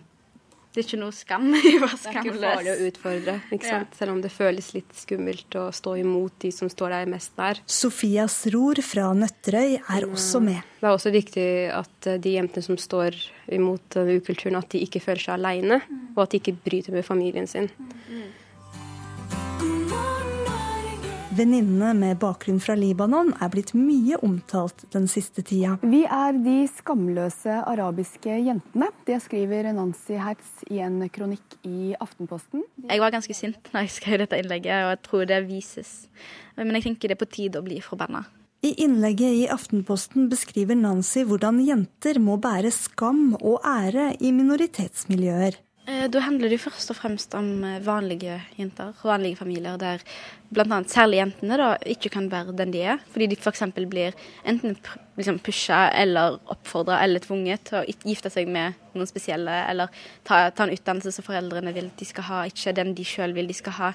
Det 0.73 0.81
er 0.81 0.87
ikke 0.87 0.97
noe 1.03 1.13
skam 1.13 1.51
i 1.53 1.75
å 1.77 1.83
være 1.83 1.97
Det 2.01 2.09
er 2.09 2.19
ikke 2.19 2.39
farlig 2.41 2.71
å 2.73 2.87
utfordre, 2.87 3.35
ikke 3.53 3.69
sant? 3.69 3.97
selv 3.99 4.15
om 4.15 4.21
det 4.23 4.31
føles 4.33 4.69
litt 4.73 4.95
skummelt 4.97 5.57
å 5.61 5.67
stå 5.75 5.95
imot 6.01 6.37
de 6.41 6.49
som 6.55 6.71
står 6.71 6.95
deg 6.95 7.11
mest 7.13 7.37
nær. 7.37 7.61
Sofias 7.69 8.39
Ror 8.53 8.81
fra 8.85 9.11
Nøtterøy 9.17 9.77
er 9.77 10.07
også 10.09 10.41
med. 10.41 10.65
Det 10.81 10.89
er 10.89 10.97
også 10.97 11.13
viktig 11.13 11.47
at 11.77 12.09
eh, 12.09 12.17
de 12.23 12.37
jentene 12.39 12.65
som 12.65 12.79
står 12.81 13.19
imot 13.53 13.99
ukulturen, 14.01 14.57
at 14.57 14.73
de 14.73 14.81
ikke 14.87 15.03
føler 15.03 15.21
seg 15.27 15.37
aleine, 15.37 15.83
og 16.15 16.25
at 16.25 16.33
de 16.33 16.41
ikke 16.41 16.57
bryter 16.65 16.95
med 16.95 17.05
familien 17.05 17.49
sin. 17.49 17.69
Venninnene 21.33 21.95
med 21.97 22.19
bakgrunn 22.21 22.59
fra 22.61 22.75
Libanon 22.77 23.31
er 23.41 23.49
blitt 23.49 23.71
mye 23.73 24.19
omtalt 24.21 24.83
den 24.93 25.07
siste 25.09 25.41
tida. 25.41 25.79
Vi 25.81 26.03
er 26.05 26.35
de 26.37 26.67
skamløse 26.69 27.55
arabiske 27.71 28.35
jentene. 28.45 28.91
Det 29.07 29.17
skriver 29.23 29.71
Nancy 29.73 30.19
Hertz 30.21 30.61
i 30.69 30.77
en 30.85 30.99
kronikk 31.09 31.57
i 31.65 31.95
Aftenposten. 31.97 32.61
Jeg 32.85 33.01
var 33.01 33.15
ganske 33.15 33.33
sint 33.33 33.71
da 33.71 33.81
jeg 33.81 33.95
skrev 33.95 34.21
dette 34.21 34.37
innlegget, 34.43 34.85
og 34.85 34.93
jeg 34.93 35.01
tror 35.09 35.25
det 35.31 35.41
vises. 35.47 35.91
Men 36.59 36.77
jeg 36.77 36.91
tenker 36.91 37.09
det 37.09 37.17
er 37.17 37.23
på 37.23 37.31
tide 37.33 37.63
å 37.63 37.65
bli 37.65 37.81
forbanna. 37.81 38.27
I 38.63 38.75
innlegget 38.85 39.41
i 39.41 39.49
Aftenposten 39.51 40.29
beskriver 40.29 40.77
Nancy 40.77 41.25
hvordan 41.25 41.63
jenter 41.65 42.21
må 42.21 42.37
bære 42.39 42.69
skam 42.71 43.31
og 43.41 43.65
ære 43.65 44.11
i 44.21 44.29
minoritetsmiljøer. 44.37 45.57
Eh, 45.85 46.07
Da 46.07 46.19
handler 46.23 46.47
det 46.47 46.55
jo 46.61 46.69
først 46.69 46.91
og 46.93 46.95
fremst 46.95 47.33
om 47.35 47.47
eh, 47.67 47.79
vanlige 47.83 48.37
jenter, 48.55 48.93
vanlige 49.03 49.35
familier, 49.35 49.75
der 49.77 49.99
bl.a. 50.53 50.77
særlig 50.87 51.17
jentene 51.19 51.57
da 51.59 51.69
ikke 51.91 52.11
kan 52.13 52.29
være 52.31 52.53
den 52.55 52.71
de 52.71 52.83
er, 52.93 53.01
fordi 53.11 53.27
de 53.27 53.35
f.eks. 53.35 53.63
blir 53.91 54.13
enten 54.47 54.77
liksom 55.17 55.39
pusha 55.43 55.89
eller 55.91 56.37
oppfordra 56.53 57.01
eller 57.03 57.19
tvunget 57.19 57.65
til 57.67 57.81
å 57.81 57.83
gifte 58.07 58.31
seg 58.31 58.47
med 58.47 58.77
noen 58.93 59.09
spesielle, 59.09 59.57
eller 59.69 59.91
ta, 60.23 60.45
ta 60.55 60.63
en 60.63 60.71
utdannelse 60.71 61.11
som 61.17 61.25
foreldrene 61.27 61.73
vil 61.75 61.89
de 61.99 62.07
skal 62.07 62.27
ha, 62.29 62.43
ikke 62.47 62.75
den 62.77 62.93
de 62.95 63.03
sjøl 63.03 63.33
vil 63.35 63.51
de 63.51 63.57
skal 63.57 63.75
ha. 63.79 63.91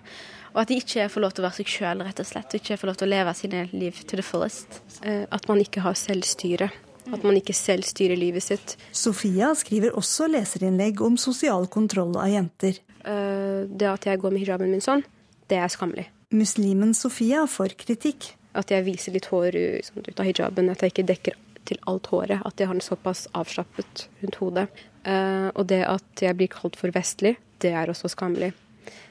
Og 0.52 0.60
at 0.64 0.68
de 0.68 0.80
ikke 0.82 1.08
får 1.08 1.24
lov 1.24 1.32
til 1.32 1.44
å 1.44 1.48
være 1.48 1.60
seg 1.62 1.72
sjøl, 1.72 2.04
rett 2.04 2.20
og 2.20 2.28
slett, 2.28 2.52
og 2.52 2.60
ikke 2.60 2.76
får 2.82 2.90
lov 2.92 3.00
til 3.00 3.08
å 3.08 3.14
leve 3.14 3.34
sine 3.38 3.64
liv 3.72 4.04
to 4.04 4.18
the 4.20 4.26
fullest. 4.26 4.82
Eh, 5.00 5.24
At 5.30 5.48
man 5.48 5.62
ikke 5.64 5.86
har 5.86 5.96
selvstyre. 5.96 6.68
At 7.12 7.24
man 7.24 7.38
ikke 7.38 7.54
selv 7.56 7.86
styrer 7.88 8.18
livet 8.18 8.44
sitt. 8.44 8.76
Sofia 8.92 9.54
skriver 9.56 9.96
også 9.96 10.28
leserinnlegg 10.30 11.00
om 11.04 11.16
sosial 11.20 11.66
kontroll 11.72 12.16
av 12.20 12.28
jenter. 12.32 12.80
Eh, 13.04 13.64
Det 13.68 13.88
at 13.88 14.04
jeg 14.04 14.20
går 14.20 14.32
med 14.34 14.44
hijaben 14.44 14.70
min 14.70 14.84
sånn, 14.84 15.04
det 15.48 15.58
er 15.58 15.68
skammelig. 15.72 16.06
Muslimen 16.30 16.94
Sofia 16.94 17.46
får 17.46 17.76
kritikk. 17.80 18.34
At 18.54 18.70
jeg 18.72 18.84
viser 18.84 19.12
litt 19.12 19.28
hår 19.30 19.52
sånn 19.84 20.04
ut 20.08 20.20
av 20.20 20.26
hijaben, 20.26 20.70
at 20.70 20.80
jeg 20.82 20.92
ikke 20.92 21.06
dekker 21.06 21.34
til 21.68 21.78
alt 21.86 22.06
håret. 22.10 22.40
At 22.44 22.58
jeg 22.58 22.66
har 22.68 22.74
den 22.74 22.84
såpass 22.84 23.26
avslappet 23.36 24.08
rundt 24.22 24.38
hodet. 24.40 24.68
Eh, 25.04 25.50
og 25.54 25.66
det 25.68 25.84
at 25.86 26.24
jeg 26.24 26.36
blir 26.36 26.48
kalt 26.52 26.76
for 26.76 26.90
vestlig, 26.90 27.36
det 27.60 27.72
er 27.72 27.92
også 27.92 28.10
skammelig. 28.12 28.52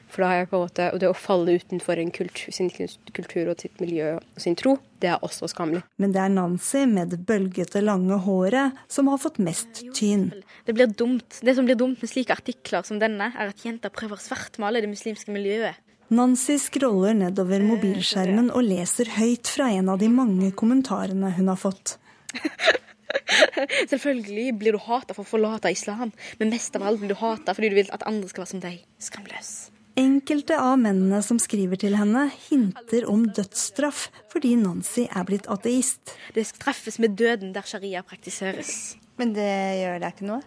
For 0.08 0.24
da 0.24 0.30
har 0.30 0.40
jeg 0.40 0.50
på 0.50 0.58
en 0.58 0.64
måte, 0.66 0.86
Og 0.92 1.00
det 1.02 1.08
å 1.10 1.16
falle 1.16 1.58
utenfor 1.60 2.00
en 2.00 2.10
kultur, 2.14 2.52
sin 2.52 2.70
kultur 2.70 3.50
og 3.52 3.60
sitt 3.60 3.80
miljø 3.80 4.14
og 4.16 4.40
sin 4.40 4.56
tro, 4.56 4.78
det 5.00 5.10
er 5.12 5.24
også 5.24 5.50
skammelig. 5.52 5.82
Men 5.98 6.14
det 6.14 6.22
er 6.22 6.32
Nancy 6.32 6.84
med 6.88 7.12
det 7.12 7.20
bølgete, 7.28 7.82
lange 7.84 8.18
håret 8.24 8.78
som 8.88 9.10
har 9.12 9.20
fått 9.20 9.38
mest 9.38 9.84
tyn. 9.94 10.30
Det 10.64 10.74
blir 10.74 10.88
dumt. 10.88 11.40
Det 11.44 11.54
som 11.54 11.68
blir 11.68 11.78
dumt 11.78 12.00
med 12.00 12.10
slike 12.10 12.34
artikler 12.34 12.86
som 12.88 12.98
denne, 13.02 13.30
er 13.36 13.52
at 13.52 13.64
jenter 13.64 13.92
prøver 13.92 14.16
å 14.16 14.24
svartmale 14.24 14.82
det 14.82 14.90
muslimske 14.90 15.34
miljøet. 15.34 15.76
Nancy 16.08 16.56
scroller 16.56 17.12
nedover 17.12 17.60
mobilskjermen 17.60 18.48
og 18.56 18.64
leser 18.64 19.10
høyt 19.18 19.50
fra 19.52 19.68
en 19.76 19.90
av 19.92 20.00
de 20.00 20.08
mange 20.08 20.54
kommentarene 20.56 21.34
hun 21.36 21.52
har 21.52 21.60
fått. 21.60 21.98
Selvfølgelig 23.92 24.54
blir 24.60 24.76
du 24.76 24.80
hata 24.80 25.12
for 25.12 25.24
å 25.26 25.28
forlate 25.28 25.72
islam, 25.72 26.14
men 26.40 26.52
mest 26.54 26.76
av 26.76 26.86
alt 26.88 27.02
blir 27.02 27.12
du 27.12 27.20
hata 27.20 27.52
fordi 27.56 27.72
du 27.72 27.82
vil 27.82 27.92
at 27.92 28.06
andre 28.08 28.30
skal 28.30 28.46
være 28.46 28.52
som 28.54 28.64
deg. 28.64 28.80
Skamløs. 29.04 29.52
Enkelte 29.98 30.54
av 30.62 30.76
mennene 30.78 31.18
som 31.26 31.40
skriver 31.42 31.80
til 31.82 31.96
henne, 31.98 32.28
hinter 32.44 33.08
om 33.10 33.24
dødsstraff 33.34 34.04
fordi 34.30 34.52
Nancy 34.60 35.08
er 35.08 35.24
blitt 35.26 35.48
ateist. 35.50 36.12
Det 36.36 36.44
treffes 36.62 37.00
med 37.02 37.16
døden 37.18 37.50
der 37.56 37.66
sharia 37.66 38.04
praktiseres. 38.06 38.94
Men 39.18 39.32
det 39.34 39.48
gjør 39.80 39.96
da 40.04 40.10
ikke 40.14 40.28
noe? 40.28 40.44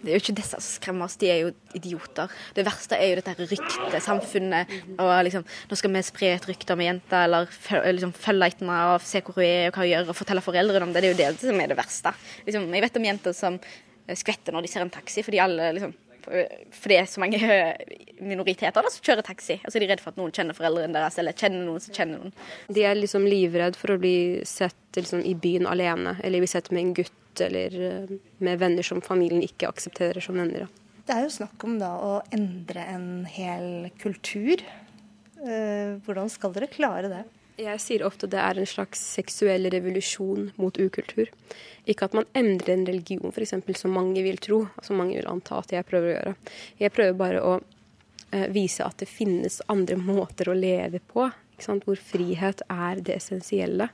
Det 0.00 0.08
er 0.08 0.16
jo 0.16 0.22
ikke 0.22 0.36
disse 0.40 0.56
som 0.56 0.64
skremmer 0.64 1.04
oss, 1.06 1.18
de 1.20 1.28
er 1.30 1.42
jo 1.42 1.50
idioter. 1.76 2.32
Det 2.56 2.64
verste 2.64 2.96
er 2.96 3.10
jo 3.10 3.18
dette 3.20 3.34
her 3.34 3.50
ryktet, 3.50 3.98
samfunnet. 4.02 4.72
og 4.96 5.12
liksom, 5.28 5.44
Nå 5.68 5.78
skal 5.78 5.92
vi 5.92 6.02
spre 6.06 6.30
et 6.38 6.48
rykte 6.48 6.72
om 6.72 6.80
ei 6.82 6.88
jente, 6.88 7.20
eller 7.28 7.52
liksom, 7.92 8.14
følge 8.16 8.48
etter 8.54 8.64
henne 8.64 8.78
og 8.94 9.04
se 9.04 9.20
hvor 9.20 9.36
hun 9.36 9.44
er 9.50 9.68
og 9.68 9.76
hva 9.76 9.84
hun 9.84 9.92
gjør, 9.92 10.08
og 10.08 10.18
fortelle 10.18 10.44
foreldrene 10.48 10.88
om 10.88 10.96
det. 10.96 11.04
Det 11.04 11.10
er 11.10 11.12
jo 11.12 11.20
det 11.20 11.44
som 11.44 11.60
er 11.60 11.70
det 11.70 11.78
verste. 11.78 12.14
Liksom, 12.48 12.66
jeg 12.72 12.86
vet 12.86 12.98
om 13.02 13.10
jenter 13.10 13.36
som 13.36 13.60
skvetter 14.08 14.56
når 14.56 14.64
de 14.64 14.72
ser 14.72 14.86
en 14.86 14.96
taxi, 14.96 15.22
fordi 15.22 15.44
alle 15.44 15.68
liksom 15.76 15.94
for 16.24 16.92
det 16.92 16.98
er 16.98 17.08
så 17.10 17.22
mange 17.22 17.40
minoriteter 18.32 18.84
da, 18.84 18.92
som 18.92 19.06
kjører 19.06 19.26
taxi. 19.26 19.58
Altså 19.62 19.80
De 19.80 19.86
er 19.86 19.94
redd 19.94 20.04
for 20.04 20.14
at 20.14 20.20
noen 20.20 20.34
kjenner 20.34 20.56
foreldrene 20.56 20.96
deres, 20.96 21.18
eller 21.20 21.36
kjenner 21.36 21.66
noen 21.66 21.82
som 21.84 21.96
kjenner 21.96 22.22
noen. 22.22 22.36
De 22.72 22.86
er 22.86 22.98
liksom 22.98 23.26
livredd 23.28 23.78
for 23.78 23.94
å 23.94 23.98
bli 24.02 24.16
sett 24.48 24.98
liksom, 24.98 25.24
i 25.26 25.34
byen 25.38 25.68
alene, 25.70 26.16
eller 26.22 26.44
bli 26.44 26.50
sett 26.50 26.70
med 26.74 26.84
en 26.84 26.94
gutt, 27.02 27.42
eller 27.42 27.76
eh, 27.88 28.14
med 28.44 28.62
venner 28.62 28.86
som 28.86 29.02
familien 29.04 29.44
ikke 29.44 29.70
aksepterer 29.72 30.24
som 30.24 30.38
venner. 30.38 30.66
Da. 30.66 30.82
Det 31.02 31.14
er 31.16 31.26
jo 31.26 31.34
snakk 31.34 31.66
om 31.66 31.78
da 31.80 31.92
å 31.98 32.16
endre 32.34 32.86
en 32.92 33.06
hel 33.26 33.90
kultur. 34.00 34.62
Eh, 35.42 35.98
hvordan 36.04 36.30
skal 36.30 36.54
dere 36.54 36.70
klare 36.70 37.10
det? 37.10 37.22
Jeg 37.60 37.80
sier 37.84 38.04
ofte 38.06 38.28
det 38.30 38.40
er 38.40 38.58
en 38.58 38.68
slags 38.68 39.00
seksuell 39.18 39.68
revolusjon 39.72 40.52
mot 40.60 40.78
ukultur. 40.78 41.28
Ikke 41.88 42.06
at 42.06 42.14
man 42.14 42.28
endrer 42.38 42.76
en 42.76 42.86
religion, 42.86 43.32
f.eks., 43.32 43.54
som 43.80 43.94
mange 43.94 44.22
vil 44.22 44.38
tro, 44.42 44.64
som 44.82 45.00
mange 45.00 45.18
vil 45.18 45.30
anta 45.30 45.58
at 45.58 45.74
jeg 45.74 45.86
prøver 45.88 46.08
å 46.08 46.14
gjøre. 46.16 46.34
Jeg 46.78 46.94
prøver 46.94 47.18
bare 47.18 47.42
å 47.42 47.54
eh, 47.58 48.48
vise 48.54 48.86
at 48.86 49.02
det 49.02 49.10
finnes 49.10 49.60
andre 49.72 49.98
måter 49.98 50.52
å 50.52 50.58
leve 50.58 51.02
på, 51.02 51.28
hvor 51.62 51.98
frihet 51.98 52.64
er 52.70 53.02
det 53.06 53.20
essensielle. 53.20 53.86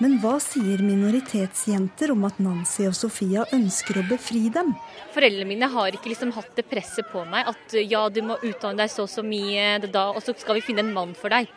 Men 0.00 0.14
hva 0.22 0.38
sier 0.40 0.80
minoritetsjenter 0.80 2.12
om 2.14 2.22
at 2.24 2.38
Nancy 2.40 2.86
og 2.88 2.94
Sofia 2.96 3.42
ønsker 3.52 3.98
å 4.00 4.04
befri 4.08 4.46
dem? 4.52 4.72
Foreldrene 5.12 5.48
mine 5.48 5.68
har 5.68 5.92
ikke 5.92 6.08
liksom 6.12 6.32
hatt 6.36 6.54
det 6.56 6.64
presset 6.70 7.08
på 7.12 7.26
meg 7.28 7.50
at 7.52 7.76
ja, 7.84 8.06
du 8.08 8.22
må 8.24 8.38
utdanne 8.40 8.80
deg 8.80 8.92
så 8.92 9.04
og 9.04 9.12
så 9.12 9.24
mye, 9.24 9.74
da, 9.84 10.06
og 10.14 10.24
så 10.24 10.32
skal 10.40 10.56
vi 10.56 10.64
finne 10.64 10.86
en 10.86 10.94
mann 10.96 11.12
for 11.16 11.32
deg. 11.32 11.52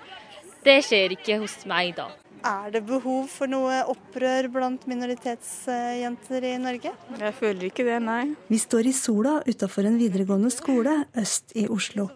Det 0.64 0.76
skjer 0.84 1.16
ikke 1.16 1.40
hos 1.40 1.56
meg 1.72 1.96
da. 1.96 2.10
Er 2.44 2.74
det 2.74 2.82
behov 2.84 3.30
for 3.32 3.48
noe 3.48 3.78
opprør 3.88 4.50
blant 4.52 4.82
minoritetsjenter 4.92 6.44
i 6.44 6.58
Norge? 6.60 6.92
Jeg 7.16 7.36
føler 7.38 7.70
ikke 7.70 7.86
det, 7.88 8.02
nei. 8.04 8.34
Vi 8.50 8.60
står 8.60 8.90
i 8.90 8.92
sola 8.98 9.38
utafor 9.48 9.88
en 9.88 9.96
videregående 10.02 10.52
skole 10.52 10.98
øst 11.20 11.56
i 11.56 11.64
Oslo. 11.72 12.10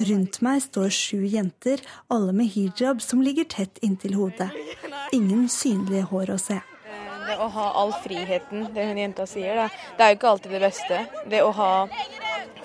Rundt 0.00 0.40
meg 0.46 0.62
står 0.64 0.88
sju 0.88 1.26
jenter, 1.28 1.82
alle 2.08 2.32
med 2.32 2.48
hijab 2.54 3.02
som 3.04 3.20
ligger 3.20 3.44
tett 3.44 3.82
inntil 3.84 4.16
hodet. 4.16 4.48
Ingen 5.12 5.50
synlige 5.52 6.08
hår 6.08 6.32
å 6.32 6.38
se. 6.40 6.62
Det 7.24 7.36
å 7.40 7.50
ha 7.52 7.66
all 7.80 7.92
friheten, 8.04 8.70
det 8.72 8.88
hun 8.88 9.00
jenta 9.00 9.28
sier, 9.28 9.58
da. 9.58 9.68
det 9.98 10.04
er 10.06 10.14
jo 10.14 10.18
ikke 10.18 10.32
alltid 10.32 10.56
det 10.56 10.62
beste. 10.64 11.04
Det 11.28 11.44
å 11.44 11.52
ha 11.56 11.70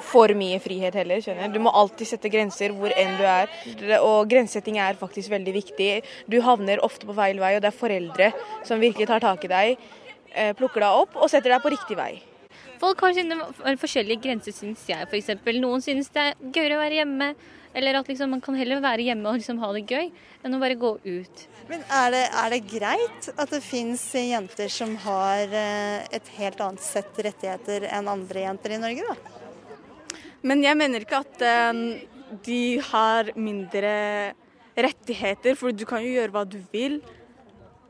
for 0.06 0.32
mye 0.38 0.60
frihet 0.64 0.96
heller. 1.00 1.22
skjønner 1.24 1.54
Du 1.54 1.60
må 1.64 1.74
alltid 1.76 2.10
sette 2.12 2.32
grenser 2.32 2.74
hvor 2.76 2.94
enn 2.96 3.16
du 3.20 3.26
er. 3.28 3.52
Og 4.00 4.30
grensesetting 4.32 4.80
er 4.82 5.00
faktisk 5.00 5.32
veldig 5.34 5.56
viktig. 5.60 5.92
Du 6.30 6.40
havner 6.46 6.84
ofte 6.86 7.10
på 7.10 7.16
feil 7.18 7.42
vei, 7.42 7.56
og 7.58 7.64
det 7.64 7.72
er 7.72 7.78
foreldre 7.78 8.32
som 8.68 8.82
virkelig 8.82 9.10
tar 9.10 9.24
tak 9.24 9.46
i 9.46 9.52
deg, 9.52 9.86
eh, 10.34 10.52
plukker 10.58 10.86
deg 10.86 11.04
opp 11.04 11.16
og 11.20 11.30
setter 11.30 11.56
deg 11.56 11.64
på 11.64 11.74
riktig 11.76 12.00
vei. 12.00 12.14
Folk 12.80 13.02
har 13.04 13.14
sine 13.14 13.36
forskjellige 13.80 14.24
grenser, 14.24 14.56
syns 14.56 14.86
jeg. 14.88 15.08
For 15.10 15.20
eksempel. 15.20 15.60
Noen 15.60 15.84
synes 15.84 16.12
det 16.16 16.30
er 16.30 16.38
gøyere 16.40 16.78
å 16.78 16.84
være 16.84 17.02
hjemme. 17.02 17.34
Eller 17.74 18.00
at 18.00 18.08
liksom, 18.10 18.32
man 18.34 18.42
kan 18.42 18.56
heller 18.58 18.82
være 18.82 19.06
hjemme 19.06 19.30
og 19.30 19.38
liksom 19.38 19.60
ha 19.62 19.70
det 19.76 19.84
gøy, 19.86 20.08
enn 20.42 20.56
å 20.58 20.62
bare 20.62 20.78
gå 20.80 20.90
ut. 21.04 21.44
Men 21.70 21.84
er 21.94 22.14
det, 22.16 22.24
er 22.42 22.54
det 22.56 22.62
greit 22.66 23.28
at 23.36 23.52
det 23.54 23.60
fins 23.62 24.08
jenter 24.18 24.72
som 24.74 24.96
har 25.04 25.54
eh, 25.54 26.08
et 26.18 26.32
helt 26.40 26.64
annet 26.66 26.82
sett 26.82 27.20
rettigheter 27.22 27.86
enn 27.92 28.10
andre 28.10 28.48
jenter 28.48 28.74
i 28.74 28.82
Norge, 28.82 29.06
da? 29.06 29.39
Men 30.42 30.64
jeg 30.64 30.78
mener 30.80 31.04
ikke 31.04 31.22
at 31.24 31.46
um, 31.72 31.84
de 32.46 32.80
har 32.92 33.32
mindre 33.36 33.94
rettigheter, 34.80 35.58
for 35.60 35.76
du 35.76 35.86
kan 35.90 36.04
jo 36.06 36.14
gjøre 36.16 36.34
hva 36.36 36.46
du 36.48 36.60
vil. 36.72 37.00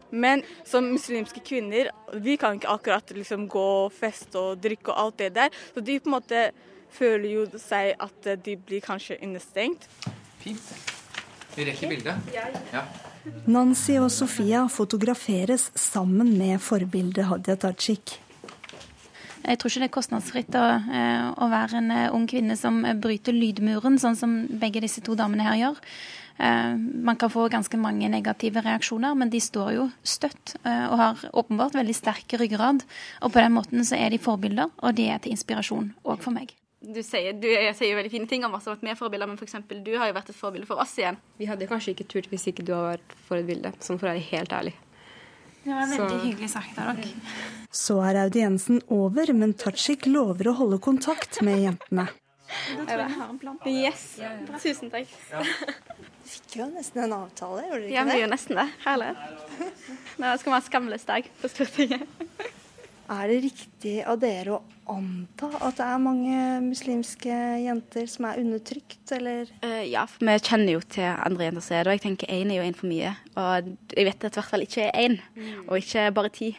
Men 0.09 0.41
som 0.65 0.87
muslimske 0.89 1.41
kvinner, 1.45 1.91
vi 2.17 2.37
kan 2.41 2.57
ikke 2.57 2.71
akkurat 2.71 3.11
liksom 3.13 3.45
gå 3.51 3.65
og 3.85 3.93
feste 3.93 4.39
og 4.41 4.61
drikke 4.63 4.89
og 4.93 5.03
alt 5.03 5.19
det 5.21 5.33
der. 5.35 5.59
Så 5.75 5.83
de 5.85 5.99
på 5.99 6.09
en 6.09 6.17
måte 6.17 6.47
føler 6.93 7.29
jo 7.29 7.43
seg 7.61 7.93
at 8.01 8.31
de 8.45 8.55
blir 8.57 8.81
kanskje 8.81 9.19
innestengt. 9.21 9.85
Fint. 10.41 10.73
Vi 11.55 11.65
rekker 11.67 11.91
bildet. 11.91 12.33
Ja. 12.33 12.85
Nancy 13.49 13.97
og 13.99 14.09
Sofia 14.13 14.63
fotograferes 14.71 15.69
sammen 15.77 16.31
med 16.39 16.61
forbildet 16.63 17.27
Hadia 17.29 17.57
Tajik. 17.59 18.17
Jeg 19.43 19.59
tror 19.59 19.71
ikke 19.71 19.81
det 19.81 19.87
er 19.87 19.95
kostnadsfritt 19.95 20.55
å, 20.59 20.63
eh, 20.91 21.27
å 21.31 21.49
være 21.51 21.79
en 21.79 21.91
eh, 21.95 22.07
ung 22.15 22.27
kvinne 22.29 22.57
som 22.59 22.81
bryter 23.01 23.35
lydmuren, 23.35 23.99
sånn 24.01 24.17
som 24.19 24.35
begge 24.61 24.83
disse 24.83 25.03
to 25.05 25.15
damene 25.19 25.45
her 25.47 25.59
gjør. 25.61 25.81
Eh, 26.39 26.75
man 26.77 27.19
kan 27.19 27.31
få 27.31 27.47
ganske 27.51 27.79
mange 27.79 28.09
negative 28.11 28.63
reaksjoner, 28.65 29.15
men 29.15 29.31
de 29.31 29.41
står 29.43 29.73
jo 29.77 29.89
støtt 30.03 30.57
og 30.63 30.95
har 30.99 31.25
åpenbart 31.33 31.77
veldig 31.79 31.95
sterk 31.95 32.35
ryggrad. 32.39 32.83
Og 33.23 33.33
på 33.33 33.41
den 33.41 33.55
måten 33.55 33.85
så 33.87 33.99
er 33.99 34.11
de 34.11 34.21
forbilder, 34.21 34.71
og 34.83 34.97
de 34.99 35.07
er 35.09 35.23
til 35.23 35.35
inspirasjon 35.35 35.93
òg 36.03 36.25
for 36.25 36.35
meg. 36.35 36.55
Du 36.79 37.01
sier, 37.03 37.33
du 37.35 37.47
sier 37.75 37.89
jo 37.89 37.97
veldig 37.97 38.11
fine 38.11 38.27
ting 38.27 38.45
om 38.47 38.53
oss, 38.55 38.67
at 38.71 38.79
vi 38.83 38.91
er 38.91 38.95
forbilder, 38.95 39.27
men 39.27 39.39
f.eks. 39.39 39.57
For 39.67 39.81
du 39.83 39.97
har 39.99 40.11
jo 40.11 40.15
vært 40.15 40.31
et 40.31 40.37
forbilde 40.37 40.67
for 40.67 40.79
oss 40.79 40.93
igjen. 40.99 41.19
Vi 41.39 41.47
hadde 41.49 41.67
kanskje 41.67 41.91
ikke 41.95 42.07
turt 42.11 42.29
hvis 42.31 42.47
ikke 42.51 42.63
du 42.63 42.71
hadde 42.71 42.93
vært 42.95 43.17
for 43.27 43.39
et 43.39 43.49
bilde, 43.49 43.73
sånn 43.83 43.99
for 43.99 44.07
å 44.07 44.13
være 44.13 44.23
helt 44.29 44.55
ærlig. 44.55 44.75
Det 45.63 45.73
var 45.73 45.91
veldig 45.91 46.09
så. 46.09 46.19
hyggelig 46.23 46.49
sagt 46.53 46.79
av 46.79 46.95
dere. 46.95 47.35
Så 47.75 47.99
er 48.05 48.21
audiensen 48.23 48.81
over, 48.93 49.33
men 49.35 49.53
Tajik 49.59 50.07
lover 50.09 50.51
å 50.51 50.55
holde 50.61 50.79
kontakt 50.83 51.41
med 51.45 51.61
jentene. 51.65 52.07
Da 52.49 52.85
tror 52.85 53.03
jeg 53.03 53.09
vi 53.11 53.17
har 53.19 53.27
en 53.29 53.39
plan. 53.41 53.57
Yes. 53.69 54.05
Tusen 54.63 54.89
takk. 54.93 55.11
Du 55.29 56.29
fikk 56.33 56.55
jo 56.61 56.69
nesten 56.71 57.03
en 57.05 57.17
avtale, 57.19 57.67
gjorde 57.67 57.83
du 57.83 57.89
ikke 57.89 57.91
det? 57.91 57.97
Ja, 57.99 58.05
vi 58.09 58.21
gjorde 58.23 58.33
nesten 58.33 58.61
det. 58.61 58.67
Herlig. 58.85 59.11
Nå 60.19 60.31
skal 60.39 60.49
vi 60.49 60.55
ha 60.55 60.63
skamløs 60.65 61.05
dag 61.09 61.29
på 61.41 61.51
Stortinget. 61.51 62.49
Er 63.09 63.25
det 63.31 63.39
riktig 63.41 63.95
av 64.05 64.19
dere 64.21 64.53
å 64.53 64.59
anta 64.93 65.47
at 65.65 65.79
det 65.79 65.85
er 65.85 66.01
mange 66.03 66.41
muslimske 66.61 67.37
jenter 67.63 68.05
som 68.09 68.27
er 68.29 68.41
undertrykt, 68.43 69.01
eller? 69.15 69.49
Uh, 69.63 69.81
ja, 69.89 70.03
for 70.09 70.29
vi 70.29 70.35
kjenner 70.37 70.75
jo 70.75 70.83
til 70.93 71.07
andre 71.09 71.47
jenter 71.47 71.65
som 71.65 71.77
er 71.79 71.87
det, 71.87 71.89
og 71.89 71.97
jeg 71.97 72.03
tenker 72.05 72.33
én 72.35 72.53
er 72.53 72.59
jo 72.59 72.67
én 72.69 72.77
for 72.77 72.91
mye. 72.91 73.15
Og 73.33 73.71
jeg 73.95 74.09
vet 74.11 74.13
at 74.17 74.27
det 74.27 74.31
i 74.35 74.39
hvert 74.39 74.51
fall 74.51 74.67
ikke 74.67 74.85
er 74.85 75.01
én, 75.07 75.17
mm. 75.33 75.63
og 75.65 75.81
ikke 75.81 76.05
bare 76.19 76.33
ti. 76.37 76.51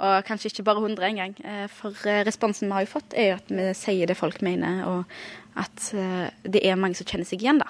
Og 0.00 0.24
kanskje 0.24 0.52
ikke 0.52 0.68
bare 0.70 0.84
hundre 0.86 1.10
engang. 1.10 1.34
Uh, 1.42 1.66
for 1.74 2.06
uh, 2.06 2.22
responsen 2.28 2.70
vi 2.70 2.78
har 2.78 2.86
jo 2.86 2.94
fått, 2.94 3.18
er 3.18 3.32
jo 3.32 3.40
at 3.42 3.50
vi 3.50 3.68
sier 3.82 4.10
det 4.10 4.18
folk 4.20 4.38
mener, 4.46 4.84
og 4.86 5.58
at 5.58 5.90
det 6.46 6.60
er 6.62 6.78
mange 6.78 6.94
som 6.94 7.08
kjenner 7.10 7.26
seg 7.26 7.42
igjen, 7.42 7.58
da 7.58 7.66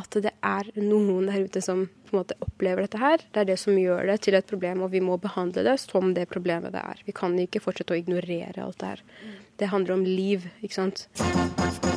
at 0.00 0.20
det 0.24 0.32
er 0.32 0.70
noen 0.80 1.28
der 1.30 1.46
ute 1.46 1.62
som 1.64 1.86
på 2.08 2.14
en 2.14 2.22
måte 2.22 2.38
opplever 2.42 2.86
dette 2.86 3.00
her. 3.00 3.22
Det 3.30 3.44
er 3.44 3.50
det 3.52 3.58
som 3.62 3.78
gjør 3.78 4.08
det 4.10 4.18
til 4.26 4.38
et 4.38 4.48
problem, 4.50 4.82
og 4.86 4.92
vi 4.94 5.04
må 5.04 5.18
behandle 5.20 5.66
det 5.66 5.76
som 5.84 6.14
det 6.16 6.28
problemet 6.32 6.74
det 6.74 6.82
er. 6.82 7.04
Vi 7.06 7.14
kan 7.16 7.38
ikke 7.38 7.62
fortsette 7.62 7.94
å 7.94 8.00
ignorere 8.00 8.64
alt 8.64 8.80
det 8.82 8.94
her. 8.94 9.06
Det 9.60 9.70
handler 9.70 9.98
om 9.98 10.06
liv, 10.08 10.50
ikke 10.64 10.80
sant. 10.80 11.89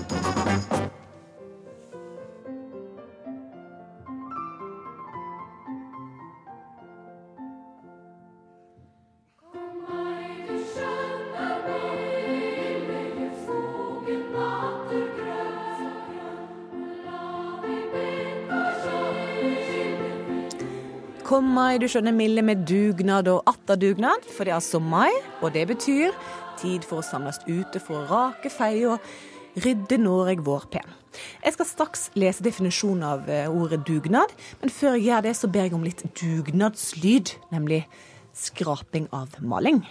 Kom 21.33 21.47
mai, 21.49 21.79
du 21.81 21.87
skjønner 21.89 22.13
milde 22.13 22.43
med 22.45 22.59
dugnad 22.69 23.25
og 23.31 23.47
atter 23.49 23.79
dugnad, 23.81 24.21
for 24.29 24.45
det 24.45 24.51
er 24.51 24.59
altså 24.59 24.77
mai, 24.77 25.09
og 25.41 25.55
det 25.55 25.63
betyr 25.71 26.13
tid 26.61 26.83
for 26.85 27.01
å 27.01 27.05
samles 27.07 27.39
ute 27.47 27.79
for 27.81 28.03
å 28.03 28.03
rake, 28.05 28.51
feie 28.53 28.91
og 28.91 29.63
rydde 29.65 29.97
Noreg 29.97 30.43
vårpen. 30.45 30.85
Jeg 31.41 31.55
skal 31.55 31.65
straks 31.65 32.03
lese 32.13 32.45
definisjonen 32.45 33.01
av 33.15 33.25
eh, 33.33 33.49
ordet 33.49 33.81
dugnad, 33.87 34.29
men 34.61 34.69
før 34.75 34.93
jeg 34.93 35.07
gjør 35.07 35.25
det, 35.25 35.33
så 35.39 35.49
ber 35.49 35.65
jeg 35.65 35.73
om 35.73 35.87
litt 35.87 36.03
dugnadslyd, 36.21 37.33
nemlig 37.55 37.79
skraping 38.37 39.07
av 39.09 39.33
maling. 39.41 39.81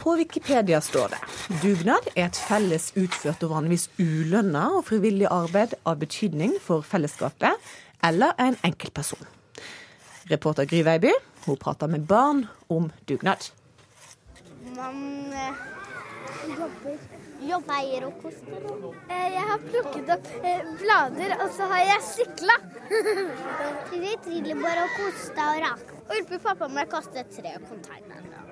På 0.00 0.16
Wikipedia 0.18 0.80
står 0.82 1.14
det 1.14 1.22
dugnad 1.62 2.06
er 2.14 2.28
et 2.28 2.38
felles 2.38 2.90
utført 2.98 3.42
og 3.42 3.50
vanligvis 3.54 3.88
ulønna 3.98 4.68
og 4.78 4.84
frivillig 4.86 5.26
arbeid 5.30 5.74
av 5.82 5.98
betydning 6.02 6.54
for 6.62 6.86
fellesskapet 6.86 7.70
eller 8.02 8.32
en 8.38 8.56
enkeltperson. 8.62 9.26
Reporter 10.30 10.64
Gry 10.64 10.82
Veiby 10.86 11.12
hun 11.44 11.56
prater 11.56 11.88
med 11.88 12.00
barn 12.00 12.46
om 12.68 12.92
dugnad. 13.08 13.50
Man 14.76 15.32
eh, 15.32 15.54
jobber 16.58 16.98
Jobber 17.40 18.04
og 18.04 18.16
koster. 18.20 18.64
Jeg 19.08 19.44
har 19.48 19.62
plukket 19.64 20.10
opp 20.12 20.26
eh, 20.44 20.66
blader, 20.82 21.32
og 21.40 21.54
så 21.56 21.68
har 21.70 21.86
jeg 21.88 22.02
sykla. 22.04 22.56
Vi 24.02 24.10
triller 24.26 24.60
bare 24.60 24.82
og 24.84 24.98
kosta 24.98 25.46
og 25.54 25.62
raka. 25.64 25.96
Og 26.02 26.12
hjelper 26.18 26.42
pappa 26.44 26.68
med 26.68 26.84
å 26.84 26.92
kaste 26.98 27.24
tre 27.32 27.54
containere. 27.64 28.42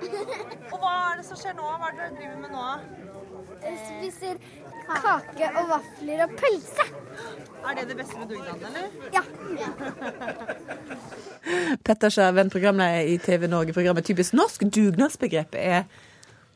Og 0.71 0.79
hva 0.81 0.95
er 1.11 1.21
det 1.21 1.27
som 1.29 1.41
skjer 1.41 1.59
nå? 1.59 1.69
Hva 1.69 1.91
er 1.91 1.99
det 1.99 2.07
dere 2.07 2.17
driver 2.17 2.41
med 2.47 2.57
nå? 2.57 2.67
Jeg 3.59 3.79
spiser 3.85 4.41
kake 4.89 5.51
og 5.53 5.71
vafler 5.73 6.25
og 6.25 6.35
pølse. 6.39 6.87
Er 7.69 7.77
det 7.77 7.87
det 7.91 7.97
beste 7.99 8.19
med 8.19 8.31
dugnaden, 8.31 8.65
eller? 8.69 8.87
Ja. 9.13 9.23
Petter 11.87 12.13
Skjerven, 12.13 12.51
programleder 12.53 13.09
i 13.09 13.17
TV 13.23 13.49
Norge-programmet 13.51 14.07
Typisk 14.07 14.37
norsk. 14.39 14.65
Dugnadsbegrepet 14.75 15.61
er 15.61 15.89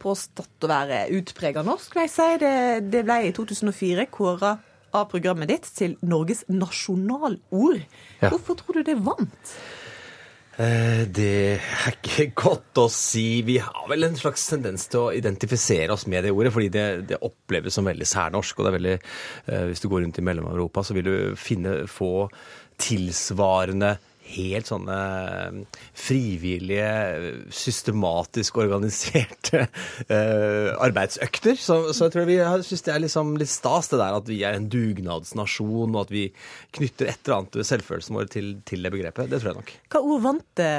påstått 0.03 0.67
å 0.67 0.71
være 0.71 1.05
utprega 1.19 1.63
norsk, 1.67 1.95
vil 1.95 2.07
jeg 2.07 2.15
si. 2.15 2.29
Det, 2.43 2.55
det 2.93 3.05
ble 3.07 3.19
i 3.29 3.35
2004 3.37 4.09
kåra 4.15 4.57
av 4.93 5.09
programmet 5.13 5.49
ditt 5.51 5.69
til 5.77 5.97
Norges 6.05 6.45
nasjonalord. 6.53 7.85
Ja. 8.21 8.29
Hvorfor 8.29 8.59
tror 8.61 8.81
du 8.81 8.87
det 8.87 8.99
vant? 9.05 9.55
Eh, 10.61 11.09
Det 11.09 11.57
er 11.57 11.95
ikke 11.97 12.27
godt 12.37 12.81
å 12.83 12.89
si. 12.93 13.41
Vi 13.47 13.57
har 13.63 13.87
vel 13.89 14.05
en 14.05 14.19
slags 14.19 14.45
tendens 14.51 14.85
til 14.93 15.01
å 15.01 15.13
identifisere 15.17 15.95
oss 15.95 16.05
med 16.07 16.25
det 16.27 16.33
ordet, 16.35 16.53
fordi 16.53 16.69
det, 16.69 16.87
det 17.09 17.23
oppleves 17.25 17.79
som 17.79 17.89
veldig 17.89 18.09
særnorsk. 18.09 18.59
og 18.59 18.67
det 18.67 18.73
er 18.73 18.79
veldig, 18.79 18.97
eh, 19.49 19.65
Hvis 19.71 19.81
du 19.81 19.89
går 19.89 20.05
rundt 20.05 20.19
i 20.19 20.27
Mellom-Europa, 20.29 20.85
så 20.85 20.95
vil 20.95 21.05
du 21.05 21.37
finne 21.37 21.87
få 21.89 22.29
tilsvarende 22.79 23.97
helt 24.33 24.69
sånne 24.71 24.99
eh, 24.99 25.81
frivillige, 25.99 26.91
systematisk 27.53 28.61
organiserte 28.63 29.65
uh, 30.09 30.71
arbeidsøkter. 30.87 31.59
Så, 31.59 31.79
så 31.93 32.07
jeg 32.07 32.15
tror 32.17 32.29
vi 32.29 32.39
syns 32.69 32.87
det 32.87 32.95
er 32.95 33.03
liksom 33.05 33.35
litt 33.41 33.53
stas 33.53 33.91
det 33.93 34.01
der 34.01 34.19
at 34.19 34.31
vi 34.31 34.43
er 34.47 34.59
en 34.59 34.69
dugnadsnasjon, 34.73 35.95
og 35.95 36.05
at 36.07 36.15
vi 36.15 36.29
knytter 36.79 37.11
et 37.11 37.25
eller 37.25 37.41
annet 37.41 37.59
ved 37.61 37.69
selvfølelsen 37.69 38.21
vår 38.21 38.31
til, 38.33 38.55
til 38.69 38.87
det 38.87 38.95
begrepet. 38.95 39.31
Det 39.31 39.43
tror 39.43 39.53
jeg 39.53 39.61
nok. 39.61 39.75
Hva 39.93 40.05
ord 40.07 40.25
vant 40.29 40.49
det 40.61 40.73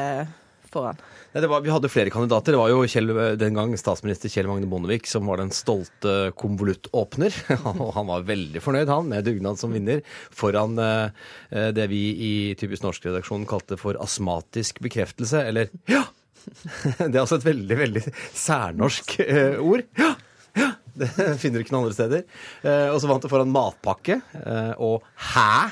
foran? 0.73 0.99
Nei, 1.33 1.41
det 1.43 1.49
var, 1.51 1.63
vi 1.65 1.71
hadde 1.73 1.91
flere 1.91 2.13
kandidater. 2.13 2.55
Det 2.55 2.61
var 2.61 2.71
jo 2.73 2.81
Kjell, 2.89 3.13
den 3.41 3.57
gang 3.57 3.75
statsminister 3.79 4.31
Kjell 4.33 4.49
Magne 4.49 4.69
Bondevik 4.69 5.07
som 5.09 5.29
var 5.29 5.41
den 5.41 5.53
stolte 5.55 6.33
konvoluttåpner. 6.39 7.37
Og 7.73 7.93
han 7.97 8.09
var 8.09 8.27
veldig 8.27 8.63
fornøyd, 8.63 8.91
han, 8.91 9.09
med 9.11 9.25
dugnad 9.29 9.61
som 9.61 9.73
vinner, 9.75 10.03
foran 10.33 10.75
eh, 10.81 11.31
det 11.73 11.87
vi 11.93 12.03
i 12.13 12.33
Typisk 12.59 12.85
norsk-redaksjonen 12.85 13.47
kalte 13.49 13.79
for 13.79 13.97
astmatisk 14.01 14.83
bekreftelse, 14.83 15.45
eller 15.49 15.71
ja! 15.89 16.03
Det 16.99 17.13
er 17.13 17.21
altså 17.21 17.39
et 17.39 17.47
veldig, 17.47 17.75
veldig 17.79 18.03
særnorsk 18.35 19.17
eh, 19.23 19.59
ord. 19.63 19.85
Ja! 19.99 20.13
Ja, 20.53 20.69
Det 20.93 21.09
finner 21.41 21.57
du 21.57 21.65
ikke 21.65 21.73
noen 21.73 21.87
andre 21.87 21.95
steder. 21.97 22.25
Eh, 22.61 22.89
og 22.93 22.99
så 23.01 23.09
vant 23.09 23.23
det 23.25 23.31
foran 23.31 23.53
matpakke 23.53 24.19
eh, 24.37 24.73
og 24.77 25.05
hæ, 25.31 25.71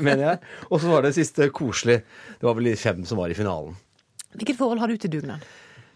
mener 0.00 0.24
jeg. 0.24 0.40
Og 0.70 0.82
så 0.82 0.90
var 0.90 1.06
det 1.06 1.14
siste 1.18 1.50
koselig. 1.54 2.00
Det 2.38 2.48
var 2.48 2.58
vel 2.58 2.72
de 2.72 2.78
fem 2.80 3.04
som 3.06 3.20
var 3.20 3.30
i 3.30 3.38
finalen. 3.38 3.76
Hvilket 4.36 4.58
forhold 4.58 4.82
har 4.82 4.88
du 4.92 4.96
til 5.00 5.10
dugnad? 5.10 5.44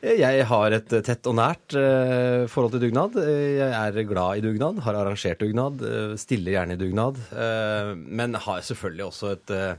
Jeg 0.03 0.47
har 0.51 0.75
et 0.75 0.89
tett 1.07 1.27
og 1.31 1.37
nært 1.39 1.77
eh, 1.79 2.49
forhold 2.51 2.73
til 2.75 2.89
dugnad. 2.89 3.15
Eh, 3.23 3.59
Jeg 3.61 3.71
er 3.71 4.09
glad 4.09 4.41
i 4.41 4.43
dugnad, 4.43 4.81
har 4.83 4.97
arrangert 4.99 5.39
dugnad, 5.39 5.83
eh, 5.87 6.15
stiller 6.19 6.57
gjerne 6.57 6.75
i 6.75 6.81
dugnad. 6.81 7.21
eh, 7.31 7.93
Men 7.97 8.35
har 8.35 8.65
selvfølgelig 8.67 9.05
også 9.07 9.31
et 9.37 9.53
eh, 9.55 9.77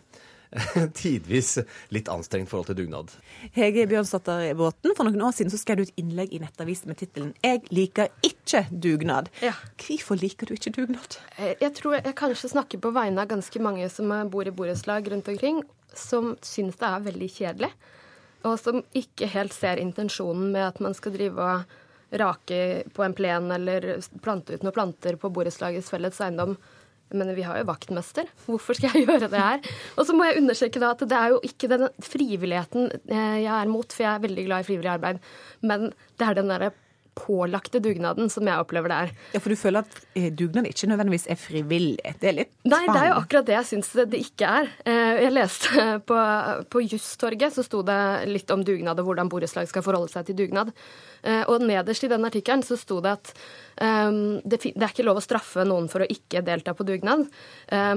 tidvis 0.96 1.58
litt 1.92 2.08
anstrengt 2.14 2.48
forhold 2.48 2.70
til 2.70 2.78
dugnad. 2.86 3.12
Hege 3.58 3.84
Bjørnsdatter 3.90 4.54
Båten, 4.56 4.94
for 4.96 5.10
noen 5.10 5.26
år 5.28 5.34
siden 5.36 5.52
så 5.52 5.60
skrev 5.60 5.82
du 5.82 5.84
et 5.90 5.98
innlegg 6.00 6.32
i 6.32 6.40
Nettavisen 6.40 6.88
med 6.94 7.02
tittelen 7.02 7.34
'Jeg 7.44 7.64
liker 7.74 8.08
ikke 8.24 8.64
dugnad'. 8.72 9.28
Hvorfor 9.42 10.16
liker 10.22 10.46
du 10.48 10.54
ikke 10.54 10.72
dugnad? 10.72 11.18
Eh, 11.38 11.56
Jeg 11.60 11.74
tror 11.74 11.98
jeg 12.00 12.16
kanskje 12.16 12.54
snakker 12.54 12.80
på 12.80 12.94
vegne 12.96 13.20
av 13.20 13.28
ganske 13.28 13.60
mange 13.60 13.90
som 13.90 14.10
eh, 14.12 14.24
bor 14.24 14.48
i 14.48 14.52
borettslag 14.56 15.12
rundt 15.12 15.28
omkring, 15.28 15.64
som 15.94 16.38
syns 16.42 16.78
det 16.80 16.88
er 16.88 17.04
veldig 17.12 17.30
kjedelig, 17.30 17.72
og 18.44 18.60
som 18.60 18.84
ikke 18.98 19.30
helt 19.34 19.56
ser 19.56 19.82
intensjonen 19.82 20.52
med 20.54 20.68
at 20.68 20.80
man 20.84 20.96
skal 20.98 21.16
drive 21.16 21.40
og 21.44 21.80
rake 22.14 22.84
på 22.94 23.04
en 23.04 23.16
plen 23.18 23.50
eller 23.56 23.96
plante 24.22 24.54
ut 24.54 24.64
noen 24.66 24.76
planter 24.76 25.18
på 25.20 25.32
borettslagets 25.34 25.90
felles 25.94 26.20
eiendom. 26.22 26.58
Men 27.14 27.30
vi 27.38 27.46
har 27.46 27.60
jo 27.60 27.68
vaktmester. 27.70 28.30
Hvorfor 28.48 28.78
skal 28.78 28.94
jeg 28.94 29.04
gjøre 29.08 29.30
det 29.30 29.42
her? 29.42 29.74
Og 29.98 30.08
så 30.08 30.16
må 30.18 30.28
jeg 30.28 30.40
understreke 30.42 30.82
at 30.88 31.04
det 31.10 31.18
er 31.18 31.34
jo 31.34 31.42
ikke 31.46 31.70
den 31.70 31.88
frivilligheten 32.02 32.90
eh, 33.06 33.44
jeg 33.44 33.54
er 33.54 33.70
mot, 33.70 33.90
for 33.94 34.06
jeg 34.06 34.14
er 34.14 34.24
veldig 34.24 34.48
glad 34.48 34.64
i 34.64 34.68
frivillig 34.70 34.94
arbeid. 34.96 35.22
Men 35.62 35.92
det 36.18 36.28
er 36.28 36.40
den 36.40 36.50
derre 36.54 36.72
pålagte 37.18 37.80
dugnaden 37.84 38.30
som 38.34 38.48
jeg 38.50 38.60
opplever 38.64 38.90
det 38.92 38.98
er. 39.06 39.12
Ja, 39.36 39.42
For 39.44 39.54
du 39.54 39.58
føler 39.60 39.84
at 39.86 39.98
eh, 40.18 40.30
dugnad 40.34 40.66
ikke 40.70 40.90
nødvendigvis 40.90 41.28
er 41.30 41.40
frivillig? 41.40 42.14
Det 42.22 42.30
er 42.32 42.38
litt 42.40 42.52
Nei, 42.66 42.82
det 42.90 42.98
er 43.00 43.10
jo 43.12 43.18
akkurat 43.22 43.48
det 43.50 43.56
jeg 43.58 43.70
syns 43.70 43.92
det, 44.00 44.20
ikke 44.20 44.50
er. 44.62 44.72
Eh, 44.86 45.22
Jeg 45.24 45.34
leste 45.36 45.88
på, 46.10 46.20
på 46.74 46.84
Justorget 46.88 47.54
så 47.56 47.66
sto 47.66 47.84
det 47.86 48.00
litt 48.32 48.50
om 48.56 48.64
dugnad 48.66 49.00
og 49.00 49.10
hvordan 49.10 49.30
borettslag 49.32 49.70
skal 49.70 49.86
forholde 49.86 50.12
seg 50.14 50.26
til 50.30 50.40
dugnad. 50.42 50.74
Eh, 51.24 51.44
Og 51.48 51.62
nederst 51.64 52.04
i 52.04 52.12
den 52.12 52.26
artikkelen 52.28 52.66
så 52.66 52.78
sto 52.80 53.00
det 53.04 53.14
at 53.18 53.34
um, 53.80 54.40
det, 54.44 54.60
det 54.74 54.82
er 54.82 54.92
ikke 54.92 55.06
lov 55.06 55.22
å 55.22 55.24
straffe 55.24 55.64
noen 55.68 55.90
for 55.92 56.04
å 56.04 56.10
ikke 56.10 56.42
delta 56.46 56.74
på 56.76 56.86
dugnad, 56.88 57.28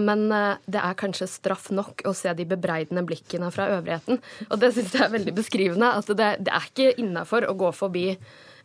men 0.00 0.26
det 0.66 0.80
er 0.80 0.96
kanskje 0.98 1.26
straff 1.30 1.68
nok 1.74 2.04
å 2.08 2.12
se 2.16 2.32
de 2.36 2.46
bebreidende 2.48 3.02
blikkene 3.06 3.50
fra 3.54 3.66
øvrigheten. 3.76 4.20
Og 4.50 4.58
det 4.62 4.72
syns 4.76 4.94
jeg 4.94 5.04
er 5.06 5.12
veldig 5.12 5.34
beskrivende. 5.36 5.90
At 5.98 6.08
det, 6.16 6.28
det 6.46 6.52
er 6.54 6.68
ikke 6.70 6.94
innafor 7.02 7.46
å 7.50 7.56
gå 7.58 7.72
forbi 7.76 8.06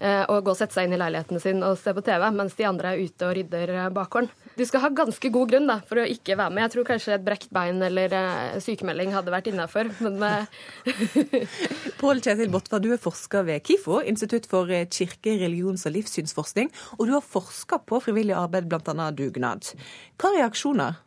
eh, 0.02 0.24
og 0.26 0.44
gå 0.46 0.54
og 0.54 0.58
sette 0.58 0.76
seg 0.76 0.88
inn 0.88 0.96
i 0.98 1.00
leiligheten 1.00 1.42
sin 1.44 1.62
og 1.66 1.78
se 1.80 1.94
på 1.96 2.04
TV, 2.06 2.26
mens 2.36 2.58
de 2.58 2.68
andre 2.68 2.94
er 2.94 3.04
ute 3.06 3.28
og 3.28 3.36
rydder 3.38 3.74
eh, 3.78 3.90
bakgården. 3.94 4.32
Du 4.58 4.64
skal 4.68 4.84
ha 4.84 4.90
ganske 4.96 5.32
god 5.32 5.54
grunn 5.54 5.70
da, 5.70 5.78
for 5.88 6.02
å 6.02 6.08
ikke 6.10 6.36
være 6.40 6.56
med. 6.56 6.66
Jeg 6.66 6.74
tror 6.76 6.88
kanskje 6.90 7.16
et 7.16 7.26
brekt 7.26 7.54
bein 7.56 7.82
eller 7.86 8.18
eh, 8.18 8.60
sykemelding 8.64 9.14
hadde 9.16 9.34
vært 9.34 9.52
innafor, 9.52 9.92
men 10.04 10.20
Pål 12.02 12.24
Kjetil 12.26 12.52
Botva, 12.54 12.82
du 12.84 12.92
er 12.96 13.02
forsker 13.02 13.48
ved 13.48 13.64
KIFO, 13.68 14.02
Institutt 14.12 14.50
for 14.52 14.70
kirke-, 14.92 15.38
religions- 15.42 15.88
og 15.88 15.96
livssynsforskning, 15.96 16.72
og 16.98 17.08
du 17.08 17.16
har 17.16 17.26
forska 17.26 17.82
på 17.86 18.02
frivillig 18.04 18.36
arbeid, 18.38 18.70
bl.a. 18.72 19.12
dugnad. 19.16 19.74
Hva 20.20 20.36
reaksjoner 20.36 21.00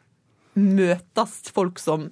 møtes 0.54 1.40
folk 1.54 1.80
som 1.82 2.08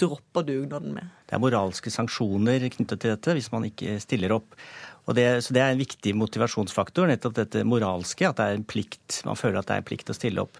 dropper 0.00 0.44
dugnaden 0.46 0.96
med? 0.96 1.12
Det 1.26 1.36
er 1.36 1.42
moralske 1.42 1.90
sanksjoner 1.92 2.68
knyttet 2.72 3.02
til 3.02 3.12
dette 3.14 3.36
hvis 3.36 3.50
man 3.54 3.66
ikke 3.68 3.98
stiller 4.02 4.36
opp. 4.36 4.54
Det, 5.14 5.26
så 5.44 5.54
det 5.54 5.62
er 5.62 5.70
en 5.70 5.78
viktig 5.78 6.16
motivasjonsfaktor, 6.18 7.06
nettopp 7.06 7.36
dette 7.36 7.62
moralske, 7.68 8.26
at 8.26 8.40
det 8.40 8.46
er 8.46 8.56
en 8.56 8.66
plikt. 8.66 9.20
Man 9.28 9.38
føler 9.38 9.60
at 9.60 9.68
det 9.68 9.76
er 9.76 9.84
en 9.84 9.86
plikt 9.86 10.10
å 10.10 10.16
stille 10.16 10.42
opp. 10.42 10.58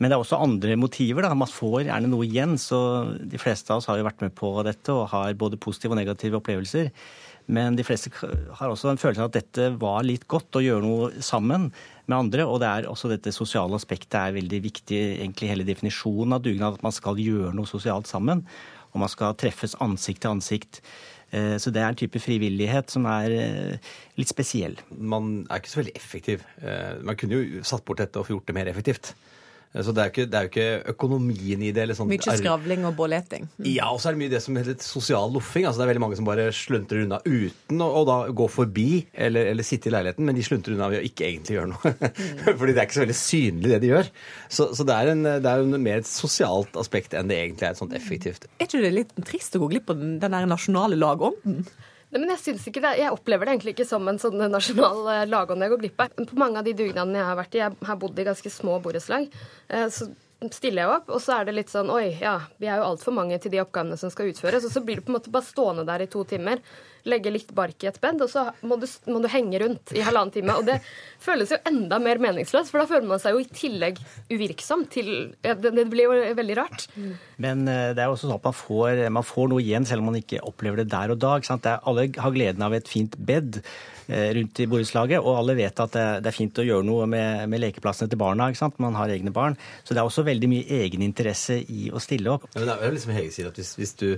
Men 0.00 0.08
det 0.08 0.16
er 0.16 0.22
også 0.22 0.38
andre 0.40 0.76
motiver. 0.80 1.26
da, 1.26 1.34
Man 1.34 1.50
får 1.50 1.88
gjerne 1.88 2.08
noe 2.08 2.24
igjen. 2.24 2.56
så 2.56 2.80
De 3.20 3.38
fleste 3.38 3.72
av 3.72 3.82
oss 3.82 3.88
har 3.90 3.98
jo 3.98 4.06
vært 4.06 4.22
med 4.24 4.32
på 4.38 4.52
dette 4.64 4.94
og 4.94 5.10
har 5.12 5.34
både 5.34 5.60
positive 5.60 5.92
og 5.92 6.00
negative 6.00 6.38
opplevelser. 6.38 6.88
Men 7.50 7.76
de 7.76 7.84
fleste 7.84 8.12
har 8.14 8.70
også 8.70 8.92
en 8.92 9.00
følelse 9.00 9.24
av 9.24 9.28
at 9.28 9.40
dette 9.40 9.72
var 9.80 10.04
litt 10.06 10.26
godt, 10.30 10.56
å 10.56 10.64
gjøre 10.64 10.86
noe 10.86 11.24
sammen 11.24 11.68
med 12.10 12.18
andre. 12.18 12.46
Og 12.46 12.60
det 12.62 12.68
er 12.68 12.90
også 12.90 13.10
dette 13.12 13.32
sosiale 13.34 13.78
aspektet 13.78 14.18
er 14.18 14.36
veldig 14.36 14.60
viktig, 14.66 15.00
egentlig 15.20 15.52
hele 15.52 15.68
definisjonen 15.68 16.36
av 16.36 16.44
dugnad. 16.44 16.78
At 16.78 16.84
man 16.86 16.96
skal 16.96 17.20
gjøre 17.22 17.54
noe 17.56 17.70
sosialt 17.70 18.10
sammen. 18.10 18.44
Og 18.90 19.00
man 19.04 19.12
skal 19.12 19.36
treffes 19.38 19.76
ansikt 19.80 20.24
til 20.24 20.34
ansikt. 20.34 20.82
Eh, 21.30 21.56
Så 21.62 21.70
det 21.70 21.82
er 21.82 21.88
en 21.92 21.98
type 21.98 22.18
frivillighet 22.18 22.90
som 22.90 23.06
er 23.06 23.30
eh, 23.30 23.90
litt 24.18 24.30
spesiell. 24.30 24.76
Man 24.90 25.46
er 25.48 25.62
ikke 25.62 25.74
så 25.74 25.82
veldig 25.82 25.96
effektiv. 25.96 26.46
Eh, 26.60 26.98
Man 27.06 27.16
kunne 27.16 27.38
jo 27.38 27.62
satt 27.62 27.84
bort 27.86 28.02
dette 28.02 28.18
og 28.18 28.26
gjort 28.28 28.46
det 28.50 28.56
mer 28.58 28.66
effektivt. 28.66 29.14
Eh, 29.74 29.82
Så 29.86 29.92
det 29.94 30.02
er 30.02 30.10
ikke, 30.10 30.26
det 30.30 30.38
er 30.38 30.46
jo 30.46 30.50
ikke 30.50 30.94
økonomien 30.94 31.62
i 31.62 31.70
det. 31.72 31.84
Eller 31.84 31.94
sånt. 31.98 32.10
Mye 32.10 32.36
skravling 32.40 32.86
og 32.88 32.96
båleting. 32.98 33.48
Ja, 33.68 33.90
og 33.94 34.00
så 34.02 34.10
er 34.10 34.16
det 34.16 34.22
mye 34.24 34.32
det 34.32 34.42
som 34.44 34.56
heter 34.58 34.78
sosial 34.82 35.32
loffing. 35.34 35.66
Altså, 35.68 35.80
det 35.80 35.86
er 35.86 35.92
veldig 35.92 36.04
mange 36.04 36.18
som 36.18 36.28
bare 36.28 36.48
sluntrer 36.56 37.04
unna 37.04 37.20
uten 37.26 37.84
å, 37.84 38.04
da 38.08 38.18
gå 38.34 38.48
forbi 38.50 38.88
eller, 39.14 39.50
eller 39.52 39.66
sitte 39.66 39.90
i 39.90 39.94
leiligheten, 39.94 40.26
men 40.26 40.38
de 40.38 40.46
sluntrer 40.46 40.74
unna 40.76 40.90
ved 40.92 41.02
å 41.02 41.06
ikke 41.10 41.28
egentlig 41.28 41.58
gjøre 41.58 41.70
noe. 41.74 41.94
Fordi 42.60 42.72
det 42.74 42.82
er 42.82 42.88
ikke 42.88 42.98
så 42.98 43.04
veldig 43.04 43.18
synlig, 43.20 43.70
det 43.74 43.80
de 43.84 43.92
gjør. 43.92 44.10
Så, 44.48 44.70
så 44.76 44.86
det 44.88 44.96
er, 44.96 45.12
en, 45.14 45.22
det 45.44 45.52
er 45.52 45.62
jo 45.62 45.82
mer 45.86 46.02
et 46.02 46.10
sosialt 46.10 46.76
aspekt 46.80 47.14
enn 47.18 47.30
det 47.30 47.38
egentlig 47.44 47.68
er 47.68 47.76
et 47.76 47.80
sånt 47.82 47.94
effektivt. 47.96 48.48
Er 48.58 48.66
ikke 48.66 48.82
det 48.82 48.94
litt 48.96 49.14
trist 49.28 49.54
å 49.56 49.62
gå 49.62 49.70
glipp 49.76 49.94
av 49.94 50.00
den, 50.02 50.18
den 50.22 50.34
der 50.34 50.50
nasjonale 50.50 50.98
lagånden? 50.98 51.62
Nei, 52.10 52.18
men 52.18 52.32
jeg 52.34 52.42
synes 52.42 52.64
ikke 52.66 52.82
det. 52.82 52.96
Jeg 52.98 53.14
opplever 53.14 53.46
det 53.46 53.52
egentlig 53.54 53.76
ikke 53.76 53.86
som 53.86 54.08
en 54.10 54.18
sånn 54.18 54.40
nasjonal 54.50 55.04
eh, 55.12 55.28
lagånd 55.30 55.62
jeg 55.62 55.70
går 55.70 55.82
glipp 55.84 56.02
av. 56.02 56.16
På 56.26 56.40
mange 56.40 56.58
av 56.58 56.66
de 56.66 56.74
dugnadene 56.74 57.20
jeg 57.20 57.28
har 57.28 57.38
vært 57.38 57.54
i, 57.54 57.62
jeg 57.62 57.86
har 57.86 58.00
bodd 58.02 58.18
i 58.18 58.26
ganske 58.26 58.50
små 58.50 58.80
borettslag, 58.82 59.28
eh, 59.70 59.86
så 59.94 60.08
stiller 60.50 60.82
jeg 60.82 60.94
opp, 60.96 61.10
og 61.12 61.20
så 61.22 61.36
er 61.36 61.46
det 61.46 61.54
litt 61.54 61.70
sånn 61.70 61.90
Oi, 61.92 62.16
ja, 62.18 62.38
vi 62.58 62.66
er 62.70 62.80
jo 62.80 62.88
altfor 62.88 63.14
mange 63.14 63.36
til 63.42 63.52
de 63.52 63.60
oppgavene 63.62 63.98
som 64.00 64.10
skal 64.10 64.32
utføres. 64.32 64.66
Og 64.66 64.74
så 64.74 64.82
blir 64.82 64.98
du 64.98 65.06
på 65.06 65.14
en 65.14 65.20
måte 65.20 65.32
bare 65.32 65.46
stående 65.46 65.86
der 65.86 66.02
i 66.02 66.10
to 66.10 66.24
timer 66.26 66.62
legge 67.08 67.32
litt 67.32 67.52
bark 67.56 67.84
i 67.84 67.90
et 67.90 68.00
bed, 68.02 68.20
og 68.24 68.30
så 68.32 68.46
må 68.66 68.78
du, 68.80 68.86
må 69.10 69.20
du 69.22 69.28
henge 69.32 69.60
rundt 69.62 69.94
i 69.96 70.04
halvannen 70.04 70.34
time. 70.34 70.56
Og 70.60 70.66
det 70.68 70.80
føles 71.26 71.54
jo 71.54 71.60
enda 71.68 72.00
mer 72.02 72.20
meningsløst, 72.22 72.72
for 72.72 72.82
da 72.82 72.88
føler 72.90 73.08
man 73.10 73.22
seg 73.22 73.36
jo 73.36 73.44
i 73.44 73.48
tillegg 73.48 74.00
uvirksom 74.30 74.86
til 74.92 75.10
ja, 75.46 75.54
det, 75.54 75.74
det 75.76 75.86
blir 75.92 76.08
jo 76.08 76.34
veldig 76.38 76.58
rart. 76.58 76.88
Men 77.40 77.64
eh, 77.70 77.92
det 77.96 78.02
er 78.02 78.10
jo 78.10 78.18
også 78.18 78.28
sånn 78.28 78.38
at 78.38 78.50
man 78.50 78.58
får, 78.60 79.04
man 79.20 79.26
får 79.26 79.52
noe 79.52 79.64
igjen 79.64 79.88
selv 79.88 80.04
om 80.04 80.12
man 80.12 80.20
ikke 80.20 80.42
opplever 80.46 80.82
det 80.82 80.90
der 80.92 81.14
og 81.14 81.22
da. 81.22 81.36
Ikke 81.38 81.52
sant? 81.52 81.64
Det 81.66 81.76
er, 81.76 81.86
alle 81.90 82.10
har 82.20 82.36
gleden 82.36 82.66
av 82.66 82.76
et 82.76 82.90
fint 82.90 83.16
bed 83.16 83.62
rundt 84.10 84.62
i 84.62 84.68
borettslaget, 84.70 85.20
og 85.22 85.38
alle 85.38 85.56
vet 85.58 85.82
at 85.84 85.96
det, 85.96 86.06
det 86.24 86.30
er 86.30 86.36
fint 86.36 86.60
å 86.60 86.66
gjøre 86.66 86.86
noe 86.86 87.06
med, 87.10 87.44
med 87.50 87.62
lekeplassene 87.62 88.10
til 88.10 88.20
barna. 88.20 88.50
Ikke 88.50 88.62
sant? 88.62 88.80
Man 88.82 88.98
har 88.98 89.12
egne 89.12 89.32
barn. 89.34 89.58
Så 89.84 89.94
det 89.94 90.02
er 90.02 90.08
også 90.08 90.26
veldig 90.26 90.50
mye 90.50 90.80
egeninteresse 90.80 91.60
i 91.62 91.90
å 91.92 92.02
stille 92.02 92.34
opp. 92.34 92.48
Ja, 92.54 92.62
men 92.62 92.70
det 92.70 92.78
er 92.78 92.90
jo 92.90 92.96
liksom 92.96 93.14
Hege 93.16 93.34
sier 93.34 93.50
at 93.50 93.60
hvis, 93.60 93.76
hvis, 93.78 93.94
du, 94.00 94.08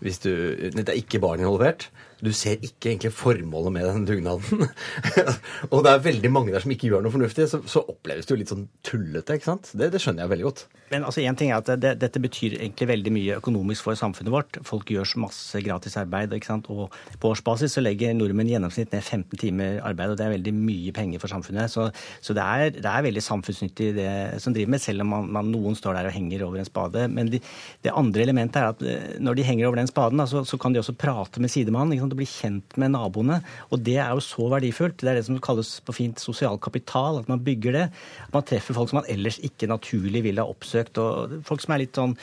hvis 0.00 0.22
du 0.24 0.32
Det 0.72 0.88
er 0.88 0.98
ikke 0.98 1.22
barn 1.22 1.42
involvert. 1.42 1.90
Du 2.22 2.30
ser 2.30 2.60
ikke 2.62 2.92
egentlig 2.92 3.10
formålet 3.18 3.72
med 3.74 3.88
den 3.88 4.04
dugnaden. 4.06 4.68
og 5.72 5.80
det 5.82 5.90
er 5.90 6.04
veldig 6.04 6.30
mange 6.30 6.52
der 6.54 6.62
som 6.62 6.70
ikke 6.70 6.86
gjør 6.86 7.02
noe 7.02 7.14
fornuftig, 7.14 7.48
så, 7.50 7.58
så 7.66 7.82
oppleves 7.82 8.28
det 8.28 8.34
jo 8.34 8.38
litt 8.38 8.52
sånn 8.52 8.68
tullete. 8.86 9.34
ikke 9.34 9.48
sant? 9.48 9.72
Det, 9.74 9.88
det 9.90 10.00
skjønner 10.02 10.22
jeg 10.22 10.32
veldig 10.36 10.46
godt. 10.46 10.62
Men 10.92 11.06
altså, 11.08 11.24
en 11.26 11.38
ting 11.40 11.50
er 11.50 11.58
at 11.58 11.72
det, 11.82 11.96
dette 11.98 12.22
betyr 12.22 12.60
egentlig 12.60 12.86
veldig 12.92 13.14
mye 13.16 13.40
økonomisk 13.40 13.88
for 13.88 13.98
samfunnet 13.98 14.34
vårt. 14.34 14.60
Folk 14.68 14.92
gjør 14.94 15.08
så 15.08 15.22
masse 15.24 15.62
gratis 15.66 15.98
arbeid. 15.98 16.36
ikke 16.36 16.52
sant? 16.52 16.70
Og 16.70 16.94
på 17.18 17.32
årsbasis 17.34 17.74
så 17.74 17.82
legger 17.82 18.14
nordmenn 18.14 18.52
i 18.52 18.54
gjennomsnitt 18.54 18.94
ned 18.94 19.02
15 19.02 19.41
timer 19.42 19.80
arbeid, 19.84 20.12
og 20.12 20.18
det 20.18 20.26
er 20.26 20.34
veldig 20.36 20.54
mye 20.56 20.94
penger 20.96 21.22
for 21.22 21.32
samfunnet. 21.32 21.72
Så, 21.72 21.88
så 22.24 22.36
det, 22.36 22.42
er, 22.44 22.72
det, 22.78 22.86
er, 22.88 23.06
veldig 23.06 23.24
samfunnsnyttig 23.24 23.88
det 23.98 24.10
som 24.42 24.54
driver 24.54 24.74
med, 24.74 24.82
selv 24.84 25.04
om 25.04 25.12
man, 25.12 25.30
man, 25.38 25.50
noen 25.52 25.76
står 25.78 25.98
der 25.98 26.10
og 26.10 26.16
henger 26.16 26.46
over 26.46 26.62
en 26.62 26.68
spade. 26.68 27.06
Men 27.12 27.32
de, 27.32 27.42
det 27.84 27.94
andre 27.98 28.26
elementet 28.26 28.60
er 28.60 28.70
at 28.70 28.84
eh, 28.86 29.16
når 29.22 29.38
de 29.38 29.46
henger 29.48 29.68
over 29.68 29.82
den 29.82 29.90
spaden, 29.90 30.22
da, 30.22 30.28
så, 30.30 30.44
så, 30.48 30.60
kan 30.62 30.74
de 30.74 30.82
også 30.82 30.96
prate 30.98 31.42
med 31.42 31.52
sidemannen. 31.52 31.96
ikke 31.96 32.06
sant? 32.06 32.16
Og 32.16 32.22
bli 32.22 32.30
kjent 32.30 32.78
med 32.80 32.94
naboene. 32.94 33.40
Og 33.70 33.82
det 33.82 33.98
er 33.98 34.14
jo 34.14 34.24
så 34.24 34.48
verdifullt. 34.52 35.00
Det 35.02 35.10
er 35.12 35.20
det 35.20 35.26
som 35.28 35.42
kalles 35.42 35.74
på 35.84 35.96
fint 35.96 36.22
sosial 36.22 36.60
kapital. 36.62 37.20
At 37.22 37.30
man 37.32 37.42
bygger 37.44 37.78
det. 37.78 37.88
At 38.28 38.38
man 38.38 38.46
treffer 38.48 38.78
folk 38.78 38.92
som 38.92 39.02
man 39.02 39.10
ellers 39.12 39.40
ikke 39.42 39.70
naturlig 39.70 40.24
ville 40.28 40.44
ha 40.44 40.54
oppsøkt. 40.54 41.00
Og 41.02 41.38
folk 41.48 41.64
som 41.64 41.74
er 41.74 41.84
litt 41.84 41.98
sånn 41.98 42.16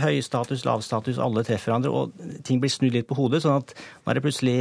høy 0.00 0.22
status, 0.24 0.64
lav 0.64 0.82
status, 0.84 1.20
alle 1.20 1.44
treffer 1.46 1.72
hverandre. 1.72 1.92
Og 1.92 2.42
ting 2.46 2.60
blir 2.62 2.72
snudd 2.72 2.96
litt 2.96 3.08
på 3.08 3.18
hodet. 3.18 3.42
sånn 3.44 3.60
at 3.60 3.74
nå 3.74 4.10
er 4.10 4.18
det 4.18 4.24
plutselig 4.24 4.58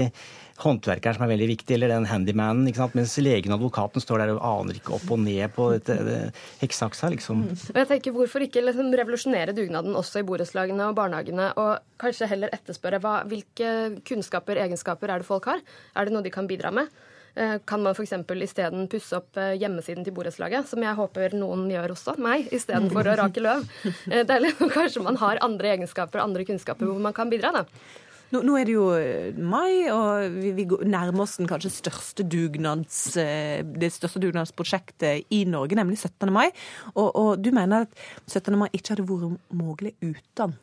håndverkeren 0.62 1.18
som 1.18 1.26
er 1.26 1.32
veldig 1.34 1.47
viktig, 1.51 1.76
eller 1.76 1.91
den 1.93 2.07
handymanen. 2.09 2.70
Mens 2.97 3.18
legen 3.22 3.53
og 3.53 3.59
advokaten 3.59 4.03
står 4.03 4.24
der 4.24 4.34
og 4.36 4.41
aner 4.45 4.78
ikke 4.80 4.95
opp 4.97 5.12
og 5.12 5.22
ned 5.24 5.53
på 5.55 5.70
dette 5.76 5.97
det, 6.07 6.18
heksaksa, 6.64 7.12
liksom. 7.14 7.43
Og 7.74 7.80
jeg 7.82 7.89
tenker, 7.95 8.16
Hvorfor 8.16 8.43
ikke 8.45 8.64
liksom 8.66 8.91
revolusjonere 8.95 9.55
dugnaden 9.57 9.95
også 9.97 10.22
i 10.22 10.28
borettslagene 10.28 10.89
og 10.91 10.97
barnehagene, 10.99 11.51
og 11.57 11.80
kanskje 12.01 12.30
heller 12.32 12.53
etterspørre 12.53 12.99
hva, 13.03 13.16
hvilke 13.30 14.01
kunnskaper, 14.07 14.59
egenskaper 14.66 15.09
er 15.16 15.24
det 15.24 15.30
folk 15.30 15.47
har? 15.49 15.64
Er 15.95 16.05
det 16.05 16.14
noe 16.16 16.26
de 16.26 16.34
kan 16.34 16.49
bidra 16.49 16.74
med? 16.76 16.91
Eh, 17.36 17.57
Kan 17.66 17.82
man 17.84 17.95
f.eks. 17.95 18.12
isteden 18.43 18.89
pusse 18.91 19.16
opp 19.16 19.38
eh, 19.39 19.53
hjemmesiden 19.62 20.03
til 20.03 20.14
borettslaget, 20.14 20.68
som 20.68 20.84
jeg 20.84 20.97
håper 20.97 21.36
noen 21.38 21.70
gjør 21.72 21.93
også, 21.95 22.18
meg, 22.20 22.49
istedenfor 22.51 23.07
å 23.07 23.18
rake 23.24 23.43
løv? 23.43 23.64
Eh, 24.12 24.26
Det 24.28 24.36
er 24.36 24.43
liksom, 24.43 24.70
kanskje 24.74 25.03
man 25.05 25.20
har 25.22 25.39
andre 25.41 25.72
egenskaper 25.78 26.20
og 26.20 26.30
andre 26.30 26.45
kunnskaper 26.47 26.89
hvor 26.89 26.99
man 26.99 27.16
kan 27.16 27.32
bidra, 27.32 27.53
da. 27.55 27.64
Nå, 28.32 28.42
nå, 28.48 28.56
er 28.56 28.68
det 28.68 28.76
jo 28.78 28.88
eh, 28.96 29.36
mai, 29.36 29.90
og 29.92 30.38
vi, 30.38 30.54
vi 30.56 30.66
nærmer 30.88 31.26
oss 31.26 31.36
den 31.42 31.50
kanskje 31.52 31.74
største 31.76 32.24
dugnads, 32.24 33.04
eh, 33.20 33.60
det 33.62 33.92
største 33.92 34.22
dugnadsprosjektet 34.24 35.32
i 35.36 35.44
Norge, 35.50 35.76
nemlig 35.76 36.00
17. 36.00 36.32
mai. 36.32 36.48
Og, 36.96 37.10
og, 37.10 37.32
du 37.44 37.52
mener 37.56 37.88
at 37.88 38.04
17. 38.32 38.56
mai 38.56 38.70
ikke 38.72 38.96
hadde 38.96 39.08
vært 39.10 39.56
mulig 39.56 39.96
uten 40.00 40.56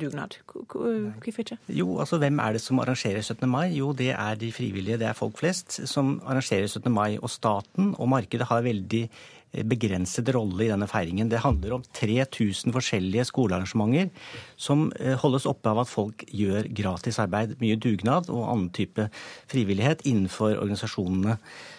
dugnad. 0.00 0.38
Hvorfor 0.48 1.42
ikke? 1.42 1.58
Jo, 1.68 1.98
altså 2.00 2.18
Hvem 2.18 2.38
er 2.42 2.52
det 2.56 2.60
som 2.60 2.78
arrangerer 2.82 3.22
17. 3.22 3.48
mai? 3.50 3.68
Jo, 3.76 3.92
det 3.92 4.10
er 4.10 4.34
de 4.34 4.52
frivillige, 4.52 4.98
det 4.98 5.06
er 5.06 5.18
folk 5.18 5.38
flest 5.38 5.80
som 5.86 6.20
arrangerer 6.26 6.66
17. 6.66 6.92
mai. 6.92 7.18
Og 7.18 7.30
staten 7.30 7.94
og 7.98 8.08
markedet 8.08 8.48
har 8.48 8.62
veldig 8.62 9.04
begrenset 9.52 10.28
rolle 10.34 10.66
i 10.66 10.70
denne 10.70 10.88
feiringen. 10.90 11.30
Det 11.30 11.42
handler 11.44 11.78
om 11.78 11.86
3000 11.96 12.74
forskjellige 12.74 13.28
skolearrangementer 13.30 14.12
som 14.60 14.88
eh, 15.00 15.16
holdes 15.20 15.48
oppe 15.48 15.72
av 15.72 15.82
at 15.84 15.90
folk 15.90 16.24
gjør 16.28 16.68
gratis 16.76 17.20
arbeid, 17.22 17.56
mye 17.62 17.78
dugnad 17.80 18.30
og 18.32 18.44
annen 18.44 18.70
type 18.76 19.08
frivillighet 19.50 20.04
innenfor 20.08 20.58
organisasjonene. 20.58 21.38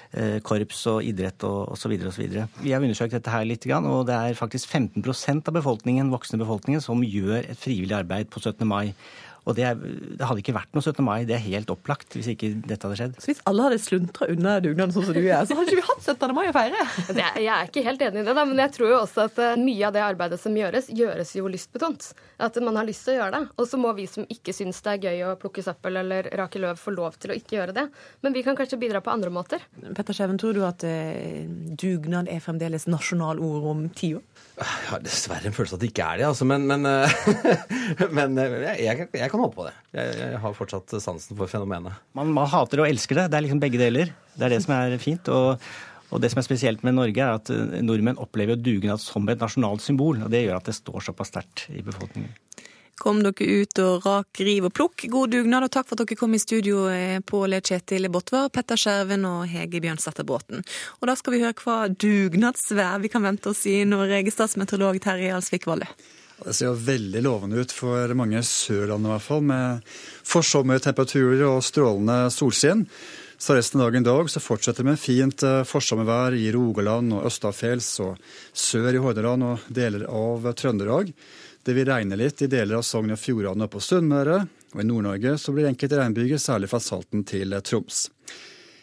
Eh, 0.10 0.40
korps 0.42 0.80
og 0.90 1.06
idrett 1.06 1.44
og 1.46 1.76
osv. 1.76 1.94
Vi 1.94 2.72
har 2.74 2.82
undersøkt 2.82 3.14
dette 3.14 3.30
her 3.30 3.46
litt, 3.46 3.68
og 3.78 4.08
det 4.10 4.16
er 4.18 4.38
faktisk 4.38 4.72
15% 4.72 5.52
av 5.52 5.54
befolkningen, 5.54 6.10
voksne 6.10 6.42
befolkningen 6.42 6.82
som 6.82 7.06
gjør 7.06 7.44
et 7.44 7.60
frivillig 7.62 7.94
arbeid 8.00 8.32
på 8.34 8.42
17. 8.42 8.66
mai. 8.66 8.96
Og 9.50 9.58
det, 9.58 9.66
det, 9.82 10.22
hadde 10.22 10.44
ikke 10.44 10.54
vært 10.54 10.76
noe 10.78 10.84
17. 10.86 11.02
mai, 11.06 11.24
det 11.26 11.36
er 11.40 11.46
helt 11.48 11.72
opplagt, 11.74 12.14
hvis 12.14 12.30
ikke 12.36 12.52
dette 12.62 12.86
hadde 12.86 13.00
skjedd. 13.00 13.16
Så 13.18 13.32
hvis 13.32 13.42
alle 13.50 13.66
hadde 13.66 13.80
sluntra 13.82 14.28
unna 14.30 14.58
dugnaden 14.62 14.94
sånn 14.94 15.08
som 15.08 15.18
du 15.18 15.24
er, 15.24 15.42
så 15.48 15.58
hadde 15.58 15.72
ikke 15.72 15.82
vi 15.82 15.88
hatt 15.88 16.06
17. 16.06 16.36
mai 16.38 16.46
å 16.52 16.56
feire? 16.56 16.86
Det, 17.20 17.26
jeg 17.42 17.52
er 17.52 17.68
ikke 17.68 17.84
helt 17.84 18.04
enig 18.06 18.22
i 18.22 18.26
det, 18.28 18.34
da, 18.38 18.44
men 18.48 18.60
jeg 18.62 18.72
tror 18.76 18.92
jo 18.92 18.98
også 19.02 19.26
at 19.26 19.40
eh, 19.44 19.56
mye 19.60 19.88
av 19.88 19.96
det 19.96 20.04
arbeidet 20.06 20.38
som 20.40 20.56
gjøres, 20.56 20.92
gjøres 20.96 21.34
jo 21.36 21.50
lystbetont. 21.52 22.12
At 22.40 22.60
man 22.64 22.78
har 22.80 22.88
lyst 22.88 23.04
til 23.08 23.16
å 23.16 23.18
gjøre 23.18 23.34
det. 23.34 23.42
Og 23.60 23.68
så 23.68 23.80
må 23.82 23.92
vi 23.98 24.06
som 24.08 24.28
ikke 24.32 24.54
syns 24.56 24.80
det 24.86 24.94
er 24.94 25.08
gøy 25.10 25.24
å 25.28 25.34
plukke 25.42 25.64
søppel 25.66 26.00
eller 26.04 26.30
rake 26.40 26.62
løv, 26.62 26.80
få 26.80 26.94
lov 26.96 27.18
til 27.20 27.34
å 27.34 27.38
ikke 27.38 27.58
gjøre 27.58 27.76
det. 27.76 27.86
Men 28.24 28.36
vi 28.38 28.44
kan 28.46 28.58
kanskje 28.60 28.80
bidra 28.80 29.02
på 29.04 29.12
andre 29.12 29.34
måter. 29.34 29.66
Petter 29.98 30.16
Skjeven, 30.16 30.40
tror 30.40 30.56
du 30.56 30.62
at 30.68 30.86
eh, 30.88 31.50
dugnad 31.50 32.30
er 32.32 32.44
fremdeles 32.44 32.88
nasjonalord 32.92 33.68
om 33.74 33.84
ti 33.98 34.14
år? 34.20 34.24
Jeg 34.60 34.88
har 34.92 35.04
dessverre 35.04 35.50
en 35.50 35.56
følelse 35.56 35.80
at 35.80 35.84
det 35.84 35.92
ikke 35.92 36.08
er 36.08 36.22
det, 36.22 36.28
altså. 36.30 36.48
Men, 36.48 36.68
men, 36.70 36.88
men 38.18 38.40
jeg, 38.40 38.80
jeg, 38.86 39.10
jeg, 39.16 39.32
kan 39.32 39.39
håpe 39.44 39.60
på 39.60 39.68
det. 39.68 39.76
Jeg, 39.96 40.16
jeg, 40.22 40.42
har 40.44 40.58
fortsatt 40.58 40.96
sansen 41.04 41.38
for 41.40 41.52
fenomenet. 41.52 42.02
Man, 42.18 42.34
man, 42.36 42.50
hater 42.52 42.84
og 42.84 42.90
elsker 42.90 43.22
det. 43.22 43.30
Det 43.32 43.40
er 43.40 43.46
liksom 43.48 43.62
begge 43.64 43.82
deler. 43.82 44.12
Det 44.36 44.48
er 44.48 44.56
det 44.56 44.62
som 44.66 44.76
er 44.78 44.98
fint. 45.02 45.32
Og, 45.34 45.70
og 46.10 46.24
det 46.24 46.32
som 46.34 46.42
er 46.42 46.48
spesielt 46.48 46.86
med 46.88 46.98
Norge, 46.98 47.24
er 47.24 47.40
at 47.40 47.52
nordmenn 47.86 48.20
opplever 48.22 48.60
dugnad 48.60 49.02
som 49.04 49.28
et 49.30 49.42
nasjonalt 49.42 49.86
symbol. 49.86 50.22
Og 50.26 50.34
det 50.34 50.46
gjør 50.46 50.60
at 50.60 50.70
det 50.72 50.78
står 50.80 51.10
såpass 51.10 51.34
sterkt 51.34 51.68
i 51.74 51.84
befolkningen. 51.86 52.36
Kom 53.00 53.22
dere 53.24 53.62
ut 53.62 53.80
og 53.80 54.04
rak, 54.04 54.42
riv 54.44 54.66
og 54.68 54.74
plukk. 54.76 55.06
God 55.12 55.32
dugnad, 55.32 55.64
og 55.64 55.72
takk 55.72 55.88
for 55.88 55.96
at 55.96 56.04
dere 56.04 56.20
kom 56.20 56.36
i 56.36 56.42
studio, 56.42 56.84
Pål 57.32 57.56
Kjetil 57.64 58.10
Botvar, 58.12 58.50
Petter 58.52 58.80
Skjerven 58.80 59.24
og 59.30 59.46
Hege 59.48 59.80
Bjørnsdatter 59.86 60.28
Bråten. 60.28 60.66
Og 61.00 61.08
da 61.08 61.16
skal 61.16 61.36
vi 61.36 61.44
høre 61.46 61.56
hva 61.64 61.78
dugnadsvær 61.88 63.00
vi 63.00 63.12
kan 63.14 63.24
vente 63.24 63.54
oss 63.54 63.64
i 63.72 63.86
Norge, 63.88 64.36
statsmeteorolog 64.36 65.00
Terje 65.06 65.32
Alsvik 65.38 65.70
Valle. 65.70 65.88
Det 66.40 66.54
ser 66.56 66.70
jo 66.70 66.76
veldig 66.88 67.22
lovende 67.26 67.60
ut 67.60 67.74
for 67.76 68.14
mange 68.16 68.42
Sørland 68.48 69.08
i 69.08 69.12
hvert 69.12 69.26
fall, 69.26 69.42
med 69.44 69.90
forsommertemperaturer 70.28 71.44
og 71.50 71.66
strålende 71.68 72.30
solskinn. 72.32 72.86
Så 73.40 73.56
resten 73.56 73.80
av 73.80 73.88
dagen 73.88 74.04
i 74.04 74.10
dag 74.10 74.30
så 74.32 74.42
fortsetter 74.44 74.84
det 74.84 74.90
med 74.90 75.00
fint 75.00 75.44
forsommervær 75.68 76.36
i 76.36 76.50
Rogaland 76.52 77.16
og 77.16 77.28
østafjells 77.30 77.92
og 78.04 78.18
sør 78.52 78.92
i 78.92 79.00
Hordaland 79.04 79.46
og 79.48 79.70
deler 79.72 80.04
av 80.12 80.48
Trøndelag. 80.60 81.14
Det 81.64 81.76
vil 81.76 81.88
regne 81.88 82.20
litt 82.20 82.42
i 82.44 82.50
deler 82.52 82.80
av 82.80 82.86
Sogn 82.88 83.16
og 83.16 83.20
Fjordane 83.20 83.68
og 83.68 83.72
på 83.76 83.84
Sunnmøre. 83.84 84.42
Og 84.76 84.84
i 84.84 84.88
Nord-Norge 84.88 85.36
så 85.40 85.54
blir 85.56 85.66
det 85.66 85.74
enkelte 85.74 86.00
regnbyger, 86.00 86.40
særlig 86.40 86.70
fra 86.72 86.82
Salten 86.84 87.24
til 87.28 87.56
Troms. 87.64 88.08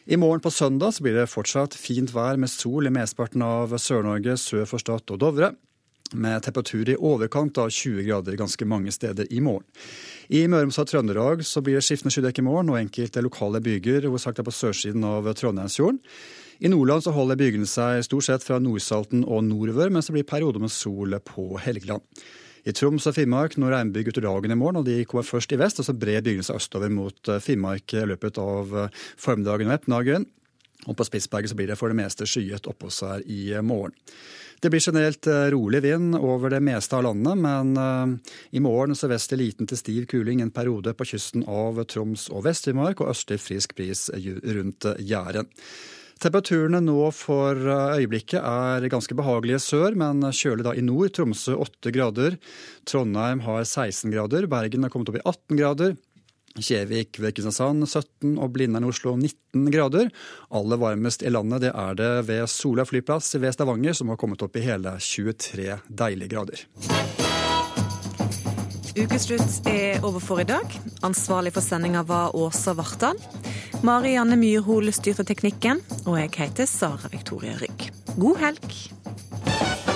I 0.06 0.16
morgen 0.20 0.40
på 0.40 0.52
søndag 0.54 0.94
så 0.94 1.02
blir 1.02 1.16
det 1.18 1.28
fortsatt 1.32 1.74
fint 1.74 2.12
vær 2.14 2.38
med 2.38 2.52
sol 2.52 2.86
i 2.86 2.92
mesteparten 2.94 3.42
av 3.42 3.72
Sør-Norge 3.74 4.36
sør 4.38 4.68
for 4.70 4.82
Stad 4.82 5.10
og 5.10 5.18
Dovre. 5.18 5.52
Med 6.14 6.42
temperatur 6.46 6.88
i 6.88 6.96
overkant 6.96 7.58
av 7.58 7.70
20 7.74 8.04
grader 8.06 8.36
ganske 8.38 8.66
mange 8.68 8.92
steder 8.94 9.26
i 9.32 9.40
morgen. 9.42 9.66
I 10.30 10.44
Møre 10.46 10.66
og 10.66 10.68
Romsdal 10.68 10.86
Trøndelag 10.90 11.42
blir 11.42 11.78
det 11.78 11.84
skiftende 11.86 12.14
skydekke 12.14 12.42
i 12.42 12.46
morgen 12.46 12.70
og 12.70 12.78
enkelte 12.78 13.24
lokale 13.24 13.60
byger, 13.64 14.06
hovedsakelig 14.06 14.46
på 14.46 14.54
sørsiden 14.54 15.06
av 15.06 15.26
Trondheimsfjorden. 15.34 16.00
I 16.62 16.70
Nordland 16.72 17.04
så 17.04 17.12
holder 17.12 17.38
bygene 17.40 17.68
seg 17.68 18.04
stort 18.06 18.28
sett 18.28 18.46
fra 18.46 18.60
Nordsalten 18.62 19.26
og 19.26 19.44
nordover, 19.44 19.90
mens 19.92 20.08
det 20.08 20.16
blir 20.16 20.28
perioder 20.28 20.62
med 20.62 20.72
sol 20.72 21.18
på 21.26 21.50
Helgeland. 21.60 22.04
I 22.66 22.72
Troms 22.74 23.04
og 23.06 23.14
Finnmark 23.14 23.58
når 23.60 23.76
regnbyger 23.76 24.14
utover 24.14 24.26
dagen 24.30 24.54
i 24.54 24.58
morgen, 24.58 24.80
og 24.80 24.88
de 24.88 25.04
kommer 25.06 25.26
først 25.26 25.52
i 25.54 25.58
vest, 25.60 25.82
og 25.82 25.86
så 25.86 25.94
brer 25.94 26.24
bygene 26.24 26.46
seg 26.46 26.58
østover 26.58 26.90
mot 26.90 27.34
Finnmark 27.44 27.94
i 27.94 28.06
løpet 28.10 28.40
av 28.42 28.72
formiddagen 29.20 29.70
og 29.70 29.76
ettermiddagen. 29.76 30.26
Og 30.86 30.96
på 30.98 31.06
Spitsberget 31.06 31.52
så 31.52 31.58
blir 31.58 31.70
det 31.70 31.78
for 31.78 31.92
det 31.92 31.98
meste 31.98 32.26
skyet 32.28 32.66
oppå 32.70 32.90
seg 32.92 33.26
i 33.30 33.54
morgen. 33.64 33.94
Det 34.60 34.70
blir 34.72 34.80
generelt 34.80 35.26
rolig 35.52 35.82
vind 35.84 36.16
over 36.16 36.50
det 36.50 36.62
meste 36.64 36.96
av 36.96 37.04
landet, 37.06 37.38
men 37.38 37.76
i 38.50 38.62
morgen 38.64 38.96
sørvestlig 38.96 39.38
liten 39.38 39.68
til 39.68 39.78
stiv 39.78 40.06
kuling 40.10 40.40
en 40.42 40.52
periode 40.54 40.94
på 40.96 41.06
kysten 41.12 41.44
av 41.44 41.82
Troms 41.92 42.28
og 42.32 42.46
Vest-Finnmark, 42.48 43.02
og 43.04 43.12
østlig 43.12 43.38
frisk 43.42 43.76
bris 43.76 44.08
rundt 44.16 44.88
Jæren. 44.98 45.50
Temperaturene 46.16 46.80
nå 46.80 47.10
for 47.12 47.58
øyeblikket 47.60 48.40
er 48.40 48.88
ganske 48.88 49.12
behagelige 49.18 49.60
sør, 49.60 49.92
men 50.00 50.24
kjølig 50.32 50.64
da 50.64 50.72
i 50.72 50.84
nord. 50.84 51.12
Tromsø 51.12 51.58
8 51.60 51.92
grader. 51.92 52.38
Trondheim 52.88 53.42
har 53.44 53.66
16 53.66 54.08
grader. 54.14 54.48
Bergen 54.48 54.86
har 54.86 54.92
kommet 54.94 55.12
opp 55.12 55.18
i 55.20 55.26
18 55.26 55.60
grader. 55.60 55.96
Kjevik 56.60 57.20
ved 57.20 57.34
Kristiansand 57.36 57.86
17 57.88 58.36
og 58.38 58.52
Blindern 58.54 58.86
i 58.86 58.90
Oslo 58.90 59.16
19 59.18 59.70
grader. 59.74 60.10
Aller 60.54 60.80
varmest 60.80 61.24
i 61.24 61.32
landet 61.32 61.66
det 61.66 61.72
er 61.72 61.98
det 61.98 62.12
ved 62.28 62.46
Sola 62.50 62.86
flyplass 62.88 63.34
ved 63.36 63.54
Stavanger, 63.54 63.96
som 63.96 64.12
har 64.12 64.20
kommet 64.20 64.42
opp 64.46 64.56
i 64.56 64.64
hele 64.64 64.96
23 65.00 65.80
deilige 65.88 66.32
grader. 66.34 66.66
Ukeslutt 68.96 69.66
er 69.68 70.00
over 70.08 70.22
for 70.24 70.40
i 70.40 70.46
dag. 70.48 70.72
Ansvarlig 71.04 71.52
for 71.52 71.64
sendinga 71.64 72.00
var 72.08 72.32
Åsa 72.36 72.72
Vartdal. 72.78 73.20
Mari 73.84 74.14
Anne 74.16 74.38
Myrhol 74.40 74.88
styrte 74.96 75.26
teknikken, 75.28 75.82
og 76.06 76.16
jeg 76.22 76.32
heter 76.38 76.70
Sara 76.70 77.12
Victoria 77.12 77.58
Rygg. 77.60 77.90
God 78.16 78.40
helg. 78.40 79.95